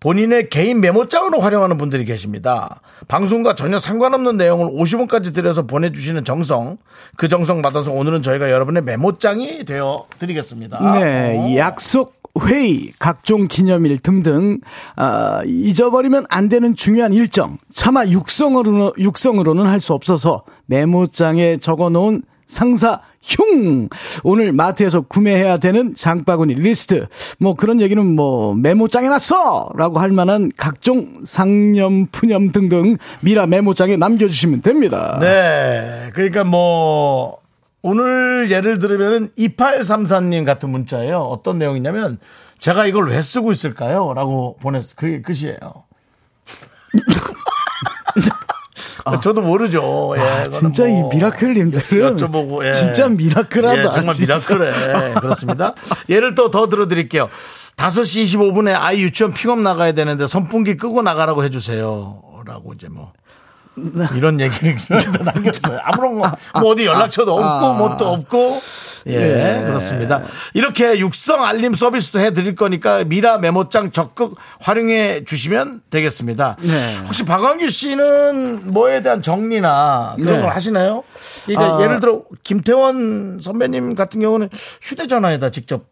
본인의 0.00 0.48
개인 0.48 0.80
메모장으로 0.80 1.40
활용하는 1.40 1.76
분들이 1.76 2.04
계십니다. 2.06 2.80
방송과 3.06 3.54
전혀 3.54 3.78
상관없는 3.78 4.38
내용을 4.38 4.68
50원까지 4.72 5.34
들여서 5.34 5.66
보내주시는 5.66 6.24
정성. 6.24 6.78
그 7.16 7.28
정성 7.28 7.60
받아서 7.60 7.92
오늘은 7.92 8.22
저희가 8.22 8.50
여러분의 8.50 8.82
메모장이 8.82 9.64
되어 9.66 10.06
드리겠습니다. 10.18 10.98
네, 10.98 11.56
약속, 11.58 12.14
회의, 12.46 12.92
각종 12.98 13.46
기념일 13.46 13.98
등등 13.98 14.60
아, 14.96 15.42
잊어버리면 15.44 16.26
안 16.30 16.48
되는 16.48 16.74
중요한 16.74 17.12
일정. 17.12 17.58
차마 17.70 18.06
육성으로는 18.06 18.92
육성으로는 18.98 19.66
할 19.66 19.80
수 19.80 19.92
없어서 19.92 20.44
메모장에 20.66 21.58
적어놓은 21.58 22.22
상사 22.46 23.00
흉 23.22 23.88
오늘 24.24 24.52
마트에서 24.52 25.02
구매해야 25.02 25.58
되는 25.58 25.94
장바구니 25.94 26.54
리스트 26.54 27.06
뭐 27.38 27.54
그런 27.54 27.80
얘기는 27.80 28.04
뭐 28.04 28.54
메모장에 28.54 29.08
놨어 29.08 29.72
라고 29.76 29.98
할 29.98 30.10
만한 30.10 30.50
각종 30.56 31.22
상념 31.24 32.06
푸념 32.06 32.50
등등 32.50 32.96
미라 33.20 33.46
메모장에 33.46 33.96
남겨주시면 33.96 34.62
됩니다. 34.62 35.18
네. 35.20 36.10
그러니까 36.14 36.44
뭐, 36.44 37.38
오늘 37.82 38.50
예를 38.50 38.78
들으면은 38.78 39.28
2834님 39.38 40.44
같은 40.44 40.70
문자예요. 40.70 41.18
어떤 41.18 41.58
내용이냐면, 41.58 42.18
제가 42.58 42.86
이걸 42.86 43.08
왜 43.08 43.22
쓰고 43.22 43.52
있을까요? 43.52 44.12
라고 44.14 44.56
보냈, 44.60 44.94
그게 44.96 45.22
끝이에요. 45.22 45.58
저도 49.18 49.40
모르죠. 49.42 50.14
예, 50.16 50.20
아, 50.20 50.44
그거는 50.44 50.50
진짜 50.50 50.86
이뭐 50.86 51.08
미라클님들은 51.12 52.16
여쭤보고, 52.16 52.64
예. 52.66 52.72
진짜 52.72 53.08
miracle하다. 53.08 53.78
예, 53.78 53.90
정말. 53.92 54.14
miracle해. 54.20 55.14
그렇습니다. 55.14 55.74
예를 56.08 56.34
또 56.34 56.50
더 56.50 56.68
들어드릴게요. 56.68 57.28
5시 57.76 58.24
25분에 58.24 58.74
아이 58.78 59.00
유치원 59.02 59.32
픽업 59.32 59.60
나가야 59.60 59.92
되는데 59.92 60.26
선풍기 60.26 60.76
끄고 60.76 61.00
나가라고 61.02 61.42
해주세요. 61.44 62.22
라고 62.44 62.72
이제 62.74 62.88
뭐. 62.88 63.12
이런 64.16 64.40
얘기를 64.40 64.76
남겼어요. 65.24 65.78
아무런 65.82 66.18
거, 66.18 66.32
뭐 66.60 66.70
어디 66.72 66.86
연락처도 66.86 67.34
없고, 67.34 67.74
뭐 67.74 67.96
또 67.96 68.08
없고. 68.08 68.60
예, 69.06 69.62
그렇습니다. 69.66 70.22
이렇게 70.52 70.98
육성 70.98 71.42
알림 71.42 71.74
서비스도 71.74 72.18
해드릴 72.20 72.54
거니까 72.54 73.02
미라 73.04 73.38
메모장 73.38 73.92
적극 73.92 74.34
활용해 74.60 75.24
주시면 75.24 75.80
되겠습니다. 75.88 76.56
네. 76.60 76.98
혹시 77.06 77.24
박광규 77.24 77.68
씨는 77.70 78.72
뭐에 78.74 79.00
대한 79.00 79.22
정리나 79.22 80.16
그런 80.16 80.36
네. 80.36 80.42
걸 80.42 80.54
하시나요? 80.54 81.02
그러니까 81.46 81.76
아. 81.78 81.82
예를 81.82 82.00
들어 82.00 82.22
김태원 82.44 83.40
선배님 83.42 83.94
같은 83.94 84.20
경우는 84.20 84.50
휴대전화에다 84.82 85.50
직접 85.50 85.84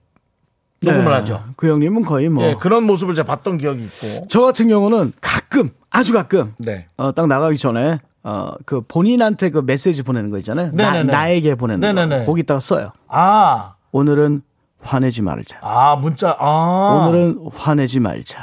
녹음을 0.80 1.04
네. 1.06 1.10
하죠. 1.10 1.44
그 1.56 1.68
형님은 1.68 2.04
거의 2.04 2.28
뭐. 2.28 2.44
예, 2.44 2.54
그런 2.54 2.84
모습을 2.84 3.14
제가 3.14 3.26
봤던 3.26 3.58
기억이 3.58 3.84
있고. 3.84 4.26
저 4.28 4.40
같은 4.42 4.68
경우는 4.68 5.12
가끔, 5.20 5.70
아주 5.90 6.12
가끔. 6.12 6.54
네. 6.58 6.86
어, 6.96 7.12
딱 7.12 7.26
나가기 7.26 7.58
전에, 7.58 7.98
어, 8.22 8.52
그 8.64 8.82
본인한테 8.82 9.50
그 9.50 9.62
메시지 9.64 10.02
보내는 10.02 10.30
거 10.30 10.38
있잖아요. 10.38 10.70
나, 10.74 10.92
네네네. 10.92 11.12
나에게 11.12 11.54
보내는 11.56 11.80
네네네. 11.80 12.20
거. 12.20 12.26
거기다가 12.26 12.60
써요. 12.60 12.92
아, 13.08 13.74
오늘은 13.90 14.42
화내지 14.80 15.22
말자. 15.22 15.58
아, 15.62 15.96
문자, 15.96 16.36
아. 16.38 17.06
오늘은 17.08 17.48
화내지 17.52 17.98
말자. 18.00 18.38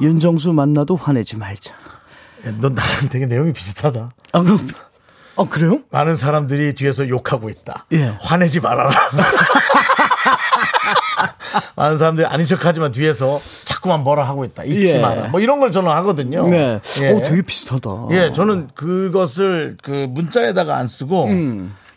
윤정수 0.00 0.52
만나도 0.54 0.96
화내지 0.96 1.36
말자. 1.36 1.74
야, 2.46 2.52
넌 2.60 2.74
나랑 2.74 3.08
되게 3.10 3.26
내용이 3.26 3.52
비슷하다. 3.52 4.10
아, 4.32 4.40
그럼, 4.40 4.66
어, 5.36 5.48
그래요? 5.48 5.80
많은 5.90 6.16
사람들이 6.16 6.74
뒤에서 6.74 7.08
욕하고 7.08 7.50
있다. 7.50 7.86
예. 7.92 8.16
화내지 8.20 8.60
말아라. 8.60 8.90
많은 11.76 11.98
사람들이 11.98 12.26
아닌 12.26 12.46
척 12.46 12.64
하지만 12.64 12.92
뒤에서 12.92 13.40
자꾸만 13.64 14.00
뭐라 14.02 14.24
하고 14.24 14.44
있다. 14.44 14.64
잊지 14.64 14.94
예. 14.96 14.98
마라. 14.98 15.28
뭐 15.28 15.40
이런 15.40 15.60
걸 15.60 15.72
저는 15.72 15.90
하거든요. 15.90 16.48
네. 16.48 16.80
예. 17.00 17.10
오, 17.12 17.22
되게 17.22 17.42
비슷하다. 17.42 17.90
예, 18.12 18.32
저는 18.32 18.68
그것을 18.74 19.76
그 19.82 20.06
문자에다가 20.10 20.76
안 20.76 20.88
쓰고 20.88 21.28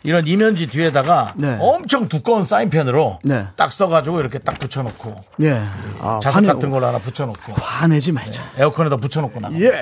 이런 0.02 0.24
이면지 0.26 0.68
뒤에다가 0.68 1.34
음. 1.38 1.42
네. 1.42 1.56
엄청 1.60 2.08
두꺼운 2.08 2.44
사인펜으로 2.44 3.18
네. 3.24 3.46
딱 3.56 3.72
써가지고 3.72 4.20
이렇게 4.20 4.38
딱 4.38 4.56
붙여놓고 4.58 5.24
예. 5.42 5.64
아, 6.00 6.20
자석 6.22 6.42
화내- 6.44 6.52
같은 6.52 6.70
걸 6.70 6.84
하나 6.84 6.98
붙여놓고 7.00 7.54
화내지 7.54 8.12
말자. 8.12 8.40
에어컨에다 8.56 8.98
붙여놓고 8.98 9.40
나가. 9.40 9.58
예. 9.60 9.72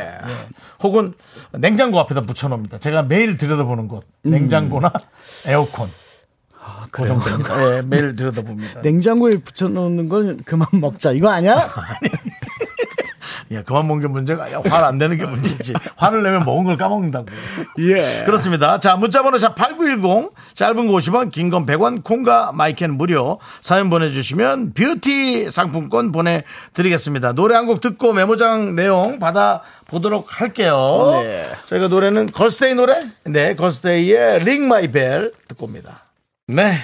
혹은 0.83 1.13
냉장고 1.53 2.01
앞에다 2.01 2.23
붙여놓습니다. 2.23 2.79
제가 2.79 3.03
매일 3.03 3.37
들여다보는 3.37 3.89
곳 3.89 4.05
냉장고나 4.23 4.93
에어컨. 5.47 5.91
그 6.91 7.03
음. 7.03 7.07
그래요? 7.07 7.21
정도입니다. 7.21 7.77
예, 7.79 7.83
매일 7.83 8.15
들여다봅니다. 8.15 8.81
냉장고에 8.83 9.39
붙여놓는 9.39 10.09
건 10.09 10.39
그만 10.45 10.69
먹자. 10.73 11.13
이거 11.13 11.29
아니야? 11.31 11.57
예, 13.51 13.63
그만 13.63 13.87
먹는 13.87 14.01
게 14.03 14.09
문제가 14.09 14.45
아니야. 14.45 14.63
화를 14.65 14.87
안 14.87 14.97
내는 14.99 15.19
게 15.19 15.27
문제지. 15.27 15.75
화를 15.97 16.23
내면 16.23 16.45
먹은 16.45 16.65
걸 16.65 16.77
까먹는다고. 16.77 17.27
예. 17.81 18.23
그렇습니다. 18.25 18.81
자, 18.81 18.97
문자번호 18.97 19.37
샵8910, 19.39 20.33
짧은 20.55 20.75
거 20.89 20.95
50원, 20.95 21.31
긴 21.31 21.51
건 21.51 21.67
100원, 21.67 22.03
콩과 22.03 22.53
마이크는 22.53 22.97
무료. 22.97 23.39
사연 23.61 23.91
보내주시면 23.91 24.73
뷰티 24.73 25.51
상품권 25.51 26.11
보내드리겠습니다. 26.11 27.33
노래 27.35 27.55
한 27.55 27.67
곡 27.67 27.81
듣고 27.81 28.13
메모장 28.13 28.75
내용 28.75 29.19
받아 29.19 29.63
보도록 29.89 30.41
할게요. 30.41 31.21
네. 31.23 31.47
저희가 31.67 31.89
노래는 31.89 32.31
걸스데이 32.33 32.75
노래? 32.75 33.03
네, 33.25 33.55
걸스데이의 33.55 34.41
Ring 34.45 34.69
My 34.69 34.91
Bell 34.91 35.33
듣고 35.49 35.67
옵니다. 35.67 36.01
네. 36.47 36.77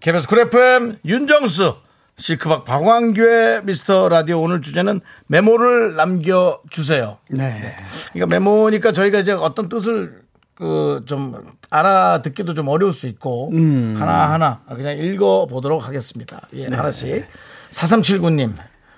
KBS 0.00 0.28
Cool 0.28 0.38
FM 0.40 0.98
윤정수 1.04 1.76
실크박 2.18 2.64
박광규의 2.64 3.64
미스터 3.64 4.08
라디오 4.08 4.40
오늘 4.40 4.60
주제는 4.60 5.00
메모를 5.26 5.96
남겨주세요. 5.96 7.18
네. 7.30 7.76
그러니까 8.12 8.26
메모니까 8.38 8.92
저희가 8.92 9.18
이제 9.18 9.32
어떤 9.32 9.68
뜻을 9.68 10.22
그 10.54 11.02
좀 11.06 11.34
알아듣기도 11.70 12.52
좀 12.54 12.66
어려울 12.68 12.92
수 12.92 13.06
있고 13.06 13.50
하나하나 13.52 14.60
그냥 14.68 14.96
읽어 14.98 15.46
보도록 15.46 15.86
하겠습니다. 15.86 16.40
예, 16.54 16.64
하나씩. 16.66 17.24
4379님. 17.70 18.54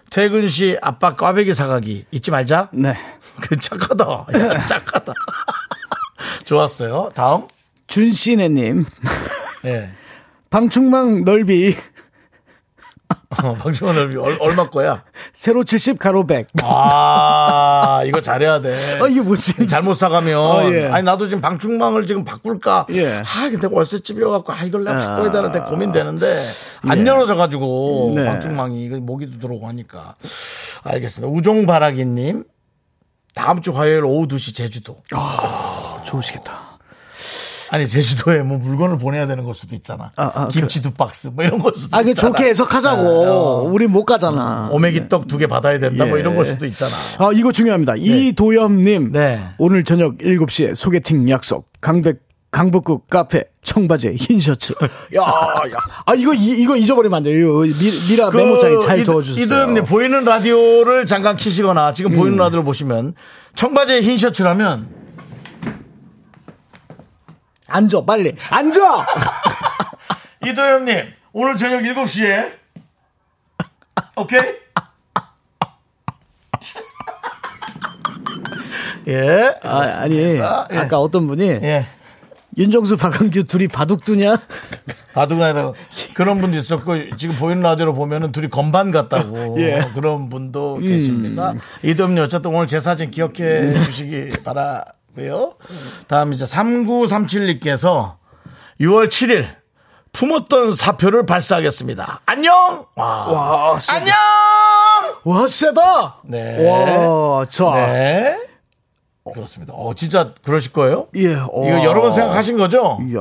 퇴근 0.09 0.49
시 0.49 0.79
아빠 0.81 1.15
꽈배기 1.15 1.53
사가기 1.53 2.07
잊지 2.11 2.31
말자. 2.31 2.71
네. 2.73 2.97
그 3.43 3.59
착하다. 3.59 4.05
야, 4.35 4.67
착하다. 4.67 5.13
좋았어요. 6.45 7.11
다음. 7.15 7.47
준씨네님. 7.89 8.87
예. 9.67 9.91
방충망 10.51 11.25
넓이 11.25 11.75
어, 13.43 13.55
방충망 13.55 13.95
넓이 13.95 14.17
얼- 14.17 14.37
얼마 14.41 14.69
거야? 14.69 15.05
세로 15.33 15.63
70 15.65 15.99
가로 16.01 16.27
100. 16.27 16.49
아, 16.63 18.03
이거 18.05 18.21
잘해야 18.21 18.61
돼. 18.61 18.75
어, 19.01 19.07
이게 19.07 19.21
뭐지? 19.21 19.67
잘못 19.69 19.95
사가면 19.95 20.39
어, 20.39 20.65
예. 20.73 20.87
아니 20.89 21.05
나도 21.05 21.29
지금 21.29 21.41
방충망을 21.41 22.07
지금 22.09 22.25
바꿀까 22.25 22.87
예. 22.91 23.19
아 23.19 23.49
근데 23.51 23.69
월세집이어갖고 23.71 24.53
아 24.53 24.63
이걸 24.65 24.83
내가 24.85 24.97
아. 25.01 25.17
바꿔야 25.17 25.31
되는데 25.31 25.61
고민되는데 25.61 26.27
안 26.83 27.07
열어져가지고 27.07 28.13
네. 28.17 28.25
방충망이 28.25 28.85
이거 28.85 28.97
모기도 28.99 29.39
들어오고 29.39 29.69
하니까 29.69 30.17
알겠습니다 30.83 31.33
우종바라기님 31.33 32.45
다음 33.35 33.61
주 33.63 33.71
화요일 33.77 34.05
오후 34.05 34.27
2시 34.27 34.55
제주도 34.57 35.03
좋으시겠다. 36.05 36.70
아니 37.73 37.87
제주도에 37.89 38.39
뭐 38.43 38.59
물건을 38.59 38.99
보내야 38.99 39.27
되는 39.27 39.45
걸 39.45 39.55
수도 39.55 39.75
있잖아 39.77 40.11
아, 40.17 40.31
아, 40.35 40.49
김치 40.49 40.83
두 40.83 40.91
박스 40.91 41.29
뭐 41.29 41.45
이런 41.45 41.61
걸 41.61 41.73
수도 41.75 41.97
아, 41.97 42.03
그 42.03 42.11
있잖아 42.11 42.29
좋게 42.37 42.49
해석하자고. 42.51 43.03
어. 43.03 43.63
우리 43.71 43.87
못 43.87 44.05
가잖아. 44.05 44.69
오메기 44.73 45.09
떡 45.09 45.27
두 45.29 45.39
개 45.39 45.47
받아야 45.47 45.79
된다 45.79 46.05
뭐 46.05 46.17
예. 46.17 46.21
이런 46.21 46.35
걸 46.37 46.47
수도 46.47 46.67
있잖아 46.67 46.91
아, 47.19 47.31
이거 47.35 47.53
중요합니다. 47.53 47.95
이도엽님. 47.97 49.13
네. 49.13 49.41
오늘 49.59 49.85
저녁 49.85 50.19
7시에 50.19 50.75
소개팅 50.75 51.29
약속. 51.31 51.69
강백, 51.81 52.21
강북구 52.51 53.03
카페, 53.09 53.45
청바지에 53.63 54.15
흰 54.17 54.41
셔츠. 54.41 54.73
야, 55.17 55.21
야. 55.23 55.79
아, 56.05 56.15
이거, 56.15 56.35
이, 56.35 56.47
이거 56.61 56.77
잊어버리면 56.77 57.17
안 57.19 57.23
돼요. 57.23 57.61
미, 57.61 57.73
미라 58.11 58.31
메모장에 58.33 58.81
잘그 58.81 59.01
이- 59.01 59.05
적어 59.05 59.23
주세요. 59.23 59.45
이도현님 59.45 59.85
보이는 59.85 60.25
라디오를 60.25 61.07
잠깐 61.07 61.37
키시거나 61.37 61.93
지금 61.93 62.13
보이는 62.15 62.37
라디오를 62.37 62.65
보시면 62.65 63.15
청바지에 63.55 64.01
흰 64.01 64.19
셔츠라면 64.19 65.00
앉아, 67.71 68.05
빨리. 68.05 68.37
앉아! 68.51 69.07
이도현님 70.47 71.13
오늘 71.33 71.57
저녁 71.57 71.83
7시에 71.83 72.53
오케이? 74.17 74.41
예. 79.09 79.55
아, 79.63 79.81
아니. 80.01 80.17
예. 80.17 80.41
아까 80.41 80.99
어떤 80.99 81.27
분이 81.27 81.45
예. 81.45 81.87
윤정수, 82.59 82.97
박한규 82.97 83.45
둘이 83.45 83.69
바둑두냐? 83.69 84.41
바둑 85.15 85.41
아니라 85.41 85.73
그런 86.15 86.41
분도 86.41 86.57
있었고 86.57 87.17
지금 87.17 87.37
보이는 87.37 87.63
라디오로 87.63 87.95
보면은 87.95 88.33
둘이 88.33 88.49
건반 88.49 88.91
같다고 88.91 89.61
예. 89.61 89.89
그런 89.95 90.29
분도 90.29 90.79
계십니다. 90.79 91.55
이도현님 91.83 92.23
어쨌든 92.25 92.53
오늘 92.55 92.67
제 92.67 92.81
사진 92.81 93.11
기억해 93.11 93.73
주시기 93.85 94.43
바라 94.45 94.85
고요. 95.21 95.55
다음 96.09 96.33
이제 96.33 96.45
3937님께서 96.47 98.17
6월 98.81 99.09
7일 99.09 99.47
품었던 100.13 100.75
사표를 100.75 101.27
발사하겠습니다. 101.27 102.23
안녕. 102.27 102.87
와. 102.97 103.27
와, 103.31 103.79
세- 103.79 103.93
안녕. 103.93 104.15
와, 105.25 105.47
세다! 105.47 106.17
네. 106.25 106.67
와, 106.69 107.45
자. 107.47 107.71
네. 107.75 108.37
그렇습니다. 109.35 109.75
어, 109.75 109.93
진짜 109.95 110.33
그러실 110.43 110.73
거예요? 110.73 111.07
예. 111.15 111.33
이거 111.33 111.85
여러 111.85 112.01
번 112.01 112.11
생각하신 112.11 112.57
거죠? 112.57 112.99
이야. 113.07 113.21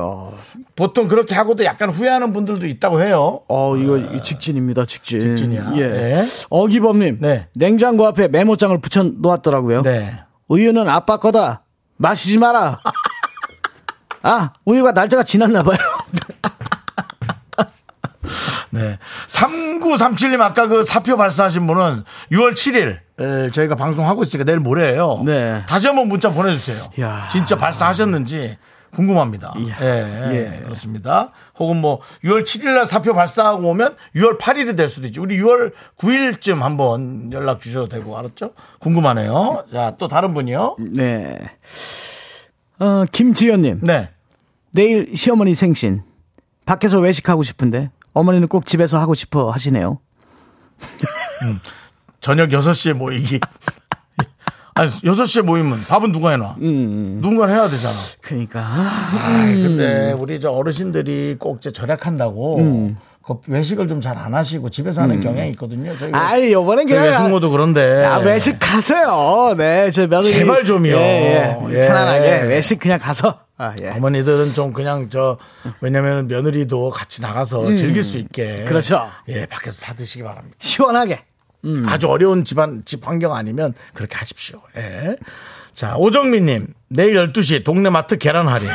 보통 0.74 1.06
그렇게 1.06 1.34
하고도 1.36 1.64
약간 1.64 1.90
후회하는 1.90 2.32
분들도 2.32 2.66
있다고 2.66 3.00
해요. 3.02 3.42
어, 3.48 3.76
이거 3.76 3.96
이 3.98 4.20
직진입니다, 4.22 4.86
직진. 4.86 5.20
직진이야. 5.36 5.72
예. 5.76 5.86
네. 5.86 6.24
어기범님. 6.48 7.18
네. 7.20 7.46
냉장고 7.54 8.06
앞에 8.06 8.26
메모장을 8.28 8.80
붙여 8.80 9.04
놓았더라고요. 9.04 9.82
네. 9.82 10.12
우유는 10.48 10.88
아빠 10.88 11.18
거다. 11.18 11.62
마시지 12.00 12.38
마라. 12.38 12.80
아, 14.22 14.50
우유가 14.64 14.92
날짜가 14.92 15.22
지났나 15.22 15.62
봐요. 15.62 15.76
네. 18.70 18.98
3937님 19.28 20.40
아까 20.40 20.66
그 20.66 20.82
사표 20.84 21.18
발사하신 21.18 21.66
분은 21.66 22.04
6월 22.32 22.52
7일 22.52 23.00
에, 23.20 23.50
저희가 23.50 23.74
방송하고 23.74 24.22
있으니까 24.22 24.44
내일 24.44 24.60
모레예요. 24.60 25.22
네. 25.26 25.62
다시 25.68 25.88
한번 25.88 26.08
문자 26.08 26.30
보내주세요. 26.30 26.90
야. 27.00 27.28
진짜 27.30 27.56
발사하셨는지 27.56 28.56
궁금합니다. 28.94 29.54
이야. 29.58 29.76
예, 29.80 30.32
예. 30.58 30.62
그렇습니다. 30.64 31.30
혹은 31.58 31.80
뭐 31.80 32.00
6월 32.24 32.42
7일 32.42 32.74
날 32.74 32.86
사표 32.86 33.14
발사하고 33.14 33.68
오면 33.68 33.96
6월 34.16 34.38
8일이 34.38 34.76
될 34.76 34.88
수도 34.88 35.06
있죠. 35.06 35.22
우리 35.22 35.38
6월 35.38 35.72
9일쯤 35.98 36.58
한번 36.60 37.32
연락 37.32 37.60
주셔도 37.60 37.88
되고 37.88 38.16
알았죠? 38.18 38.52
궁금하네요. 38.80 39.64
자, 39.72 39.94
또 39.98 40.08
다른 40.08 40.34
분이요. 40.34 40.76
네. 40.78 41.38
어, 42.80 43.04
김지연님. 43.10 43.80
네. 43.82 44.10
내일 44.72 45.12
시어머니 45.14 45.54
생신. 45.54 46.02
밖에서 46.66 46.98
외식하고 47.00 47.42
싶은데 47.42 47.90
어머니는 48.12 48.48
꼭 48.48 48.66
집에서 48.66 48.98
하고 48.98 49.14
싶어 49.14 49.50
하시네요. 49.50 49.98
저녁 52.20 52.50
6시에 52.50 52.94
모이기. 52.94 53.40
아니 54.74 54.90
6시에 54.90 55.42
모이면 55.42 55.82
밥은 55.88 56.12
누가 56.12 56.30
해놔? 56.30 56.56
누군가 56.58 57.46
해야 57.46 57.68
되잖아. 57.68 57.94
그러니까 58.20 58.60
아이, 58.64 59.60
근데 59.62 60.12
우리 60.18 60.38
저 60.40 60.50
어르신들이 60.50 61.36
꼭 61.38 61.58
이제 61.58 61.70
절약한다고 61.70 62.92
그 63.22 63.34
외식을 63.46 63.86
좀 63.86 64.00
잘 64.00 64.16
안 64.18 64.34
하시고 64.34 64.70
집에서 64.70 65.02
하는 65.02 65.20
경향이 65.20 65.50
있거든요. 65.50 65.96
저희 65.98 66.10
아이 66.12 66.52
요번엔 66.52 66.86
그냥 66.86 67.04
외숙모도 67.04 67.50
그런데 67.50 68.04
아, 68.04 68.18
외식 68.18 68.56
가세요. 68.58 69.54
네, 69.56 69.90
저 69.90 70.06
며느리 70.06 70.30
제발 70.32 70.64
좀요. 70.64 70.96
예, 70.96 71.56
예. 71.70 71.74
예. 71.82 71.86
편안하게 71.86 72.42
외식 72.48 72.78
그냥 72.80 72.98
가서. 72.98 73.40
아, 73.58 73.74
예. 73.82 73.90
어머니들은 73.90 74.54
좀 74.54 74.72
그냥 74.72 75.10
저 75.10 75.36
왜냐면 75.82 76.26
며느리도 76.28 76.88
같이 76.90 77.20
나가서 77.20 77.74
즐길 77.74 78.02
수 78.02 78.16
있게 78.18 78.64
그렇죠. 78.64 79.06
예 79.28 79.44
밖에서 79.46 79.78
사 79.78 79.92
드시기 79.94 80.22
바랍니다. 80.24 80.56
시원하게. 80.58 81.20
아주 81.86 82.08
어려운 82.08 82.44
집안 82.44 82.82
집 82.84 83.06
환경 83.06 83.34
아니면 83.34 83.74
그렇게 83.94 84.16
하십시오. 84.16 84.60
예. 84.76 85.16
자 85.72 85.96
오정민님 85.96 86.68
내일 86.88 87.14
12시 87.32 87.64
동네 87.64 87.90
마트 87.90 88.18
계란 88.18 88.48
할인. 88.48 88.68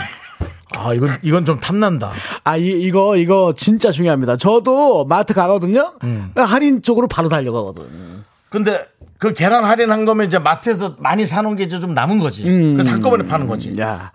아 0.77 0.93
이건 0.93 1.17
이건 1.21 1.45
좀 1.45 1.59
탐난다. 1.59 2.11
아, 2.43 2.57
이, 2.57 2.65
이거, 2.67 3.15
이거 3.15 3.53
진짜 3.55 3.91
중요합니다. 3.91 4.36
저도 4.38 5.05
마트 5.05 5.33
가거든요. 5.33 5.93
음. 6.03 6.31
할인 6.36 6.81
쪽으로 6.81 7.07
바로 7.07 7.29
달려가거든. 7.29 8.23
근데 8.49 8.86
그 9.17 9.33
계란 9.33 9.63
할인한 9.63 10.05
거면 10.05 10.27
이제 10.27 10.38
마트에서 10.39 10.95
많이 10.99 11.25
사놓은 11.25 11.55
게 11.55 11.63
이제 11.63 11.79
좀 11.79 11.93
남은 11.93 12.19
거지. 12.19 12.43
그래서 12.43 12.91
한꺼번에 12.91 13.25
파는 13.25 13.47
거지. 13.47 13.73
야. 13.79 14.11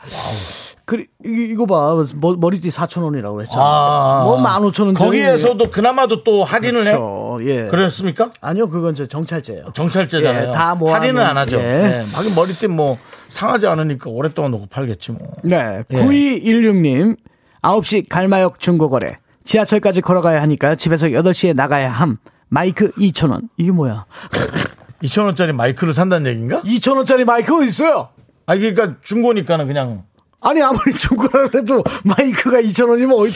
그래, 0.84 1.04
이- 1.24 1.50
이거 1.52 1.66
봐. 1.66 1.94
머, 2.16 2.34
머리띠 2.34 2.68
4,000원이라고 2.68 3.36
그랬잖아. 3.36 3.62
아. 3.62 4.22
뭐 4.24 4.38
15,000원. 4.42 4.96
거기에서도 4.98 5.70
그나마도 5.70 6.24
또 6.24 6.42
할인을 6.44 6.80
해. 6.80 6.84
그렇죠. 6.90 7.19
예. 7.43 7.66
그랬습니까? 7.68 8.31
아니요, 8.41 8.68
그건 8.68 8.95
저 8.95 9.07
정찰제예요. 9.07 9.66
정찰제잖아요. 9.74 10.49
예, 10.49 10.53
다 10.53 10.74
모아놓은- 10.78 10.91
할인은 10.91 11.22
안 11.22 11.37
하죠. 11.39 11.59
예. 11.59 11.62
예. 11.62 12.07
하긴 12.12 12.35
머리띠 12.35 12.68
뭐 12.68 12.99
상하지 13.28 13.66
않으니까 13.66 14.11
오랫동안 14.11 14.51
놓고 14.53 14.66
팔겠지 14.66 15.12
뭐. 15.12 15.20
네. 15.43 15.83
예. 15.91 15.97
9216님, 15.97 17.16
9시 17.62 18.09
갈마역 18.09 18.59
중고거래. 18.61 19.18
지하철까지 19.45 20.01
걸어가야 20.01 20.41
하니까 20.43 20.74
집에서 20.74 21.09
8시에 21.09 21.55
나가야 21.55 21.91
함. 21.91 22.18
마이크 22.49 22.91
2,000원. 22.93 23.49
이게 23.57 23.70
뭐야? 23.70 24.05
2,000원짜리 25.03 25.53
마이크를 25.53 25.95
산다는 25.95 26.31
얘기인가? 26.31 26.61
2,000원짜리 26.62 27.24
마이크 27.24 27.57
어디 27.57 27.66
있어요? 27.66 28.09
아, 28.47 28.57
그러니까 28.57 28.97
중고니까는 29.03 29.66
그냥 29.66 30.03
아니, 30.43 30.62
아무리 30.62 30.93
중고라 30.93 31.49
그래도 31.49 31.85
마이크가 32.03 32.61
2,000원이면 32.62 33.14
어디, 33.18 33.33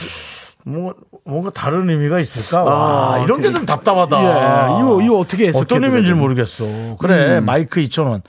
뭐, 0.67 0.95
뭔가 1.25 1.51
다른 1.51 1.89
의미가 1.91 2.19
있을까? 2.21 2.61
아, 2.61 2.65
와, 2.65 3.19
이런 3.19 3.43
게 3.43 3.53
좀 3.53 3.67
답답하다. 3.67 4.23
예, 4.23 4.81
이거- 4.81 5.01
이거 5.03 5.19
어떻게 5.19 5.49
해석해야 5.49 5.62
어떤 5.62 5.85
의미인지 5.85 6.09
되거든? 6.09 6.23
모르겠어. 6.23 6.97
그래, 6.99 7.41
마이크 7.41 7.81
2,000원. 7.83 8.23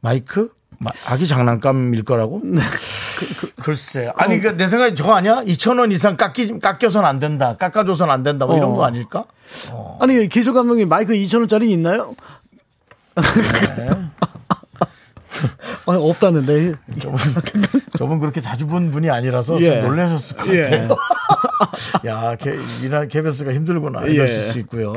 마이크? 0.00 0.50
마- 0.78 0.92
아기 1.08 1.26
장난감일 1.26 2.04
거라고? 2.04 2.40
그, 3.18 3.34
그, 3.40 3.52
글쎄. 3.62 4.12
아니, 4.16 4.38
그, 4.40 4.56
내 4.56 4.66
생각에 4.68 4.94
저거 4.94 5.14
아니야? 5.14 5.42
2,000원 5.44 5.92
이상 5.92 6.16
깎이, 6.16 6.58
깎여선 6.60 7.04
안 7.04 7.18
된다. 7.18 7.56
깎아줘선 7.58 8.08
안 8.10 8.22
된다. 8.22 8.46
뭐 8.46 8.56
이런 8.56 8.70
어. 8.70 8.76
거 8.76 8.84
아닐까? 8.86 9.24
아니, 10.00 10.28
기술 10.28 10.54
감독님 10.54 10.88
마이크 10.88 11.12
2,000원짜리 11.12 11.68
있나요? 11.70 12.14
네. 13.16 13.88
아니, 15.86 15.98
없다는데. 16.10 16.74
저분, 17.00 17.18
저분 17.98 18.18
그렇게 18.20 18.40
자주 18.40 18.66
본 18.66 18.90
분이 18.90 19.10
아니라서 19.10 19.60
예. 19.60 19.80
좀 19.80 19.88
놀라셨을 19.90 20.36
것 20.36 20.48
예. 20.54 20.62
같아요. 20.62 20.88
야, 22.06 22.36
개, 22.36 22.54
이날 22.84 23.08
KBS가 23.08 23.52
힘들구나. 23.52 24.02
이러실 24.02 24.44
예. 24.46 24.52
수 24.52 24.58
있고요. 24.60 24.92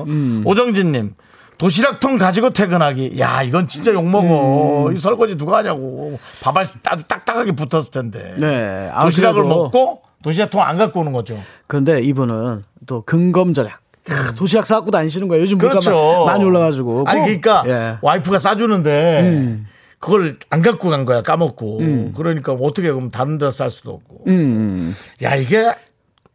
오정진님. 0.45 1.11
도시락통 1.57 2.18
가지고 2.18 2.49
퇴근하기. 2.51 3.20
야, 3.20 3.43
이건 3.43 3.68
진짜 3.68 3.93
욕먹어. 3.93 4.88
음. 4.88 4.93
이 4.95 4.99
설거지 4.99 5.38
누가 5.38 5.57
하냐고. 5.57 6.18
밥알 6.41 6.66
아주 6.86 7.03
딱딱하게 7.07 7.51
붙었을 7.53 7.91
텐데. 7.91 8.36
네. 8.38 8.89
아, 8.91 9.05
도시락을 9.05 9.43
그래도- 9.43 9.64
먹고 9.64 10.01
도시락통 10.24 10.61
안 10.61 10.78
갖고 10.78 11.01
오는 11.01 11.11
거죠. 11.14 11.39
근데 11.68 12.01
이분은 12.01 12.64
또 12.88 13.01
근검절약. 13.03 13.80
크, 14.05 14.36
도시락 14.36 14.66
싸갖고 14.66 14.91
다니시는 14.91 15.28
거예요. 15.30 15.43
요즘 15.43 15.57
물가 15.57 15.76
음. 15.76 15.80
그렇죠. 15.80 16.26
마- 16.26 16.34
많이 16.34 16.43
올라가지고. 16.43 17.03
아니, 17.07 17.20
꼭- 17.20 17.26
그러니까 17.26 17.64
예. 17.68 17.97
와이프가 18.01 18.39
싸주는데 18.39 19.22
음. 19.22 19.68
그걸 19.99 20.36
안 20.49 20.61
갖고 20.61 20.89
간 20.89 21.05
거야. 21.05 21.22
까먹고. 21.22 22.11
그러니까 22.18 22.51
어떻게 22.53 22.91
그럼 22.91 23.09
다른 23.11 23.38
데서 23.38 23.51
쌀 23.51 23.70
수도 23.72 23.91
없고. 23.91 24.24
음. 24.28 24.93
야, 25.22 25.36
이게 25.36 25.72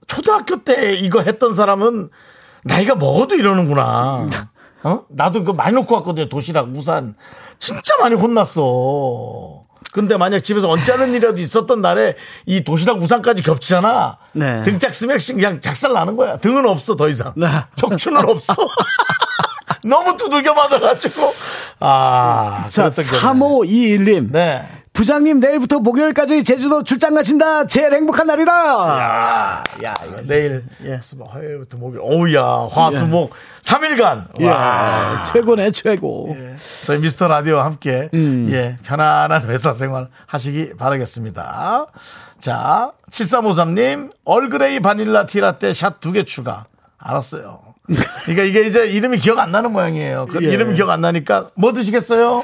초등학교 0.09 0.65
때 0.65 0.95
이거 0.95 1.21
했던 1.23 1.55
사람은 1.55 2.11
나이가 2.65 2.97
먹어도 2.97 3.37
이러는구나. 3.37 4.29
어? 4.83 5.05
나도 5.11 5.41
그거 5.41 5.53
많이 5.53 5.75
놓고 5.75 5.95
왔거든요. 5.97 6.29
도시락, 6.29 6.69
우산. 6.75 7.15
진짜 7.61 7.95
많이 8.01 8.15
혼났어. 8.15 9.63
근데 9.93 10.17
만약 10.17 10.41
집에서 10.41 10.69
언짢은 10.69 11.15
일이라도 11.15 11.41
있었던 11.41 11.81
날에 11.81 12.15
이 12.47 12.63
도시락 12.63 13.01
우산까지 13.03 13.43
겹치잖아. 13.43 14.19
네. 14.33 14.63
등짝 14.63 14.95
스매싱 14.95 15.37
그냥 15.37 15.61
작살 15.61 15.93
나는 15.93 16.17
거야. 16.17 16.37
등은 16.39 16.67
없어, 16.67 16.97
더 16.97 17.09
이상. 17.09 17.33
네. 17.37 17.49
척추는 17.77 18.29
없어. 18.29 18.55
너무 19.85 20.17
두들겨 20.17 20.55
맞아가지고. 20.55 21.33
아, 21.81 22.67
자, 22.69 22.83
그랬던 22.91 23.05
기억이 23.05 23.25
3521님. 23.25 24.33
네. 24.33 24.78
부장님 25.03 25.39
내일부터 25.39 25.79
목요일까지 25.79 26.43
제주도 26.43 26.83
출장 26.83 27.15
가신다. 27.15 27.69
제일 27.69 27.95
행복한 27.95 28.27
날이다. 28.27 28.53
야, 28.53 29.63
야, 29.85 29.95
이거 30.05 30.23
내일, 30.27 30.65
예, 30.83 30.99
수목, 31.01 31.33
화요일부터 31.33 31.79
목요일, 31.79 32.01
어우야, 32.03 32.67
화수목, 32.69 33.31
3일간. 33.63 34.43
와. 34.43 35.21
예, 35.21 35.33
최고네, 35.33 35.71
최고. 35.71 36.37
저희 36.85 36.99
미스터 36.99 37.29
라디오와 37.29 37.65
함께, 37.65 38.09
음. 38.13 38.49
예, 38.51 38.77
편안한 38.83 39.49
회사 39.49 39.73
생활 39.73 40.09
하시기 40.27 40.73
바라겠습니다. 40.77 41.87
자, 42.41 42.91
7353님, 43.13 44.11
얼그레이 44.25 44.81
바닐라 44.81 45.27
티라떼 45.27 45.75
샷 45.75 46.01
두 46.01 46.11
개 46.13 46.25
추가. 46.25 46.65
알았어요. 46.99 47.61
그러니까 48.25 48.45
이게 48.45 48.67
이제 48.67 48.87
이름이 48.87 49.19
기억 49.19 49.39
안 49.39 49.51
나는 49.51 49.73
모양이에요. 49.73 50.27
그 50.31 50.45
예. 50.45 50.49
이름이 50.53 50.75
기억 50.77 50.91
안 50.91 51.01
나니까 51.01 51.49
뭐 51.57 51.73
드시겠어요? 51.73 52.43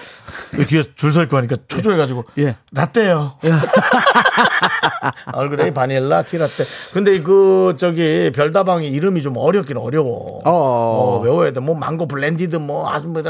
그 0.53 0.67
뒤에 0.67 0.83
줄 0.97 1.13
서 1.13 1.23
있고 1.23 1.37
하니까 1.37 1.57
초조해가지고 1.69 2.25
예. 2.39 2.57
라떼요. 2.73 3.35
얼그레이 5.35 5.71
바닐라 5.73 6.23
티라떼. 6.23 6.65
근데 6.93 7.21
그 7.21 7.75
저기 7.77 8.33
별다방이 8.35 8.89
이름이 8.89 9.23
좀 9.23 9.37
어렵긴 9.37 9.77
어려워. 9.77 10.41
어. 10.45 10.51
어, 10.51 11.21
외워야 11.23 11.53
돼. 11.53 11.61
뭐 11.61 11.77
망고 11.77 12.09
blended 12.09 12.57
뭐 12.57 12.89
아주 12.91 13.09
뭐 13.09 13.23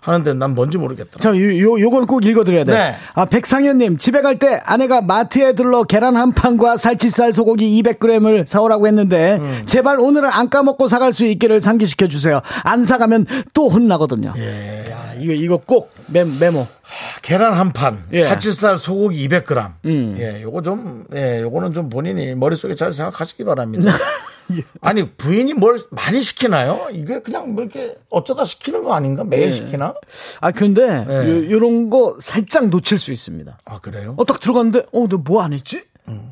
하는데 0.00 0.34
난 0.34 0.54
뭔지 0.54 0.78
모르겠다. 0.78 1.18
자, 1.18 1.30
요, 1.30 1.58
요, 1.60 1.80
요걸 1.80 2.06
꼭 2.06 2.24
읽어드려야 2.24 2.64
돼. 2.64 2.72
네. 2.72 2.96
아, 3.14 3.24
백상현님, 3.24 3.98
집에 3.98 4.20
갈 4.20 4.36
때 4.36 4.60
아내가 4.66 5.00
마트에 5.00 5.54
들러 5.54 5.84
계란 5.84 6.14
한 6.14 6.32
판과 6.32 6.76
살치살 6.76 7.32
소고기 7.32 7.82
200g을 7.82 8.44
사오라고 8.46 8.86
했는데, 8.86 9.38
음. 9.40 9.62
제발 9.64 9.98
오늘은 9.98 10.28
안 10.30 10.50
까먹고 10.56 10.88
사갈 10.88 11.12
수 11.12 11.26
있기를 11.26 11.60
상기시켜 11.60 12.08
주세요. 12.08 12.40
안 12.64 12.82
사가면 12.84 13.26
또 13.52 13.68
혼나거든요. 13.68 14.32
예. 14.38 14.86
야, 14.90 15.12
이거, 15.18 15.32
이거 15.34 15.56
꼭 15.58 15.92
메, 16.08 16.24
메모. 16.24 16.66
계란 17.20 17.52
한 17.52 17.72
판, 17.72 18.02
예. 18.12 18.22
사칠살 18.22 18.78
소고기 18.78 19.28
200g. 19.28 19.72
음. 19.84 20.16
예, 20.18 20.40
요거 20.42 20.62
좀, 20.62 21.04
예, 21.14 21.42
요거는 21.42 21.74
좀 21.74 21.90
본인이 21.90 22.34
머릿속에 22.34 22.74
잘 22.74 22.92
생각하시기 22.94 23.44
바랍니다. 23.44 23.92
예. 24.56 24.62
아니, 24.80 25.10
부인이 25.10 25.52
뭘 25.54 25.78
많이 25.90 26.22
시키나요? 26.22 26.86
이게 26.92 27.20
그냥 27.20 27.52
뭐 27.54 27.64
이렇게 27.64 27.96
어쩌다 28.08 28.44
시키는 28.46 28.82
거 28.84 28.94
아닌가? 28.94 29.24
예. 29.26 29.28
매일 29.28 29.52
시키나? 29.52 29.92
아, 30.40 30.52
근데, 30.52 31.04
네. 31.04 31.14
요, 31.28 31.50
요런 31.50 31.90
거 31.90 32.16
살짝 32.20 32.68
놓칠 32.68 32.98
수 32.98 33.12
있습니다. 33.12 33.58
아, 33.66 33.78
그래요? 33.80 34.14
어, 34.16 34.24
딱 34.24 34.40
들어갔는데, 34.40 34.86
어, 34.92 35.06
너 35.08 35.18
뭐 35.18 35.42
안 35.42 35.52
했지? 35.52 35.82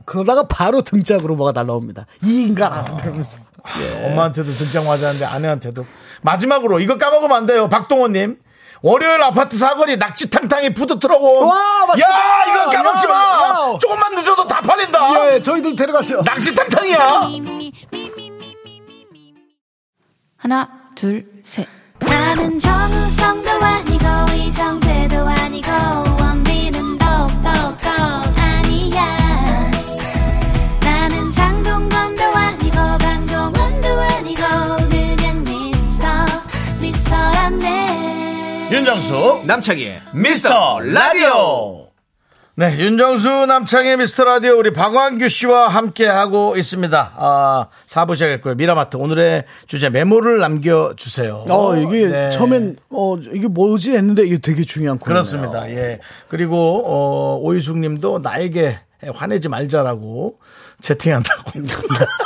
그러다가 0.04 0.46
바로 0.46 0.82
등짝으로 0.82 1.34
뭐가 1.34 1.50
날라옵니다. 1.50 2.06
이 2.24 2.42
인간 2.44 2.72
아. 2.72 2.84
그러면서. 2.96 3.40
엄마한테도 4.04 4.52
등짝 4.52 4.86
맞았는데 4.86 5.24
아내한테도. 5.24 5.86
마지막으로 6.22 6.80
이거 6.80 6.98
까먹으면 6.98 7.36
안 7.36 7.46
돼요. 7.46 7.68
박동호님. 7.68 8.38
월요일 8.82 9.22
아파트 9.22 9.56
사거리 9.56 9.96
낙지탕탕이 9.96 10.74
푸드 10.74 10.98
트럭 10.98 11.22
온. 11.22 11.48
와, 11.48 11.86
맞습니다. 11.86 12.10
야, 12.10 12.44
이거 12.50 12.70
까먹지 12.70 13.06
마. 13.08 13.14
야, 13.14 13.18
야. 13.72 13.78
조금만 13.80 14.14
늦어도 14.14 14.46
다 14.46 14.60
팔린다. 14.60 15.34
예, 15.34 15.40
저희들 15.40 15.74
데려가세요. 15.74 16.20
낙지탕탕이야. 16.22 17.28
하나, 20.36 20.68
둘, 20.94 21.26
셋. 21.44 21.66
나는 22.00 22.58
정우성도 22.58 23.50
아니고, 23.50 24.04
이정재도 24.34 25.16
아니고, 25.28 25.70
원빈은 26.20 26.98
더욱더 26.98 27.50
윤정수 38.74 39.42
남창희의 39.46 40.00
미스터 40.14 40.80
라디오. 40.80 41.86
네, 42.56 42.76
윤정수 42.76 43.46
남창의 43.46 43.98
미스터 43.98 44.24
라디오 44.24 44.58
우리 44.58 44.72
박광규 44.72 45.28
씨와 45.28 45.68
함께 45.68 46.08
하고 46.08 46.56
있습니다. 46.56 47.12
아, 47.16 47.68
4부 47.86 48.14
시작했고요. 48.16 48.56
미라마트 48.56 48.96
오늘의 48.96 49.44
주제 49.68 49.90
메모를 49.90 50.40
남겨 50.40 50.92
주세요. 50.96 51.44
어, 51.48 51.76
이게 51.76 52.08
네. 52.08 52.30
처음엔 52.32 52.76
어 52.90 53.16
이게 53.16 53.46
뭐지 53.46 53.92
했는데 53.92 54.24
이게 54.24 54.38
되게 54.38 54.64
중요한 54.64 54.98
코너네요. 54.98 55.22
그렇습니다. 55.22 55.70
예. 55.70 56.00
그리고 56.28 56.82
어, 56.84 57.38
오이숙 57.42 57.78
님도 57.78 58.18
나에게 58.24 58.80
화내지 59.14 59.48
말자라고 59.48 60.40
채팅한다고. 60.80 61.52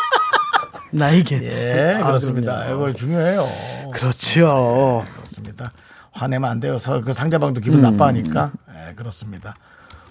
나에게. 0.92 1.42
예, 1.42 1.98
아, 2.00 2.06
그렇습니다. 2.06 2.64
그럼요. 2.64 2.88
이거 2.88 2.92
중요해요. 2.94 3.46
그렇죠. 3.92 5.04
그렇습니다. 5.14 5.72
화내면 6.18 6.50
안 6.50 6.60
돼요. 6.60 6.78
서- 6.78 7.00
그 7.00 7.12
상대방도 7.12 7.60
기분 7.60 7.80
나빠하니까. 7.80 8.52
예, 8.90 8.94
그렇습니다. 8.94 9.54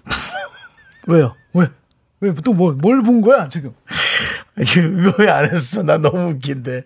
왜요? 1.07 1.33
왜? 1.53 1.67
왜 2.19 2.33
또 2.33 2.51
뭘 2.53 2.79
뭘 2.81 3.03
본 3.03 3.21
거야 3.21 3.47
지금? 3.49 3.73
이거 4.59 5.13
왜 5.19 5.29
안 5.29 5.45
했어? 5.45 5.83
나 5.83 5.97
너무 5.97 6.31
웃긴데. 6.31 6.83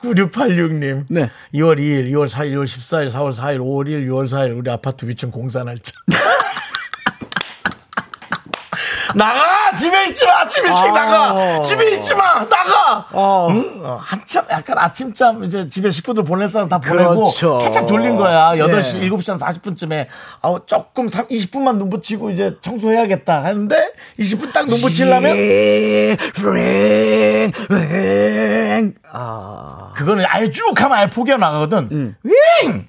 9686님. 0.00 1.04
네. 1.10 1.30
2월 1.54 1.78
2일, 1.78 2.10
2월 2.12 2.26
4일, 2.28 2.54
2월 2.54 2.64
14일, 2.64 3.10
4월 3.12 3.32
4일, 3.36 3.58
5월 3.58 3.86
1일, 3.88 4.06
6월 4.08 4.26
4일 4.26 4.56
우리 4.58 4.70
아파트 4.70 5.04
위층 5.06 5.30
공사 5.30 5.62
날짜. 5.64 5.92
나가! 9.14 9.59
집에 9.76 10.08
있지 10.08 10.24
마! 10.26 10.40
아침 10.40 10.64
일찍 10.64 10.86
아. 10.88 10.92
나가! 10.92 11.60
집에 11.62 11.90
있지 11.92 12.14
마! 12.14 12.44
나가! 12.48 13.06
어. 13.12 13.48
응? 13.50 13.80
어, 13.84 13.98
한참 14.00 14.44
약간 14.50 14.78
아침잠 14.78 15.44
이제 15.44 15.68
집에 15.68 15.90
식구들 15.90 16.24
보낼 16.24 16.48
사람 16.48 16.68
다 16.68 16.78
보내고 16.78 17.14
그렇죠. 17.30 17.56
살짝 17.56 17.86
졸린 17.86 18.16
거야. 18.16 18.50
8시, 18.56 18.98
네. 19.00 19.08
7시 19.08 19.30
한 19.30 19.38
40분쯤에 19.38 20.06
아우 20.42 20.60
조금 20.66 21.08
3, 21.08 21.26
20분만 21.28 21.76
눈 21.76 21.90
붙이고 21.90 22.30
이제 22.30 22.56
청소해야겠다 22.60 23.44
하는데 23.44 23.92
20분 24.18 24.52
딱 24.52 24.66
눈 24.70 24.80
붙이려면 24.82 25.36
예, 25.36 26.16
ring, 26.42 27.54
ring. 27.70 28.94
아, 29.12 29.92
그거는 29.96 30.24
아예 30.28 30.50
쭉 30.50 30.80
하면 30.80 30.96
아예 30.98 31.10
포기가 31.10 31.36
나가거든. 31.38 31.88
음. 31.90 32.16
윙! 32.22 32.88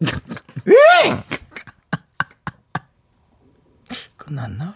윙! 0.64 1.22
끝났나? 4.16 4.74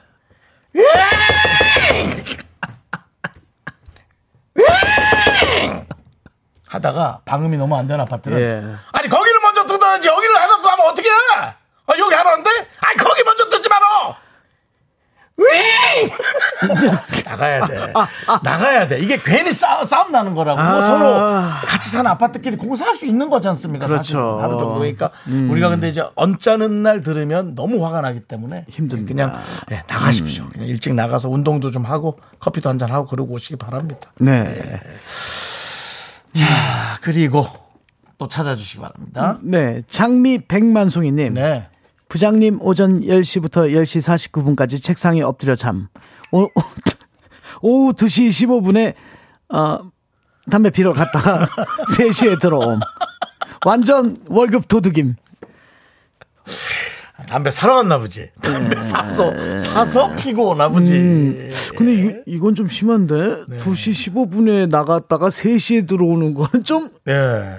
하다가 6.66 7.20
방음이 7.24 7.56
너무 7.56 7.76
안 7.76 7.86
되는 7.86 8.00
아파트는 8.00 8.38
예. 8.40 8.76
아니 8.92 9.08
거기를 9.08 9.40
먼저 9.40 9.66
뜯어야지 9.66 10.08
여기를 10.08 10.34
해갖고 10.42 10.68
하면 10.68 10.86
어떻게 10.86 11.08
해? 11.08 11.14
아, 11.36 11.54
여기 11.98 12.14
하라는데? 12.14 12.50
아니 12.80 12.96
거기 12.96 13.22
먼저 13.24 13.48
뜯지 13.48 13.68
마라! 13.68 14.16
윙! 15.38 16.10
나가야 17.24 17.66
돼. 17.66 17.92
나가야 18.42 18.88
돼. 18.88 18.98
이게 19.00 19.20
괜히 19.22 19.52
싸, 19.52 19.84
싸움 19.84 20.12
나는 20.12 20.34
거라고. 20.34 20.60
아. 20.60 20.80
서로 20.86 21.66
같이 21.66 21.88
사는 21.90 22.08
아파트끼리 22.10 22.56
공사할 22.56 22.94
수 22.96 23.06
있는 23.06 23.28
거지 23.30 23.48
않습니까? 23.48 23.86
그렇죠. 23.86 24.02
사실은. 24.02 24.22
하루 24.40 24.58
정도. 24.58 24.74
그러니까 24.78 25.10
우리가 25.26 25.68
근데 25.70 25.88
이제 25.88 26.04
언짢은 26.14 26.82
날 26.82 27.02
들으면 27.02 27.54
너무 27.54 27.84
화가 27.84 28.00
나기 28.02 28.20
때문에 28.20 28.66
힘듭니다. 28.68 29.08
그냥 29.08 29.40
예, 29.72 29.82
나가십시오. 29.88 30.48
그냥 30.50 30.68
일찍 30.68 30.94
나가서 30.94 31.28
운동도 31.28 31.70
좀 31.70 31.84
하고 31.84 32.18
커피도 32.38 32.68
한 32.68 32.78
잔 32.78 32.90
하고 32.90 33.06
그러고 33.06 33.34
오시기 33.34 33.56
바랍니다. 33.56 34.10
네. 34.18 34.80
자, 36.32 36.98
그리고 37.00 37.46
또 38.18 38.26
찾아주시기 38.28 38.80
바랍니다. 38.80 39.38
네. 39.42 39.82
장미 39.88 40.38
백만송이님. 40.46 41.34
네. 41.34 41.68
부장님 42.16 42.58
오전 42.60 43.00
10시부터 43.00 43.72
10시 43.72 44.30
49분까지 44.30 44.82
책상에 44.82 45.22
엎드려 45.22 45.54
잠. 45.54 45.88
오, 46.30 46.46
오후 47.62 47.94
2시 47.94 48.28
15분에 48.28 48.92
어, 49.48 49.90
담배 50.50 50.68
피러 50.68 50.92
갔다가 50.92 51.46
3시에 51.96 52.36
들어옴. 52.38 52.80
완전 53.64 54.18
월급 54.28 54.68
도둑임. 54.68 55.16
담배 57.26 57.50
사러 57.50 57.76
갔나 57.76 57.96
보지. 57.96 58.28
담배 58.42 58.82
사서, 58.82 59.56
사서 59.56 60.14
피고 60.14 60.50
오나 60.50 60.68
보지. 60.68 61.50
근데 61.78 61.94
이, 61.94 62.22
이건 62.26 62.54
좀 62.54 62.68
심한데 62.68 63.14
2시 63.56 64.12
15분에 64.12 64.68
나갔다가 64.68 65.28
3시에 65.28 65.88
들어오는 65.88 66.34
거는 66.34 66.62
좀 66.64 66.90
예. 67.08 67.56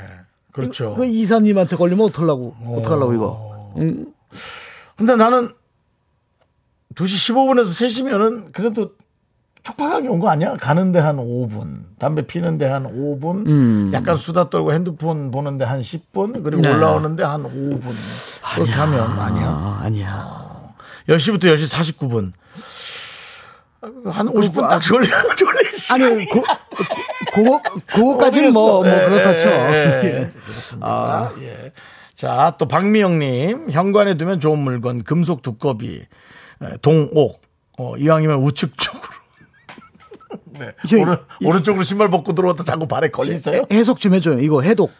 그렇죠. 0.51 0.93
그 0.93 1.07
이사님한테 1.07 1.75
걸리면 1.75 2.05
어떡하려고 2.05 2.53
어떡하려고 2.67 3.13
이거. 3.15 3.73
음, 3.77 4.13
근데 4.97 5.15
나는 5.15 5.49
2시 6.95 7.33
15분에서 7.33 7.65
3시면은 7.67 8.51
그래도 8.53 8.91
촉박하게 9.63 10.09
온 10.09 10.19
거 10.19 10.29
아니야? 10.29 10.57
가는데 10.57 10.99
한 10.99 11.15
5분, 11.17 11.97
담배 11.97 12.27
피는데 12.27 12.67
한 12.67 12.83
5분, 12.85 13.93
약간 13.93 14.17
수다 14.17 14.49
떨고 14.49 14.73
핸드폰 14.73 15.31
보는데 15.31 15.63
한 15.63 15.79
10분, 15.79 16.43
그리고 16.43 16.61
네. 16.61 16.69
올라오는데 16.73 17.23
한 17.23 17.43
5분. 17.43 17.93
그렇게 18.55 18.71
하면 18.73 19.19
아니야. 19.19 19.45
아, 19.47 19.79
아니야. 19.83 20.73
10시부터 21.07 21.43
10시 21.45 21.97
49분. 21.97 22.33
한 24.11 24.27
50분 24.27 24.69
딱 24.69 24.79
졸리, 24.81 25.07
졸리 25.37 25.77
시간이 25.77 26.03
아니, 26.05 26.25
그, 26.27 26.41
그거, 27.33 27.61
그거까지는 27.87 28.53
뭐, 28.53 28.81
뭐. 28.81 28.83
그렇다 28.83 29.35
쳐. 29.37 29.49
예, 29.49 29.53
예, 29.53 30.01
예. 30.03 30.07
예. 30.23 30.31
그렇습니다. 30.43 31.31
예. 31.41 31.71
자, 32.23 32.55
또 32.57 32.69
박미영님, 32.69 33.69
현관에 33.69 34.15
두면 34.15 34.39
좋은 34.39 34.57
물건, 34.57 35.03
금속 35.03 35.41
두꺼비, 35.41 36.03
에, 36.61 36.77
동옥, 36.81 37.41
어, 37.77 37.97
이왕이면 37.97 38.37
우측 38.37 38.77
쪽으로. 38.77 39.03
네. 40.57 40.71
이게- 40.85 41.01
오른, 41.01 41.17
오른쪽으로 41.43 41.83
신발 41.83 42.09
벗고 42.09 42.31
들어왔다 42.31 42.63
자꾸 42.63 42.87
발에 42.87 43.09
걸리세요? 43.09 43.63
해석 43.73 43.99
좀 43.99 44.13
해줘요. 44.13 44.39
이거 44.39 44.61
해독. 44.61 44.93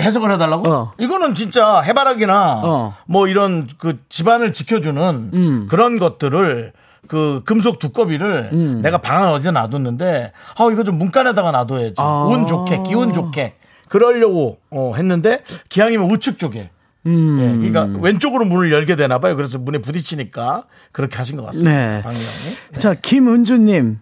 해석을 0.00 0.30
해달라고? 0.30 0.70
어. 0.70 0.92
이거는 1.00 1.34
진짜 1.34 1.80
해바라기나 1.80 2.60
어. 2.62 2.94
뭐 3.08 3.26
이런 3.26 3.66
그 3.78 3.98
집안을 4.08 4.52
지켜주는 4.52 5.30
음. 5.34 5.66
그런 5.68 5.98
것들을 5.98 6.72
그 7.08 7.42
금속 7.44 7.80
두꺼비를 7.80 8.50
음. 8.52 8.82
내가 8.82 8.98
방 8.98 9.20
안에 9.24 9.32
어디에 9.32 9.50
놔뒀는데 9.50 10.30
아 10.58 10.68
이거 10.70 10.84
좀 10.84 10.96
문간에다가 10.98 11.50
놔둬야지 11.50 11.94
아. 11.96 12.28
운 12.30 12.46
좋게 12.46 12.84
기운 12.86 13.12
좋게 13.12 13.54
그러려고 13.88 14.58
어, 14.70 14.94
했는데 14.96 15.42
기왕이면 15.68 16.10
우측 16.10 16.38
쪽에 16.38 16.70
음. 17.06 17.38
예, 17.40 17.68
그러니까 17.70 18.00
왼쪽으로 18.00 18.44
문을 18.44 18.72
열게 18.72 18.96
되나 18.96 19.18
봐요. 19.18 19.36
그래서 19.36 19.58
문에 19.58 19.78
부딪히니까 19.78 20.64
그렇게 20.92 21.16
하신 21.16 21.36
것 21.36 21.46
같습니다. 21.46 21.70
네. 21.70 22.02
박미영님. 22.02 22.56
자, 22.78 22.94
김은주님, 22.94 23.98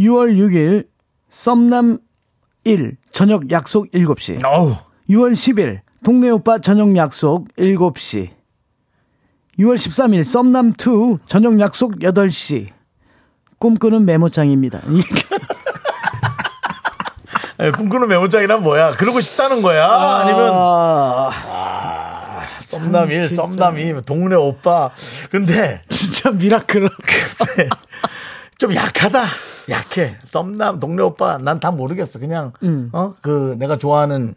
6월 0.00 0.36
6일, 0.36 0.86
썸남 1.28 1.98
1, 2.64 2.96
저녁 3.12 3.50
약속 3.52 3.90
7시. 3.92 4.44
어우 4.44 4.74
6월 5.08 5.32
10일, 5.32 5.80
동네 6.02 6.28
오빠 6.30 6.58
저녁 6.58 6.96
약속 6.96 7.48
7시. 7.56 8.30
6월 9.58 9.74
13일, 9.74 10.24
썸남 10.24 10.70
2, 10.70 11.18
저녁 11.26 11.60
약속 11.60 12.00
8시. 12.00 12.68
꿈꾸는 13.58 14.06
메모장입니다. 14.06 14.80
예, 17.62 17.70
꿈꾸는 17.70 18.08
메모장이란 18.08 18.62
뭐야? 18.62 18.92
그러고 18.92 19.20
싶다는 19.20 19.60
거야? 19.62 19.86
아 19.86 20.24
니면 20.24 20.50
아, 20.54 21.30
썸남 22.60 23.10
일, 23.10 23.28
썸남 23.28 23.78
이, 23.78 24.02
동네 24.02 24.36
오빠. 24.36 24.90
근데 25.30 25.82
진짜 25.88 26.30
미라클. 26.30 26.88
좀 28.58 28.74
약하다. 28.74 29.24
약해. 29.70 30.16
썸남, 30.24 30.80
동네 30.80 31.02
오빠, 31.02 31.38
난 31.38 31.60
다 31.60 31.70
모르겠어. 31.70 32.18
그냥, 32.18 32.52
어, 32.92 33.14
그, 33.22 33.56
내가 33.58 33.76
좋아하는, 33.78 34.34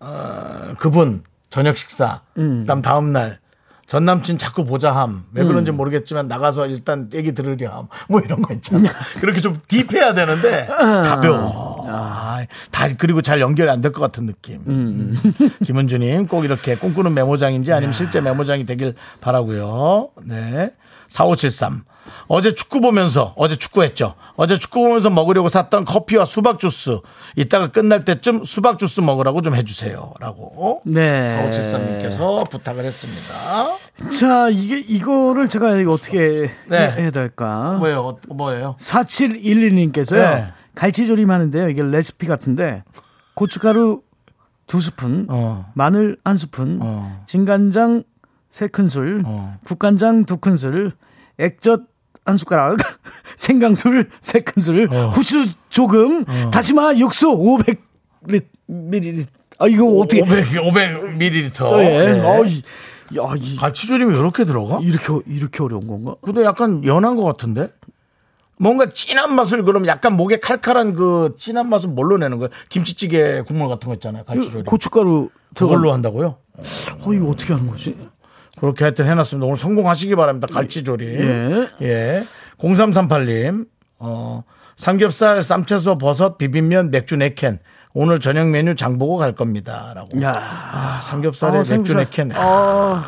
어, 0.00 0.74
그분, 0.78 1.22
저녁 1.50 1.76
식사. 1.76 2.20
그 2.60 2.64
다음 2.66 2.82
다음날. 2.82 3.38
전 3.86 4.04
남친 4.04 4.38
자꾸 4.38 4.64
보자 4.64 4.92
함. 4.92 5.24
왜 5.32 5.44
그런지 5.44 5.70
모르겠지만 5.70 6.26
나가서 6.28 6.66
일단 6.68 7.08
얘기 7.14 7.32
들으려 7.32 7.70
함. 7.70 7.88
뭐 8.08 8.20
이런 8.20 8.40
거 8.42 8.52
있잖아. 8.54 8.90
그렇게 9.20 9.40
좀 9.40 9.58
딥해야 9.68 10.14
되는데 10.14 10.66
가벼워. 10.66 11.84
아, 11.88 12.44
다 12.70 12.86
그리고 12.98 13.20
잘 13.22 13.40
연결이 13.40 13.68
안 13.70 13.80
될 13.82 13.92
것 13.92 14.00
같은 14.00 14.26
느낌. 14.26 14.60
음. 14.66 15.16
김은주님 15.64 16.26
꼭 16.26 16.44
이렇게 16.44 16.76
꿈꾸는 16.76 17.12
메모장인지 17.14 17.72
아니면 17.72 17.92
실제 17.92 18.20
메모장이 18.20 18.64
되길 18.64 18.94
바라고요. 19.20 20.08
네. 20.24 20.70
4573. 21.08 21.82
어제 22.28 22.54
축구 22.54 22.80
보면서 22.80 23.32
어제 23.36 23.56
축구했죠. 23.56 24.14
어제 24.36 24.58
축구 24.58 24.80
보면서 24.80 25.10
먹으려고 25.10 25.48
샀던 25.48 25.84
커피와 25.84 26.24
수박 26.24 26.58
주스 26.58 26.98
이따가 27.36 27.68
끝날 27.68 28.04
때쯤 28.04 28.44
수박 28.44 28.78
주스 28.78 29.00
먹으라고 29.00 29.42
좀 29.42 29.54
해주세요라고 29.54 30.82
네. 30.86 31.50
4573님께서 31.50 32.48
부탁을 32.50 32.84
했습니다. 32.84 34.10
자, 34.10 34.48
이게, 34.48 34.78
이거를 34.78 35.48
제가 35.48 35.76
이거 35.76 35.92
어떻게 35.92 36.50
네. 36.68 36.90
해야 36.90 37.10
될까? 37.10 37.76
뭐예요? 37.78 38.00
어, 38.00 38.16
뭐예요? 38.34 38.76
4711님께서요. 38.78 40.16
네. 40.16 40.52
갈치조림 40.74 41.30
하는데요. 41.30 41.68
이게 41.68 41.82
레시피 41.82 42.26
같은데 42.26 42.82
고춧가루 43.34 44.02
두 44.66 44.80
스푼, 44.80 45.26
어. 45.28 45.70
마늘 45.74 46.16
한 46.24 46.36
스푼, 46.36 46.78
어. 46.80 47.22
진간장 47.26 48.02
세 48.48 48.66
큰술, 48.66 49.22
어. 49.26 49.56
국간장 49.64 50.24
두 50.24 50.38
큰술, 50.38 50.92
액젓 51.38 51.82
한 52.24 52.36
숟가락, 52.38 52.78
생강술 53.36 54.08
세 54.20 54.40
큰술, 54.40 54.88
어. 54.90 55.08
후추 55.10 55.46
조금, 55.68 56.24
다시마 56.50 56.94
육수 56.96 57.26
500ml. 58.68 59.26
아 59.58 59.66
이거 59.68 59.86
어떻게? 59.98 60.22
500, 60.22 60.44
500ml. 60.46 61.62
어, 61.62 61.82
예. 61.82 62.12
네. 62.12 62.20
어, 62.20 62.44
이- 62.44 62.62
야, 63.16 63.34
이, 63.38 63.56
갈치조림이 63.56 64.16
이렇게 64.16 64.44
들어가? 64.44 64.78
이렇게 64.82 65.06
이렇게 65.28 65.62
어려운 65.62 65.86
건가? 65.86 66.16
근데 66.22 66.42
약간 66.42 66.82
연한 66.84 67.16
것 67.16 67.24
같은데? 67.24 67.68
뭔가 68.56 68.86
진한 68.92 69.34
맛을 69.34 69.62
그럼 69.64 69.86
약간 69.86 70.16
목에 70.16 70.38
칼칼한 70.38 70.94
그 70.94 71.34
진한 71.38 71.68
맛을 71.68 71.90
뭘로 71.90 72.16
내는 72.16 72.38
거예요? 72.38 72.50
김치찌개 72.70 73.42
국물 73.42 73.68
같은 73.68 73.88
거 73.88 73.94
있잖아요. 73.94 74.24
갈치조림. 74.24 74.64
고춧가루 74.64 75.28
저걸로 75.54 75.92
한다고요? 75.92 76.36
어 77.02 77.12
이거 77.12 77.28
어떻게 77.28 77.52
하는 77.52 77.68
거지? 77.68 77.96
그렇게 78.58 78.84
하여튼 78.84 79.06
해놨습니다. 79.08 79.44
오늘 79.46 79.56
성공하시기 79.56 80.14
바랍니다. 80.16 80.46
갈치조림. 80.52 81.08
예. 81.08 81.68
예. 81.82 82.22
0338님, 82.58 83.66
어, 83.98 84.44
삼겹살, 84.76 85.42
쌈채소, 85.42 85.98
버섯, 85.98 86.38
비빔면, 86.38 86.90
맥주 86.90 87.16
4캔. 87.16 87.58
오늘 87.94 88.20
저녁 88.20 88.48
메뉴 88.48 88.74
장 88.74 88.98
보고 88.98 89.16
갈 89.16 89.32
겁니다. 89.34 89.92
라고. 89.94 90.08
야, 90.22 90.32
아, 90.36 91.00
삼겹살에 91.02 91.52
아, 91.52 91.56
맥주 91.58 91.68
삼겹살. 91.92 92.06
4캔. 92.06 92.32
아, 92.34 93.04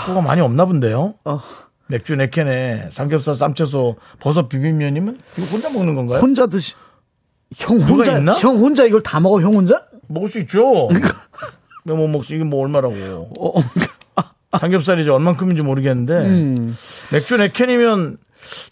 식구가 0.00 0.22
많이 0.22 0.40
없나 0.40 0.64
본데요? 0.64 1.14
어. 1.24 1.40
맥주 1.86 2.14
4캔에 2.16 2.92
삼겹살, 2.92 3.34
쌈채소, 3.34 3.96
버섯, 4.20 4.48
비빔면이면 4.48 5.20
이거 5.38 5.46
혼자 5.46 5.70
먹는 5.70 5.94
건가요? 5.94 6.18
혼자 6.18 6.46
드시. 6.46 6.74
형 7.56 7.78
누가 7.78 7.92
혼자 7.92 8.18
있나? 8.18 8.32
형 8.34 8.58
혼자 8.58 8.84
이걸 8.84 9.02
다 9.02 9.20
먹어 9.20 9.40
형 9.40 9.54
혼자? 9.54 9.84
먹을 10.08 10.28
수 10.28 10.38
있죠. 10.40 10.88
왜못 11.88 12.10
먹지? 12.10 12.34
이게 12.34 12.44
뭐 12.44 12.62
얼마라고. 12.64 12.94
어, 13.40 13.60
삼겹살이 14.58 15.02
이제 15.02 15.10
얼만큼인지 15.10 15.62
모르겠는데 15.62 16.14
음. 16.26 16.76
맥주 17.12 17.36
4캔이면 17.36 18.18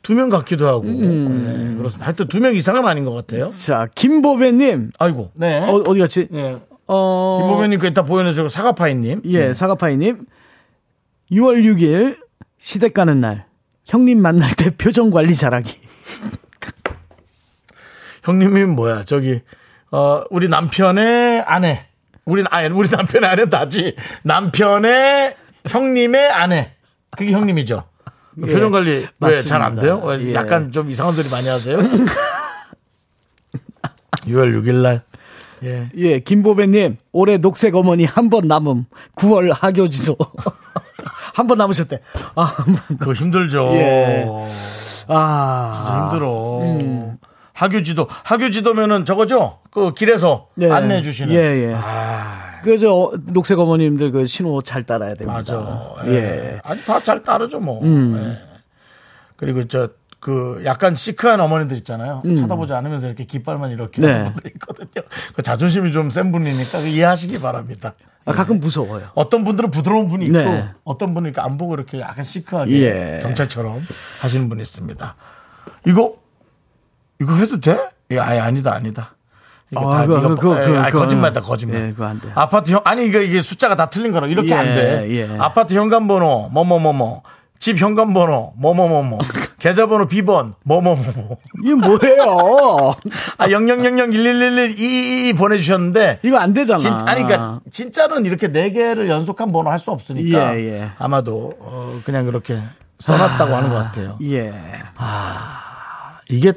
두 0.02 0.14
명 0.14 0.30
같기도 0.30 0.66
하고 0.66 0.84
네, 0.84 1.74
그렇습니다. 1.76 2.06
하여튼 2.06 2.28
두 2.28 2.38
명 2.40 2.54
이상은 2.54 2.86
아닌 2.86 3.04
것 3.04 3.12
같아요. 3.12 3.50
자 3.50 3.88
김보배님 3.94 4.92
아이고. 4.98 5.30
네. 5.34 5.58
어, 5.60 5.82
어디 5.86 6.00
갔지? 6.00 6.28
네. 6.30 6.58
어, 6.86 7.40
김보배님 7.42 7.78
그 7.80 7.86
이따 7.86 8.02
보여주시고 8.02 8.48
사과파이님. 8.48 9.22
예, 9.26 9.52
사과파이님. 9.52 10.24
6월 11.32 11.62
6일 11.64 12.16
시댁 12.58 12.94
가는 12.94 13.20
날 13.20 13.44
형님 13.84 14.20
만날 14.22 14.50
때 14.56 14.70
표정 14.70 15.10
관리 15.10 15.34
잘하기. 15.34 15.78
형님이 18.24 18.64
뭐야? 18.64 19.04
저기 19.04 19.40
어 19.90 20.22
우리 20.30 20.48
남편의 20.48 21.42
아내. 21.42 21.86
우리 22.26 22.44
아니 22.50 22.68
우리 22.74 22.88
남편의 22.90 23.30
아내 23.30 23.44
나지. 23.46 23.94
남편의 24.24 25.36
형님의 25.68 26.28
아내. 26.30 26.72
그게 27.16 27.30
형님이죠. 27.32 27.84
그 28.34 28.40
표정 28.46 28.70
관리 28.72 29.06
왜. 29.20 29.40
잘 29.42 29.62
안 29.62 29.76
돼요? 29.76 30.00
왜 30.04 30.20
예. 30.26 30.34
약간 30.34 30.70
좀 30.72 30.90
이상한 30.90 31.14
소리 31.14 31.28
많이 31.30 31.48
하세요? 31.48 31.78
6월 34.26 34.60
6일 34.60 34.74
날. 34.82 35.02
예. 35.64 35.88
예, 35.96 36.18
김보배님 36.20 36.98
올해 37.12 37.38
녹색 37.38 37.74
어머니 37.76 38.04
한 38.04 38.28
번 38.28 38.46
남음 38.48 38.84
9월 39.16 39.54
하교지도 39.58 40.16
한 41.34 41.46
번 41.46 41.58
남으셨대. 41.58 42.00
아. 42.34 42.54
그거 42.98 43.12
힘들죠. 43.12 43.70
예. 43.74 44.26
아, 45.08 45.72
진짜 45.76 46.02
힘들어. 46.02 47.16
하교지도 47.56 48.06
하교지도면은 48.08 49.04
저거죠. 49.04 49.58
그 49.70 49.92
길에서 49.94 50.48
예. 50.60 50.70
안내해 50.70 51.02
주시는. 51.02 51.34
예, 51.34 51.68
예. 51.68 51.74
아, 51.74 52.60
그저 52.62 53.12
녹색 53.32 53.58
어머님들 53.58 54.12
그 54.12 54.26
신호 54.26 54.60
잘 54.62 54.84
따라야 54.84 55.14
됩니다. 55.14 55.32
맞아. 55.38 55.94
예. 56.06 56.12
예. 56.12 56.60
아니 56.62 56.80
다 56.82 57.00
잘 57.00 57.22
따르죠 57.22 57.60
뭐. 57.60 57.82
음. 57.82 58.16
예. 58.22 58.58
그리고 59.36 59.66
저 59.66 59.88
그 60.18 60.62
약간 60.64 60.94
시크한 60.96 61.40
어머니들 61.40 61.76
있잖아요. 61.76 62.20
쳐다보지 62.36 62.72
않으면서 62.72 63.06
이렇게 63.06 63.24
깃발만 63.26 63.70
이렇게 63.70 64.00
음. 64.00 64.06
네. 64.06 64.12
하는 64.12 64.24
분들 64.32 64.50
있거든요. 64.54 65.06
그 65.36 65.42
자존심이 65.42 65.92
좀 65.92 66.10
센 66.10 66.32
분이니까 66.32 66.80
그 66.80 66.86
이해하시기 66.88 67.38
바랍니다. 67.40 67.94
아, 68.24 68.32
가끔 68.32 68.58
무서워요. 68.58 69.08
어떤 69.14 69.44
분들은 69.44 69.70
부드러운 69.70 70.08
분이 70.08 70.26
있고 70.26 70.38
네. 70.38 70.68
어떤 70.82 71.14
분은 71.14 71.30
이렇게 71.30 71.40
안 71.46 71.58
보고 71.58 71.74
이렇게 71.74 72.00
약간 72.00 72.24
시크하게 72.24 72.72
예. 72.82 73.20
경찰처럼 73.22 73.80
하시는 74.20 74.48
분이 74.48 74.60
있습니다. 74.62 75.14
이거 75.86 76.16
이거 77.20 77.34
해도 77.34 77.60
돼? 77.60 77.78
예, 78.10 78.18
아예 78.18 78.38
아니다 78.40 78.72
아니다. 78.74 79.14
이거 79.72 79.92
아, 79.92 79.96
다 79.98 80.06
그거, 80.06 80.16
네가 80.20 80.34
그거, 80.36 80.60
예, 80.60 80.64
그거, 80.66 80.78
아니, 80.78 80.90
그거. 80.92 80.98
거짓말이다 81.04 81.40
거짓말. 81.42 81.80
예, 81.88 81.90
그거 81.90 82.04
안 82.06 82.20
돼요. 82.20 82.32
아파트 82.36 82.70
형 82.72 82.80
아니 82.84 83.06
이거 83.06 83.20
이게 83.20 83.42
숫자가 83.42 83.74
다 83.74 83.90
틀린 83.90 84.12
거라 84.12 84.26
이렇게 84.28 84.50
예, 84.50 84.54
안 84.54 84.64
돼. 84.64 85.06
예. 85.10 85.36
아파트 85.38 85.74
현관번호 85.74 86.50
뭐뭐뭐뭐 86.52 87.22
집 87.58 87.78
현관번호 87.78 88.52
뭐뭐뭐뭐 88.58 89.18
계좌번호 89.58 90.06
비번 90.06 90.54
뭐뭐뭐뭐 90.62 91.38
이게 91.64 91.74
뭐예요? 91.74 92.94
아 93.38 93.48
0000111122 93.48 95.36
보내주셨는데 95.36 96.20
이거 96.22 96.36
안 96.38 96.52
되잖아. 96.52 96.78
진, 96.78 96.92
아니, 97.06 97.24
그러니까 97.24 97.60
진짜는 97.72 98.24
이렇게 98.26 98.48
네 98.52 98.70
개를 98.70 99.08
연속한 99.08 99.50
번호 99.52 99.70
할 99.70 99.78
수 99.78 99.90
없으니까 99.90 100.56
예, 100.58 100.64
예. 100.80 100.90
아마도 100.98 101.52
어, 101.60 101.98
그냥 102.04 102.24
그렇게 102.24 102.58
써놨다고 103.00 103.54
하는 103.54 103.68
것 103.70 103.76
같아요. 103.76 104.16
예. 104.22 104.52
이게 106.28 106.52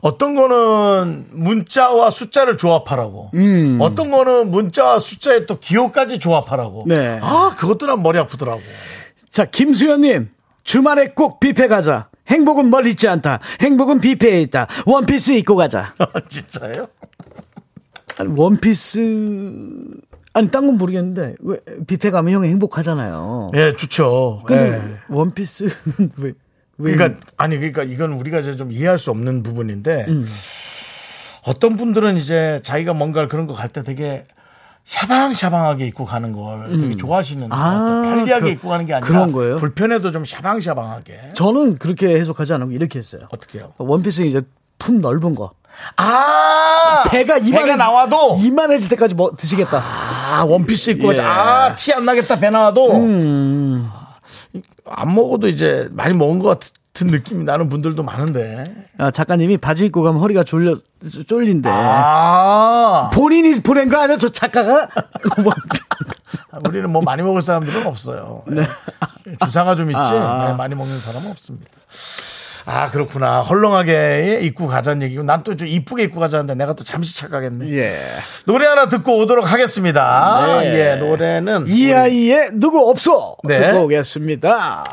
어떤 0.00 0.34
거는 0.34 1.26
문자와 1.32 2.10
숫자를 2.10 2.56
조합하라고, 2.56 3.30
음. 3.34 3.78
어떤 3.80 4.10
거는 4.10 4.50
문자와 4.50 4.98
숫자에 4.98 5.46
또 5.46 5.58
기호까지 5.58 6.18
조합하라고. 6.18 6.84
네. 6.86 7.18
아 7.22 7.54
그것도 7.56 7.86
난 7.86 8.02
머리 8.02 8.18
아프더라고. 8.18 8.60
자, 9.30 9.44
김수현님. 9.44 10.30
주말에 10.62 11.08
꼭 11.08 11.40
뷔페 11.40 11.68
가자. 11.68 12.08
행복은 12.28 12.70
멀리 12.70 12.90
있지 12.90 13.06
않다. 13.06 13.40
행복은 13.60 14.00
뷔페에 14.00 14.40
있다. 14.42 14.66
원피스 14.86 15.32
입고 15.32 15.56
가자. 15.56 15.92
진짜예요? 16.30 16.86
아니, 18.18 18.32
원피스. 18.34 18.98
아니, 20.32 20.50
딴 20.50 20.66
건 20.66 20.78
모르겠는데. 20.78 21.34
왜, 21.40 21.58
뷔페 21.86 22.10
가면 22.10 22.32
형이 22.32 22.48
행복하잖아요. 22.48 23.48
예, 23.54 23.76
좋죠. 23.76 24.42
근데 24.46 24.72
예. 24.72 24.98
원피스는 25.14 25.72
왜, 26.18 26.28
왜. 26.28 26.32
그러니까 26.76 27.20
아니 27.36 27.56
그러니까 27.56 27.82
이건 27.82 28.12
우리가 28.14 28.40
이제 28.40 28.56
좀 28.56 28.72
이해할 28.72 28.98
수 28.98 29.10
없는 29.10 29.42
부분인데 29.42 30.06
음. 30.08 30.28
어떤 31.46 31.76
분들은 31.76 32.16
이제 32.16 32.60
자기가 32.64 32.92
뭔가 32.94 33.26
그런 33.26 33.46
거 33.46 33.54
갈 33.54 33.68
때 33.68 33.82
되게 33.82 34.24
샤방샤방하게 34.84 35.86
입고 35.86 36.04
가는 36.04 36.32
걸 36.32 36.76
되게 36.78 36.94
좋아하시는 36.96 37.48
것 37.48 37.56
아. 37.56 38.02
편리하게 38.04 38.42
그- 38.44 38.48
입고 38.50 38.68
가는 38.68 38.84
게 38.84 38.92
아니라 38.94 39.06
그런 39.08 39.32
거예요? 39.32 39.56
불편해도 39.56 40.10
좀 40.10 40.24
샤방샤방하게 40.26 41.30
저는 41.34 41.78
그렇게 41.78 42.08
해석하지 42.20 42.52
않고 42.54 42.70
이렇게 42.72 42.98
했어요. 42.98 43.22
어떻게 43.30 43.58
해요? 43.60 43.72
원피스는 43.78 44.28
이제 44.28 44.42
품 44.78 45.00
넓은 45.00 45.34
거. 45.34 45.52
아 45.96 47.04
배가 47.10 47.38
이만 47.38 47.62
배가 47.62 47.76
나와도 47.76 48.36
이만해질 48.40 48.88
때까지 48.90 49.14
뭐 49.14 49.32
드시겠다. 49.36 49.82
아 49.82 50.44
원피스 50.44 50.90
입고 50.90 51.12
예. 51.12 51.16
가자. 51.16 51.28
아티 51.30 51.92
안 51.94 52.04
나겠다 52.04 52.38
배 52.38 52.50
나와도 52.50 52.96
음. 52.96 53.90
안 54.86 55.14
먹어도 55.14 55.48
이제 55.48 55.88
많이 55.92 56.14
먹은 56.14 56.38
것 56.40 56.60
같은 56.92 57.06
느낌이 57.08 57.44
나는 57.44 57.68
분들도 57.68 58.02
많은데 58.02 58.64
아, 58.98 59.10
작가님이 59.10 59.58
바지 59.58 59.86
입고 59.86 60.02
가면 60.02 60.20
허리가 60.20 60.44
졸려 60.44 60.76
쫄린대. 61.26 61.68
아 61.72 63.10
본인이 63.14 63.60
보낸 63.60 63.88
거 63.88 63.98
아니야? 63.98 64.18
저 64.18 64.28
작가가? 64.28 64.88
우리는 66.66 66.90
뭐 66.90 67.02
많이 67.02 67.22
먹을 67.22 67.42
사람들은 67.42 67.86
없어요. 67.86 68.42
주사가 69.44 69.74
좀 69.74 69.90
있지 69.90 69.98
아. 69.98 70.48
네, 70.48 70.54
많이 70.54 70.74
먹는 70.74 70.98
사람은 70.98 71.30
없습니다. 71.30 71.70
아 72.66 72.90
그렇구나 72.90 73.40
헐렁하게 73.42 74.40
입고 74.42 74.66
가자는 74.68 75.02
얘기고 75.02 75.22
난 75.22 75.42
또 75.42 75.54
좀 75.54 75.68
이쁘게 75.68 76.04
입고 76.04 76.18
가자는데 76.20 76.54
내가 76.54 76.72
또 76.72 76.82
잠시 76.82 77.16
착각했네. 77.18 77.70
예. 77.72 77.98
노래 78.46 78.66
하나 78.66 78.88
듣고 78.88 79.18
오도록 79.18 79.52
하겠습니다. 79.52 80.60
네. 80.60 80.92
예 80.92 80.96
노래는 80.96 81.66
이 81.68 81.92
아이의 81.92 82.50
누구 82.54 82.88
없어. 82.88 83.36
네. 83.44 83.58
듣고 83.60 83.84
오겠습니다. 83.84 84.84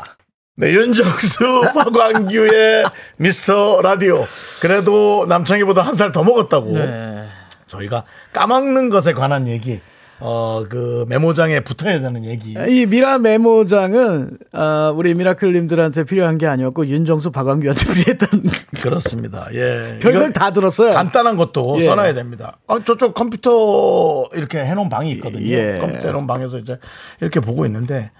네, 0.54 0.68
윤정수, 0.70 1.72
박광규의 1.74 2.84
미스터 3.16 3.80
라디오. 3.80 4.26
그래도 4.60 5.24
남창희보다 5.26 5.80
한 5.80 5.94
살 5.94 6.12
더 6.12 6.22
먹었다고. 6.24 6.72
네. 6.76 7.24
저희가 7.68 8.04
까먹는 8.34 8.90
것에 8.90 9.14
관한 9.14 9.48
얘기, 9.48 9.80
어, 10.24 10.64
그 10.68 11.04
메모장에 11.08 11.60
붙어야 11.60 12.00
되는 12.00 12.24
얘기. 12.24 12.52
이 12.68 12.86
미라 12.86 13.18
메모장은 13.18 14.38
아, 14.52 14.92
우리 14.94 15.14
미라클님들한테 15.14 16.04
필요한 16.04 16.38
게 16.38 16.46
아니었고 16.46 16.86
윤정수 16.86 17.32
박광규한테 17.32 17.84
필요했던 17.92 18.50
그렇습니다. 18.80 19.48
예. 19.52 19.98
별걸 20.00 20.32
다 20.32 20.52
들었어요. 20.52 20.92
간단한 20.92 21.36
것도 21.36 21.76
예. 21.80 21.84
써놔야 21.86 22.14
됩니다. 22.14 22.56
아, 22.68 22.78
저쪽 22.84 23.14
컴퓨터 23.14 24.28
이렇게 24.34 24.58
해놓은 24.64 24.88
방이 24.88 25.10
있거든요. 25.14 25.44
예. 25.44 25.74
컴퓨터 25.80 26.06
해놓은 26.08 26.28
방에서 26.28 26.58
이제 26.58 26.78
이렇게 27.20 27.40
보고 27.40 27.66
있는데 27.66 28.12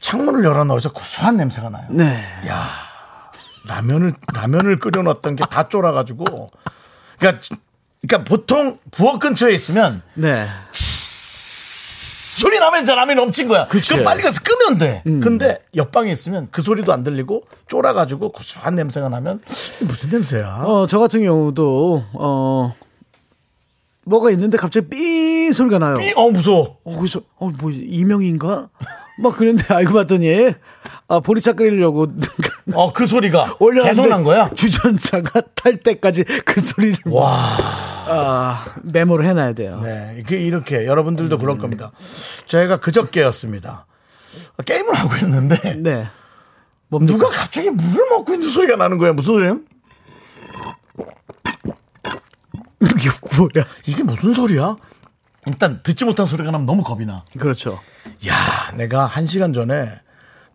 창문을 0.00 0.44
열어놓어서 0.44 0.92
구수한 0.92 1.38
냄새가 1.38 1.70
나요. 1.70 1.86
네. 1.90 2.22
야 2.46 2.68
라면을 3.66 4.12
라면을 4.34 4.78
끓여놨던 4.78 5.36
게 5.36 5.44
다 5.48 5.68
쫄아가지고 5.70 6.50
그러니까 7.18 7.42
그러니까 8.02 8.28
보통 8.28 8.78
부엌 8.90 9.20
근처에 9.20 9.52
있으면 9.52 10.02
네. 10.14 10.46
소리 12.38 12.58
나면 12.58 12.84
라면이 12.84 13.20
넘친 13.20 13.48
거야. 13.48 13.66
그치. 13.66 13.90
그럼 13.90 14.04
빨리 14.04 14.22
가서 14.22 14.40
끄면 14.42 14.78
돼. 14.78 15.02
근데 15.04 15.58
옆방에 15.74 16.12
있으면 16.12 16.48
그 16.50 16.62
소리도 16.62 16.92
안 16.92 17.02
들리고 17.02 17.42
쫄아가지고 17.66 18.30
구수한 18.30 18.74
냄새가 18.76 19.08
나면 19.08 19.40
무슨 19.80 20.10
냄새야? 20.10 20.62
어, 20.64 20.86
저 20.86 20.98
같은 20.98 21.22
경우도, 21.22 22.04
어, 22.14 22.74
뭐가 24.04 24.30
있는데 24.30 24.56
갑자기 24.56 24.88
삐 24.88 25.52
소리가 25.52 25.78
나요. 25.78 25.94
삐, 25.96 26.12
어 26.16 26.30
무서워. 26.30 26.78
어, 26.84 26.96
그래서, 26.96 27.20
어, 27.38 27.50
뭐, 27.58 27.70
이명인가? 27.70 28.68
막 29.22 29.36
그랬는데 29.36 29.66
알고 29.74 29.92
봤더니, 29.92 30.52
아, 31.08 31.20
보리차 31.20 31.54
끓이려고. 31.54 32.06
어 32.74 32.92
그 32.92 33.06
소리가 33.06 33.56
계속 33.84 34.08
난 34.08 34.22
거야. 34.24 34.50
주전자가 34.54 35.40
탈 35.54 35.78
때까지 35.78 36.24
그 36.44 36.60
소리를. 36.60 36.98
와. 37.06 37.56
아, 38.10 38.64
메모를 38.82 39.24
해놔야 39.26 39.54
돼요. 39.54 39.80
네, 39.82 40.16
이게 40.18 40.38
이렇게 40.40 40.86
여러분들도 40.86 41.38
그럴 41.38 41.56
겁니다. 41.58 41.92
저희가 42.46 42.78
그저께였습니다. 42.80 43.86
게임을 44.64 44.94
하고 44.94 45.14
있는데 45.24 45.74
네. 45.76 46.08
누가 46.90 47.28
갑자기 47.28 47.70
물을 47.70 48.08
먹고 48.10 48.34
있는 48.34 48.48
소리가 48.48 48.76
나는 48.76 48.98
거야. 48.98 49.12
무슨 49.12 49.34
소리야? 49.34 49.56
이게 52.80 53.10
뭐야? 53.36 53.66
이게 53.86 54.02
무슨 54.02 54.32
소리야? 54.34 54.76
일단 55.46 55.80
듣지 55.82 56.04
못한 56.04 56.26
소리가 56.26 56.50
나면 56.50 56.66
너무 56.66 56.82
겁이 56.82 57.06
나. 57.06 57.24
그렇죠. 57.38 57.80
야, 58.26 58.34
내가 58.76 59.06
한 59.06 59.26
시간 59.26 59.52
전에 59.52 59.90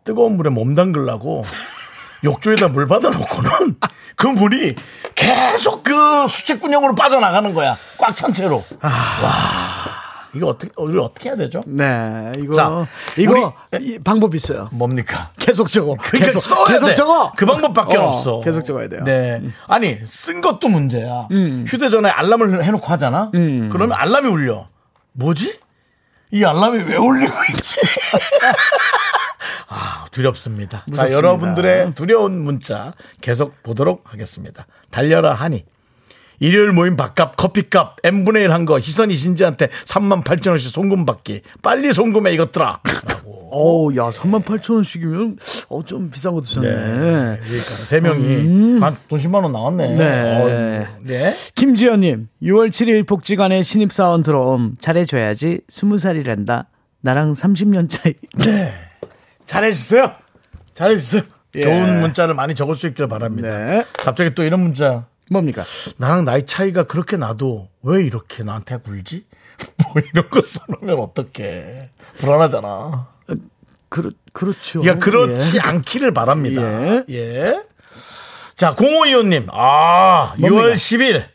뜨거운 0.04 0.36
물에 0.38 0.50
몸 0.50 0.76
담글라고 0.76 1.46
욕조에다 2.24 2.70
물 2.70 2.88
받아놓고는 2.88 3.76
그 4.16 4.28
물이 4.28 4.76
계속 5.16 5.84
그 5.84 6.28
수직군형으로 6.28 6.96
빠져나가는 6.96 7.54
거야. 7.54 7.76
꽉 7.98 8.16
찬 8.16 8.34
채로. 8.34 8.64
와, 8.82 8.92
이거 10.34 10.48
어떻게, 10.48 10.72
우리 10.78 11.00
어떻게 11.00 11.30
해야 11.30 11.36
되죠? 11.38 11.62
네, 11.66 12.32
이거 12.38 12.54
자, 12.54 12.88
이거 13.18 13.54
이 13.80 14.00
방법 14.04 14.36
있어요. 14.36 14.70
뭡니까? 14.72 15.32
계속 15.40 15.70
적어. 15.72 15.96
그러니까 16.02 16.26
계속 16.26 16.40
써야 16.42 16.66
계속 16.68 16.88
돼. 16.88 16.96
적어. 16.96 17.32
그 17.36 17.46
방법밖에 17.46 17.98
어, 17.98 18.10
없어. 18.10 18.42
계속 18.42 18.66
적어야 18.66 18.88
돼요. 18.90 19.02
음. 19.02 19.06
네. 19.06 19.42
아니, 19.68 19.98
쓴 20.06 20.42
것도 20.42 20.68
문제야. 20.70 21.28
휴대전화에 21.68 22.12
알람을 22.12 22.64
해놓고 22.64 22.86
하잖아? 22.88 23.32
음. 23.36 23.70
그러면 23.72 23.98
알람이 23.98 24.28
울려. 24.30 24.68
뭐지? 25.14 25.60
이 26.32 26.44
알람이 26.44 26.84
왜 26.84 26.96
울리고 26.98 27.34
있지? 27.56 27.80
아, 29.74 30.06
두렵습니다. 30.12 30.80
자, 30.80 30.84
무섭습니다. 30.88 31.18
여러분들의 31.18 31.95
두려운 31.95 32.40
문자 32.40 32.94
계속 33.22 33.62
보도록 33.64 34.14
하겠습니다. 34.14 34.68
달려라 34.91 35.34
하니. 35.34 35.66
일요일 36.40 36.72
모임 36.72 36.95
밥값, 36.98 37.38
커피값, 37.38 37.98
n분의 38.04 38.44
1 38.44 38.52
한 38.52 38.66
거, 38.66 38.78
희선이 38.78 39.16
신지한테 39.16 39.70
3만 39.86 40.24
8천 40.24 40.50
원씩 40.50 40.72
송금 40.72 41.06
받기. 41.06 41.41
빨리 41.62 41.94
송금해 41.94 42.34
이것들아. 42.34 42.82
어우, 43.56 43.95
야, 43.95 44.10
3만 44.10 44.44
8천 44.44 44.74
원씩이면 44.76 45.38
어, 45.70 45.84
좀 45.86 46.10
비싼 46.10 46.34
거 46.34 46.41
드셨네. 46.41 46.70
네. 46.70 47.40
그러니까 47.44 47.76
세 47.86 48.02
명이 48.02 48.80
한돈 48.80 49.20
10만 49.20 49.44
원 49.44 49.52
나왔네. 49.52 49.88
음. 49.94 49.98
네. 49.98 50.41
어, 50.41 50.98
네. 51.04 51.34
김지연님, 51.56 52.28
6월 52.41 52.70
7일 52.70 53.08
복지관에 53.08 53.62
신입사원 53.62 54.24
들어옴. 54.24 54.76
잘해줘야지. 54.82 55.62
20살이란다. 55.70 56.66
나랑 57.02 57.34
30년 57.34 57.90
차이. 57.90 58.16
네. 58.40 58.74
잘해주세요. 59.45 60.15
잘해주세요. 60.74 61.24
예. 61.56 61.61
좋은 61.61 62.02
문자를 62.02 62.34
많이 62.34 62.56
적을 62.56 62.76
수 62.76 62.88
있길 62.88 63.07
바랍니다. 63.07 63.48
네. 63.48 63.86
갑자기 63.98 64.34
또 64.34 64.44
이런 64.44 64.61
문자. 64.61 65.06
뭡니까? 65.30 65.64
나랑 65.98 66.26
나이 66.26 66.45
차이가 66.45 66.84
그렇게 66.84 67.18
나도 67.18 67.70
왜 67.84 68.03
이렇게 68.03 68.44
나한테 68.44 68.78
굴지? 68.78 69.26
뭐 69.84 70.02
이런 70.14 70.30
거 70.30 70.41
써놓으면 70.41 70.99
어떡해. 70.99 71.90
불안하잖아. 72.18 73.07
그렇, 73.90 74.11
그렇죠. 74.32 74.84
야, 74.86 74.98
그렇지 74.98 75.57
예. 75.57 75.61
않기를 75.61 76.14
바랍니다. 76.14 76.61
예. 76.64 77.03
예. 77.10 77.64
자, 78.56 78.76
0525님. 78.76 79.48
아, 79.52 80.34
뭡니까? 80.40 80.64
6월 80.64 80.74
10일. 80.74 81.26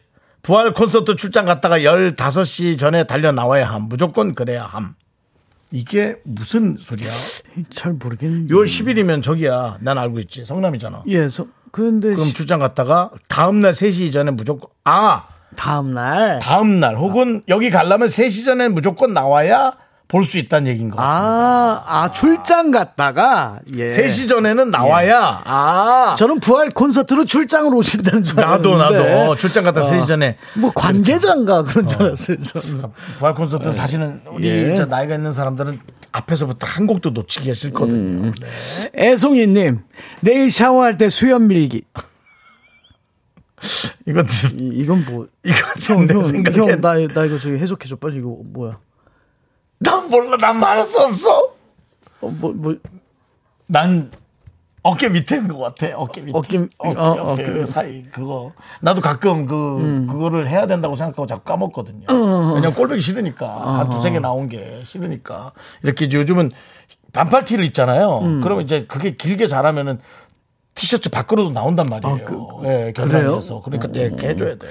부활 0.43 0.72
콘서트 0.72 1.14
출장 1.14 1.44
갔다가 1.44 1.78
15시 1.78 2.78
전에 2.78 3.05
달려 3.05 3.32
나와야 3.32 3.66
함. 3.66 3.82
무조건 3.82 4.35
그래야 4.35 4.64
함. 4.64 4.94
이게 5.70 6.16
무슨 6.24 6.77
소리야? 6.78 7.11
잘 7.70 7.93
모르겠는데. 7.93 8.55
6월 8.55 8.65
10일이면 8.65 9.23
저기야. 9.23 9.78
난 9.81 9.99
알고 9.99 10.19
있지. 10.20 10.45
성남이잖아. 10.45 11.03
예, 11.09 11.28
서, 11.28 11.47
그런데 11.73 12.15
그럼 12.15 12.27
시- 12.28 12.35
출장 12.35 12.59
갔다가 12.61 13.11
다음날 13.28 13.73
3시 13.73 14.12
전에 14.12 14.31
무조건, 14.31 14.70
아, 14.85 15.28
다음날. 15.57 16.39
다음날 16.40 16.97
혹은 16.97 17.43
여기 17.49 17.70
가려면 17.70 18.09
3시 18.09 18.45
전에 18.45 18.69
무조건 18.69 19.12
나와야 19.12 19.77
볼 20.09 20.24
수 20.24 20.39
있다는 20.39 20.68
얘기인 20.68 20.89
것 20.89 20.97
같습니다. 20.97 21.22
아, 21.26 21.85
아, 21.86 22.12
출장 22.12 22.70
갔다가, 22.70 23.60
예. 23.76 23.89
3시 23.89 24.26
전에는 24.28 24.70
나와야, 24.70 25.43
아, 25.44 26.16
저는 26.18 26.40
부활 26.40 26.70
콘서트로 26.70 27.26
출장을 27.26 27.74
오신다는 27.74 28.24
줄 28.24 28.36
나도, 28.36 28.74
알았는데. 28.74 29.09
나도. 29.14 29.30
어, 29.32 29.36
출장 29.36 29.64
갔다 29.64 29.82
3시 29.82 30.06
전에. 30.06 30.39
뭐 30.56 30.72
관계자인가 30.74 31.62
그런 31.64 31.89
줄 31.89 32.02
알았어요, 32.02 32.39
저는. 32.43 32.82
부활 33.18 33.35
콘서트 33.35 33.70
사실은 33.72 34.20
우리 34.32 34.48
예. 34.48 34.85
나이가 34.86 35.14
있는 35.14 35.30
사람들은 35.32 35.78
앞에서부터 36.10 36.66
한 36.66 36.86
곡도 36.86 37.10
놓치기가 37.10 37.52
싫거든요. 37.52 38.32
네. 38.40 39.10
애송이님, 39.10 39.80
내일 40.22 40.51
샤워할 40.51 40.97
때 40.97 41.10
수염 41.10 41.48
밀기. 41.48 41.82
이건 44.06 44.26
좀, 44.26 44.51
이, 44.60 44.68
이건 44.78 45.05
뭐. 45.05 45.26
이건 45.44 45.60
좀내 45.82 46.14
형, 46.14 46.24
생각에. 46.24 46.56
형, 46.56 46.80
나, 46.80 46.94
나 46.94 47.24
이거 47.26 47.39
저기 47.39 47.59
해석해줘. 47.59 47.97
빨리 47.97 48.18
이거 48.18 48.39
뭐야. 48.44 48.78
난 49.78 50.09
몰라, 50.10 50.36
난 50.36 50.59
말할 50.59 50.84
수 50.84 51.00
없어. 51.00 51.38
어, 52.20 52.28
뭐, 52.40 52.52
뭐. 52.55 52.74
난 53.66 54.10
어깨 54.82 55.09
밑에인 55.09 55.48
것 55.48 55.59
같아. 55.59 55.96
어깨 55.96 56.20
밑에. 56.22 56.36
어깨, 56.38 56.59
어깨, 56.78 56.98
어, 56.98 57.32
어깨. 57.32 57.44
그 57.44 57.66
사이 57.66 58.05
그거. 58.05 58.52
나도 58.80 59.00
가끔 59.00 59.46
그 59.46 60.06
그거를 60.09 60.48
해야 60.48 60.66
된다고 60.66 60.96
생각하고 60.96 61.26
자꾸 61.26 61.44
까먹거든요. 61.44 62.06
왜냐면 62.09 62.74
꼴보기 62.74 63.00
싫으니까 63.00 63.78
한 63.78 63.90
두세 63.90 64.10
개 64.10 64.18
나온 64.18 64.48
게 64.48 64.82
싫으니까 64.84 65.52
이렇게 65.82 66.10
요즘은 66.10 66.52
반팔 67.12 67.44
티를 67.44 67.64
입잖아요. 67.66 68.40
그러면 68.42 68.64
이제 68.64 68.86
그게 68.88 69.16
길게 69.16 69.46
자라면은 69.46 70.00
티셔츠 70.74 71.10
밖으로도 71.10 71.50
나온단 71.50 71.88
말이에요. 71.88 72.16
예, 72.64 72.92
겨드랑이에서. 72.96 73.62
그러니까 73.62 73.88
네, 73.88 74.02
이렇게 74.02 74.28
해줘야 74.28 74.55
돼. 74.55 74.66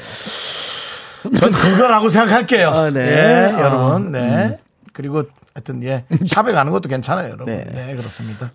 전 1.23 1.51
그거라고 1.51 2.07
생각할게요. 2.09 2.69
아, 2.69 2.89
네. 2.89 3.01
예, 3.01 3.51
아. 3.53 3.59
여러분. 3.61 4.11
네. 4.13 4.57
그리고 4.97 5.21
하여튼 5.53 5.83
예, 5.83 6.05
샵에 6.25 6.51
가는 6.53 6.71
것도 6.71 6.89
괜찮아요, 6.89 7.27
여러분. 7.27 7.45
네. 7.45 7.63
네, 7.71 7.95
그렇습니다. 7.95 8.51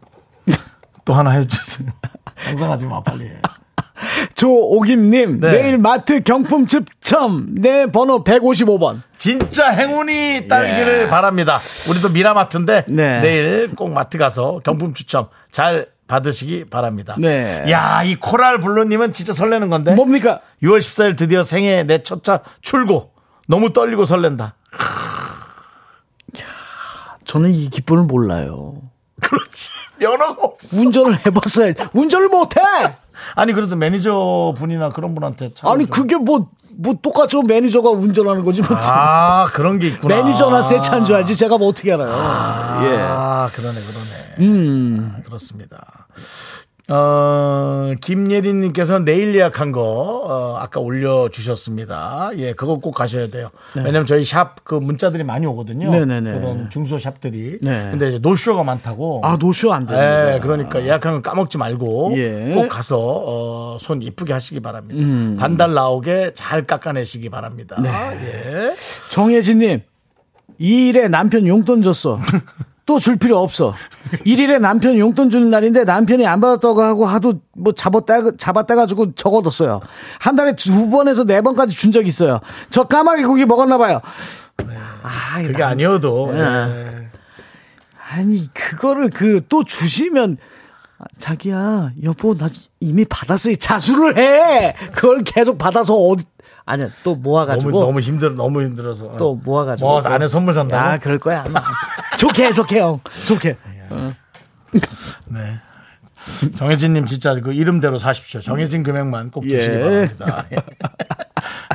또 1.05 1.15
하나 1.15 1.31
해주세요. 1.31 1.89
상상하지 2.37 2.85
마, 2.87 3.01
빨리 3.01 3.27
해. 3.27 3.33
조오김님, 4.35 5.39
네. 5.39 5.53
내일 5.53 5.79
마트 5.79 6.21
경품 6.25 6.67
추첨. 6.67 7.55
내 7.55 7.87
번호 7.87 8.25
155번. 8.25 9.03
진짜 9.17 9.69
행운이 9.71 10.49
따르기를 10.49 11.03
예. 11.03 11.09
바랍니다. 11.09 11.61
우리도 11.89 12.09
미라마트인데 12.09 12.87
네. 12.89 13.21
내일 13.21 13.75
꼭 13.77 13.93
마트 13.93 14.19
가서 14.19 14.61
경품 14.65 14.95
추첨 14.95 15.29
잘 15.53 15.87
받으시기 16.09 16.65
바랍니다. 16.65 17.15
네. 17.21 17.63
야, 17.71 18.03
이 18.03 18.17
코랄 18.17 18.59
블루님은 18.59 19.13
진짜 19.13 19.33
설레는 19.33 19.71
건데. 19.71 19.95
뭡니까? 19.95 20.41
6월 20.65 20.79
14일 20.79 21.17
드디어 21.17 21.45
생애 21.45 21.85
내 21.85 22.03
첫 22.03 22.23
차 22.25 22.41
출고. 22.63 23.13
너무 23.47 23.73
떨리고 23.73 24.05
설렌다. 24.05 24.57
저는 27.33 27.55
이 27.55 27.71
기쁨을 27.71 28.05
몰라요. 28.05 28.75
그렇지. 29.23 29.71
면허가 29.99 30.37
없어. 30.45 30.77
운전을 30.77 31.25
해봤어야, 31.25 31.73
운전을 31.95 32.29
못해! 32.29 32.61
아니, 33.37 33.55
그래도 33.55 33.75
매니저 33.75 34.53
분이나 34.59 34.91
그런 34.91 35.15
분한테 35.15 35.53
차 35.55 35.71
아니, 35.71 35.87
그게 35.87 36.17
뭐, 36.17 36.51
뭐 36.77 36.95
똑같죠. 37.01 37.41
매니저가 37.41 37.89
운전하는 37.89 38.45
거지. 38.45 38.61
뭐. 38.61 38.77
아, 38.83 39.47
그런 39.47 39.79
게 39.79 39.89
있구나. 39.89 40.15
매니저나 40.15 40.61
새 40.61 40.83
차인 40.83 41.07
줄 41.07 41.15
알지. 41.15 41.35
제가 41.35 41.57
뭐 41.57 41.69
어떻게 41.69 41.95
알아요. 41.95 42.11
아, 42.13 43.49
그러네, 43.55 43.81
그러네. 43.81 44.11
예. 44.39 44.45
음. 44.45 45.15
아, 45.17 45.23
그렇습니다. 45.23 46.09
어, 46.89 47.95
김예린님께서 48.01 49.05
내일 49.05 49.35
예약한 49.37 49.71
거, 49.71 49.81
어, 49.83 50.57
아까 50.59 50.81
올려주셨습니다. 50.81 52.33
예, 52.37 52.53
그거 52.55 52.79
꼭 52.79 52.91
가셔야 52.93 53.29
돼요. 53.29 53.51
왜냐면 53.77 54.05
저희 54.05 54.25
샵 54.25 54.65
그 54.65 54.75
문자들이 54.75 55.23
많이 55.25 55.47
오거든요. 55.47 55.91
네. 55.91 56.05
네네네. 56.05 56.39
그런 56.39 56.71
중소 56.71 56.99
샵들이. 56.99 57.59
네. 57.63 57.89
근데 57.91 58.09
이제 58.09 58.19
노쇼가 58.19 58.65
많다고. 58.65 59.21
아, 59.25 59.37
노쇼 59.37 59.73
안 59.73 59.87
됩니다. 59.87 60.35
예, 60.35 60.41
그러니까 60.41 60.83
예약한 60.83 61.15
거 61.15 61.23
까먹지 61.23 61.59
말고 61.59 62.15
예. 62.17 62.53
꼭 62.55 62.69
가서 62.69 62.99
어, 62.99 63.77
손 63.81 64.03
이쁘게 64.03 64.33
하시기 64.33 64.61
바랍니다. 64.61 65.01
음. 65.03 65.37
반달 65.39 65.75
나오게 65.75 66.33
잘 66.35 66.67
깎아내시기 66.67 67.29
바랍니다. 67.29 67.77
네. 67.81 67.91
예. 67.91 68.75
정혜진님, 69.11 69.83
이 70.59 70.89
일에 70.89 71.09
남편 71.09 71.47
용돈 71.47 71.83
줬어. 71.83 72.19
또 72.93 72.99
줄 73.01 73.17
필요 73.17 73.39
없어. 73.39 73.73
1일에 74.27 74.61
남편 74.61 74.99
용돈 74.99 75.31
주는 75.31 75.49
날인데 75.49 75.85
남편이 75.85 76.27
안 76.27 76.41
받았다고 76.43 76.83
하고 76.83 77.07
하도 77.07 77.35
뭐 77.57 77.73
잡았다, 77.73 78.33
잡았다가지고 78.37 79.15
적어뒀어요. 79.15 79.81
한 80.21 80.37
달에 80.37 80.55
두 80.57 80.91
번에서 80.91 81.25
네 81.25 81.41
번까지 81.41 81.75
준 81.75 81.91
적이 81.91 82.09
있어요. 82.09 82.41
저 82.69 82.83
까마귀 82.85 83.25
고기 83.25 83.47
먹었나봐요. 83.47 84.01
아, 85.03 85.43
그게 85.43 85.63
아니어도 85.63 86.33
네. 86.33 86.39
예. 86.41 87.09
아니 88.15 88.53
그거를 88.53 89.09
그 89.09 89.41
또 89.49 89.65
주시면 89.65 90.37
아, 90.99 91.05
자기야 91.17 91.93
여보 92.05 92.37
나 92.37 92.47
이미 92.81 93.05
받았으니 93.07 93.57
자수를 93.57 94.19
해 94.19 94.75
그걸 94.93 95.23
계속 95.25 95.57
받아서 95.57 95.95
어디 95.95 96.25
아니야 96.67 96.89
또 97.03 97.15
모아가지고 97.17 97.71
너무 97.71 97.85
너무 97.87 98.01
힘들 98.01 98.35
너무 98.35 98.63
힘들어서 98.63 99.17
또 99.17 99.35
모아가지고 99.43 99.89
모아서 99.89 100.09
또- 100.11 100.15
안에 100.15 100.29
선물 100.29 100.53
산다고. 100.55 100.91
야 100.93 100.99
그럴 100.99 101.19
거야 101.19 101.45
아마. 101.49 101.61
좋게 102.23 102.45
해석해 102.47 102.79
형 102.81 103.01
좋게 103.27 103.57
네. 105.27 105.59
정혜진님 106.57 107.07
진짜 107.07 107.35
그 107.35 107.53
이름대로 107.53 107.99
사십시오. 107.99 108.41
정혜진 108.41 108.85
금액만 108.85 109.31
꼭 109.31 109.43
주시기 109.49 109.75
예. 109.75 109.81
바랍니다. 109.81 110.47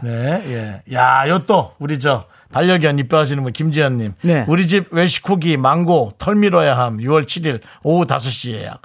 네, 0.04 0.44
예. 0.88 0.96
야, 0.96 1.28
요 1.28 1.40
또 1.46 1.74
우리 1.80 2.00
저 2.00 2.26
반려견 2.52 2.98
입양하시는 2.98 3.44
분 3.44 3.52
김지현님. 3.52 4.14
네. 4.22 4.46
우리 4.48 4.68
집 4.68 4.92
웰시코기 4.94 5.58
망고 5.58 6.14
털 6.18 6.36
밀어야 6.36 6.78
함. 6.78 6.98
6월 6.98 7.26
7일 7.26 7.60
오후 7.84 8.06
5시 8.06 8.52
예약. 8.54 8.82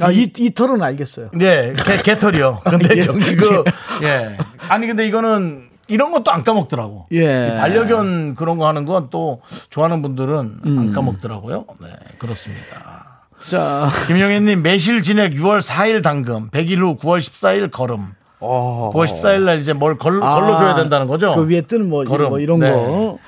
아 0.00 0.10
이 0.10 0.32
이 0.38 0.52
털은 0.54 0.82
알겠어요 0.82 1.30
네, 1.34 1.74
개, 1.74 1.96
개털이요. 2.02 2.60
근데 2.64 2.96
예. 2.96 3.00
저기 3.02 3.36
그, 3.36 3.62
예. 4.04 4.36
아니, 4.68 4.86
근데 4.86 5.06
이거는 5.06 5.68
이런 5.88 6.10
것도 6.12 6.30
안 6.32 6.42
까먹더라고. 6.44 7.06
예. 7.12 7.52
이 7.54 7.58
반려견 7.58 8.34
그런 8.34 8.58
거 8.58 8.66
하는 8.66 8.84
건 8.84 9.08
또 9.10 9.40
좋아하는 9.70 10.02
분들은 10.02 10.60
음. 10.66 10.78
안 10.78 10.92
까먹더라고요. 10.92 11.64
네, 11.80 11.88
그렇습니다. 12.18 13.20
자 13.48 13.88
김영애님 14.08 14.62
매실 14.62 15.02
진액 15.02 15.34
6월 15.34 15.60
4일 15.60 16.02
당금, 16.02 16.48
100일 16.50 16.78
후 16.78 16.96
9월 16.98 17.18
14일 17.18 17.70
걸음. 17.70 18.08
9월 18.40 19.04
14일 19.06 19.40
날 19.42 19.60
이제 19.60 19.72
뭘 19.72 19.96
걸, 19.96 20.18
걸러줘야 20.20 20.74
된다는 20.74 21.06
거죠? 21.06 21.34
그 21.34 21.48
위에 21.48 21.62
뜨는 21.62 21.88
뭐, 21.88 22.04
걸음. 22.04 22.28
뭐 22.30 22.38
이런 22.40 22.58
네. 22.60 22.70
거 22.70 23.18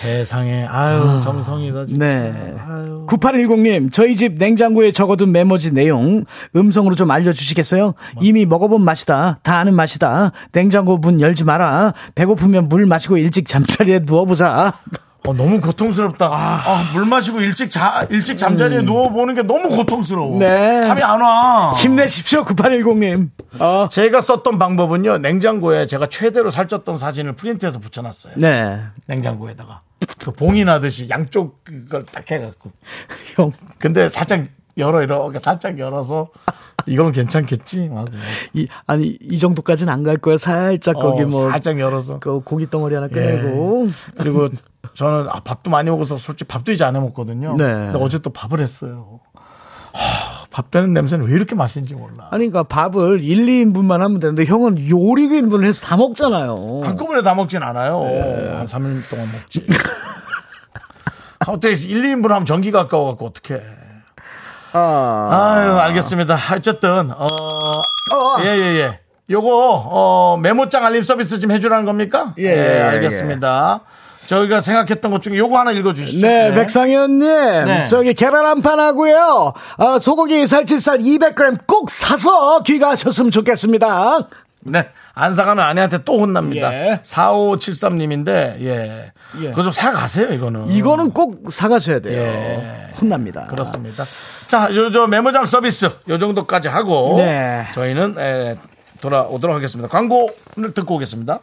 세상에, 0.00 0.64
아유, 0.64 1.20
정성이다, 1.22 1.84
진짜. 1.84 2.06
네. 2.06 2.54
9810님, 3.06 3.92
저희 3.92 4.16
집 4.16 4.38
냉장고에 4.38 4.92
적어둔 4.92 5.30
메모지 5.30 5.74
내용 5.74 6.24
음성으로 6.56 6.94
좀 6.94 7.10
알려주시겠어요? 7.10 7.92
이미 8.22 8.46
먹어본 8.46 8.82
맛이다. 8.82 9.40
다 9.42 9.58
아는 9.58 9.74
맛이다. 9.74 10.32
냉장고 10.52 10.96
문 10.96 11.20
열지 11.20 11.44
마라. 11.44 11.92
배고프면 12.14 12.70
물 12.70 12.86
마시고 12.86 13.18
일찍 13.18 13.46
잠자리에 13.46 14.00
누워보자. 14.04 14.72
어, 15.26 15.34
너무 15.34 15.60
고통스럽다. 15.60 16.30
아, 16.32 16.90
물 16.94 17.04
마시고 17.04 17.42
일찍 17.42 17.70
자, 17.70 18.06
일찍 18.08 18.38
잠자리에 18.38 18.80
누워보는 18.80 19.34
게 19.34 19.42
너무 19.42 19.68
고통스러워. 19.68 20.36
음. 20.36 20.38
네. 20.38 20.80
잠이 20.80 21.02
안 21.02 21.20
와. 21.20 21.72
힘내십시오, 21.74 22.46
9810님. 22.46 23.28
어. 23.58 23.88
제가 23.90 24.22
썼던 24.22 24.58
방법은요, 24.58 25.18
냉장고에 25.18 25.86
제가 25.86 26.06
최대로 26.06 26.48
살쪘던 26.48 26.96
사진을 26.96 27.34
프린트해서 27.34 27.80
붙여놨어요. 27.80 28.32
네. 28.38 28.80
냉장고에다가. 29.06 29.82
그 30.18 30.32
봉이 30.32 30.64
나듯이 30.64 31.08
양쪽 31.10 31.62
그걸 31.64 32.04
딱 32.06 32.28
해갖고. 32.30 32.70
형, 33.36 33.52
근데 33.78 34.08
살짝 34.08 34.46
열어, 34.78 35.02
이렇게 35.02 35.38
살짝 35.38 35.78
열어서 35.78 36.28
이건 36.86 37.12
괜찮겠지? 37.12 37.88
하고. 37.88 38.08
이, 38.54 38.66
아니, 38.86 39.18
이 39.20 39.38
정도까지는 39.38 39.92
안 39.92 40.02
갈 40.02 40.16
거야. 40.16 40.38
살짝 40.38 40.94
거기 40.94 41.22
어, 41.22 41.26
뭐. 41.26 41.50
살짝 41.50 41.78
열어서. 41.78 42.18
그 42.20 42.40
고기 42.40 42.68
덩어리 42.70 42.94
하나 42.94 43.08
예. 43.14 43.14
꺼내고. 43.14 43.88
그리고 44.16 44.48
저는 44.94 45.28
아, 45.28 45.40
밥도 45.40 45.70
많이 45.70 45.90
먹어서 45.90 46.16
솔직히 46.16 46.48
밥도 46.48 46.72
이제 46.72 46.84
안 46.84 46.96
해 46.96 47.00
먹거든요. 47.00 47.54
네. 47.56 47.64
근데 47.64 47.98
어제 48.00 48.18
또 48.20 48.30
밥을 48.30 48.60
했어요. 48.60 49.20
하, 49.92 50.39
밥 50.50 50.70
되는 50.70 50.92
냄새는 50.92 51.26
왜 51.26 51.32
이렇게 51.32 51.54
맛있는지 51.54 51.94
몰라. 51.94 52.28
아니, 52.30 52.50
그러니까 52.50 52.64
밥을 52.64 53.20
1, 53.20 53.46
2인분만 53.46 53.98
하면 53.98 54.18
되는데 54.18 54.44
형은 54.44 54.78
요리 54.90 55.28
1인분을 55.28 55.64
해서 55.64 55.84
다 55.86 55.96
먹잖아요. 55.96 56.82
한꺼번에 56.84 57.22
다 57.22 57.34
먹진 57.34 57.62
않아요. 57.62 58.00
네. 58.02 58.48
한 58.52 58.66
3일 58.66 59.08
동안 59.08 59.30
먹지. 59.32 59.66
어떻게 61.46 61.70
1, 61.70 62.02
2인분 62.02 62.28
하면 62.28 62.44
전기가 62.44 62.80
아까워갖고 62.80 63.26
어떡해. 63.26 63.62
아. 64.72 65.28
아유, 65.56 65.78
알겠습니다. 65.78 66.36
어쨌든, 66.54 67.10
어, 67.12 67.26
예, 68.44 68.58
예, 68.58 68.80
예. 68.80 69.00
요거, 69.30 69.48
어, 69.48 70.36
메모장 70.42 70.84
알림 70.84 71.02
서비스 71.02 71.38
좀 71.38 71.52
해주라는 71.52 71.84
겁니까? 71.86 72.34
예, 72.38 72.44
예, 72.44 72.80
알겠습니다. 72.82 73.80
저희가 74.30 74.60
생각했던 74.60 75.10
것 75.10 75.22
중에 75.22 75.36
요거 75.36 75.58
하나 75.58 75.72
읽어주시죠. 75.72 76.24
네, 76.24 76.52
백상현님. 76.54 77.18
네. 77.20 77.84
저기 77.86 78.14
계란 78.14 78.46
한 78.46 78.60
판 78.62 78.78
하고요. 78.78 79.54
어, 79.78 79.98
소고기 79.98 80.46
살치살 80.46 80.98
200g 80.98 81.66
꼭 81.66 81.90
사서 81.90 82.62
귀가하셨으면 82.62 83.30
좋겠습니다. 83.32 84.28
네. 84.66 84.88
안 85.14 85.34
사가면 85.34 85.64
아내한테 85.64 86.04
또 86.04 86.20
혼납니다. 86.20 86.72
예. 86.72 87.00
4573님인데, 87.02 88.60
예. 88.60 89.10
예. 89.40 89.50
그거 89.50 89.62
좀 89.62 89.72
사가세요, 89.72 90.32
이거는. 90.34 90.70
이거는 90.70 91.10
꼭 91.12 91.50
사가셔야 91.50 91.98
돼요. 92.00 92.20
예. 92.22 92.92
혼납니다. 93.00 93.46
그렇습니다. 93.48 94.04
자, 94.46 94.68
요, 94.74 94.92
저 94.92 95.06
메모장 95.06 95.44
서비스, 95.46 95.88
요 96.08 96.18
정도까지 96.18 96.68
하고. 96.68 97.14
네. 97.16 97.66
저희는, 97.74 98.14
에, 98.18 98.56
돌아오도록 99.00 99.56
하겠습니다. 99.56 99.88
광고를 99.88 100.74
듣고 100.74 100.96
오겠습니다. 100.96 101.40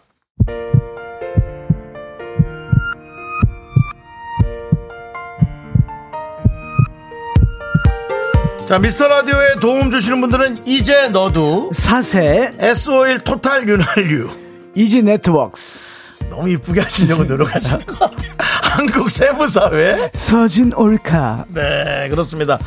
자, 8.67 8.77
미스터 8.79 9.07
라디오에 9.07 9.55
도움 9.61 9.89
주시는 9.89 10.19
분들은 10.19 10.67
이제 10.67 11.07
너도 11.07 11.69
사세 11.71 12.51
S51 12.59 13.23
토탈 13.23 13.65
윤활유. 13.65 14.29
이지 14.75 15.03
네트워크스 15.03 16.15
너무 16.29 16.49
이쁘게 16.49 16.81
하시려고 16.81 17.23
노력하시는 17.23 17.85
것 17.85 17.97
같아요. 17.97 18.29
한국 18.77 19.09
세무사회. 19.09 20.11
서진 20.13 20.71
올카 20.75 21.45
네, 21.49 22.07
그렇습니다. 22.09 22.59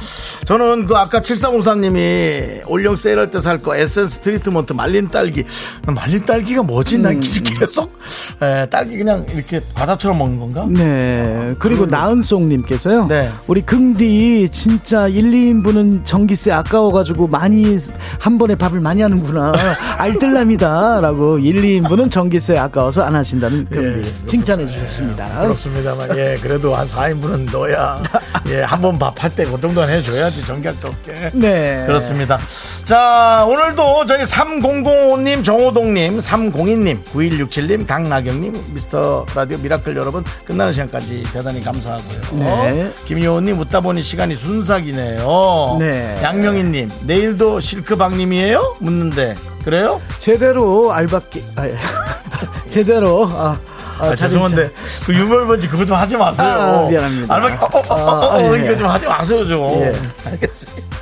저는 0.45 0.87
그 0.87 0.95
아까 0.97 1.21
7354님이 1.21 2.63
올영 2.69 2.97
세일할 2.97 3.31
때 3.31 3.39
살 3.41 3.61
거 3.61 3.77
에센스 3.77 4.19
트리트먼트 4.21 4.73
말린 4.73 5.07
딸기. 5.07 5.45
말린 5.87 6.25
딸기가 6.27 6.63
뭐지? 6.65 6.99
난 6.99 7.21
계속 7.21 7.97
에, 8.43 8.67
딸기 8.67 8.97
그냥 8.99 9.25
이렇게 9.33 9.61
과자처럼 9.75 10.19
먹는 10.19 10.41
건가? 10.41 10.67
네 10.69 11.55
그리고 11.59 11.87
나은송님께서요 11.87 13.07
네. 13.07 13.31
우리 13.47 13.63
긍디 13.63 14.49
진짜 14.51 15.07
1, 15.07 15.23
2인분은 15.31 16.05
전기세 16.05 16.51
아까워가지고 16.53 17.29
많이 17.29 17.77
한 18.19 18.37
번에 18.37 18.55
밥을 18.57 18.81
많이 18.81 19.01
하는구나 19.03 19.53
알뜰남이다 19.99 21.01
라고 21.01 21.39
1, 21.39 21.63
2인분은 21.83 22.11
전기세 22.11 22.57
아까워서 22.59 23.03
안 23.03 23.15
하신다는 23.15 23.67
긍디 23.71 24.09
예. 24.09 24.27
칭찬해 24.27 24.67
주셨습니다 24.67 25.41
그렇습니다 25.43 25.95
만, 26.09 26.17
예, 26.19 26.37
그래도 26.41 26.75
한 26.75 26.87
4인분은 26.87 27.51
넣어야, 27.53 28.03
예, 28.49 28.63
한 28.63 28.81
번 28.81 28.99
밥할 28.99 29.35
때 29.35 29.45
그 29.45 29.61
정도는 29.61 29.89
해줘야지, 29.95 30.45
전기할게 30.47 30.87
없게. 30.89 31.31
네 31.35 31.85
그렇습니다. 31.87 32.39
자, 32.85 33.45
오늘도 33.49 34.07
저희 34.07 34.23
3005님, 34.25 35.45
정호동님, 35.45 36.19
302님, 36.19 37.05
9167님, 37.05 37.87
강나경님, 37.87 38.65
미스터 38.73 39.27
라디오 39.35 39.59
미라클 39.59 39.97
여러분, 39.97 40.25
끝나는 40.45 40.73
시간까지 40.73 41.25
대단히 41.33 41.61
감사하고요. 41.61 42.21
네. 42.39 42.91
김효원님, 43.07 43.59
웃다 43.59 43.81
보니 43.81 44.03
시간이 44.03 44.35
순삭이네요. 44.35 45.77
네. 45.81 46.17
양명희님, 46.23 46.91
내일도 47.03 47.61
실크박님이에요? 47.61 48.77
묻는데, 48.81 49.35
그래요? 49.65 50.01
제대로 50.19 50.93
알박기 50.93 51.45
아, 51.57 51.67
예. 51.67 51.77
제대로 52.71 53.29
아, 53.31 53.59
아, 54.01 54.07
아, 54.07 54.15
잘 54.15 54.29
죄송한데, 54.29 54.71
그 55.07 55.15
유물 55.15 55.47
번지 55.47 55.69
그거 55.69 55.85
좀 55.85 55.97
하지 55.97 56.17
마세요. 56.17 56.49
아, 56.49 56.89
미안합니다. 56.89 57.35
알바, 57.35 57.47
어, 57.47 57.69
어, 57.73 57.79
어, 57.79 57.95
어, 57.95 58.33
아, 58.33 58.37
어, 58.37 58.57
예. 58.57 58.65
이거 58.65 58.77
좀 58.77 58.89
하지 58.89 59.07
마세요, 59.07 59.47
좀. 59.47 59.83
예. 59.83 59.93
알겠습니다. 60.31 60.99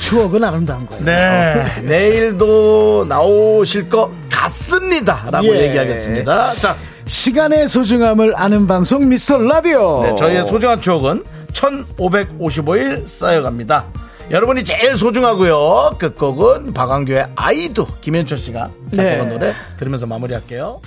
추억은 0.00 0.42
아름다운 0.42 0.86
거예요. 0.86 1.04
네, 1.04 1.82
내일도 1.82 3.04
나오실 3.08 3.88
것 3.88 4.10
같습니다. 4.30 5.28
라고 5.30 5.46
예. 5.48 5.64
얘기하겠습니다. 5.68 6.54
자, 6.54 6.76
시간의 7.06 7.68
소중함을 7.68 8.34
아는 8.36 8.66
방송 8.66 9.08
미스터 9.08 9.38
라디오. 9.38 10.02
네, 10.02 10.14
저희의 10.16 10.46
소중한 10.48 10.80
추억은 10.80 11.24
1555일 11.52 13.08
쌓여갑니다. 13.08 13.86
여러분이 14.30 14.62
제일 14.64 14.94
소중하고요. 14.94 15.96
끝곡은 15.98 16.74
박완규의 16.74 17.28
아이도 17.34 17.86
김현철 18.02 18.36
씨가 18.38 18.70
작곡한 18.94 19.28
네. 19.28 19.34
노래 19.34 19.54
들으면서 19.78 20.06
마무리할게요. 20.06 20.80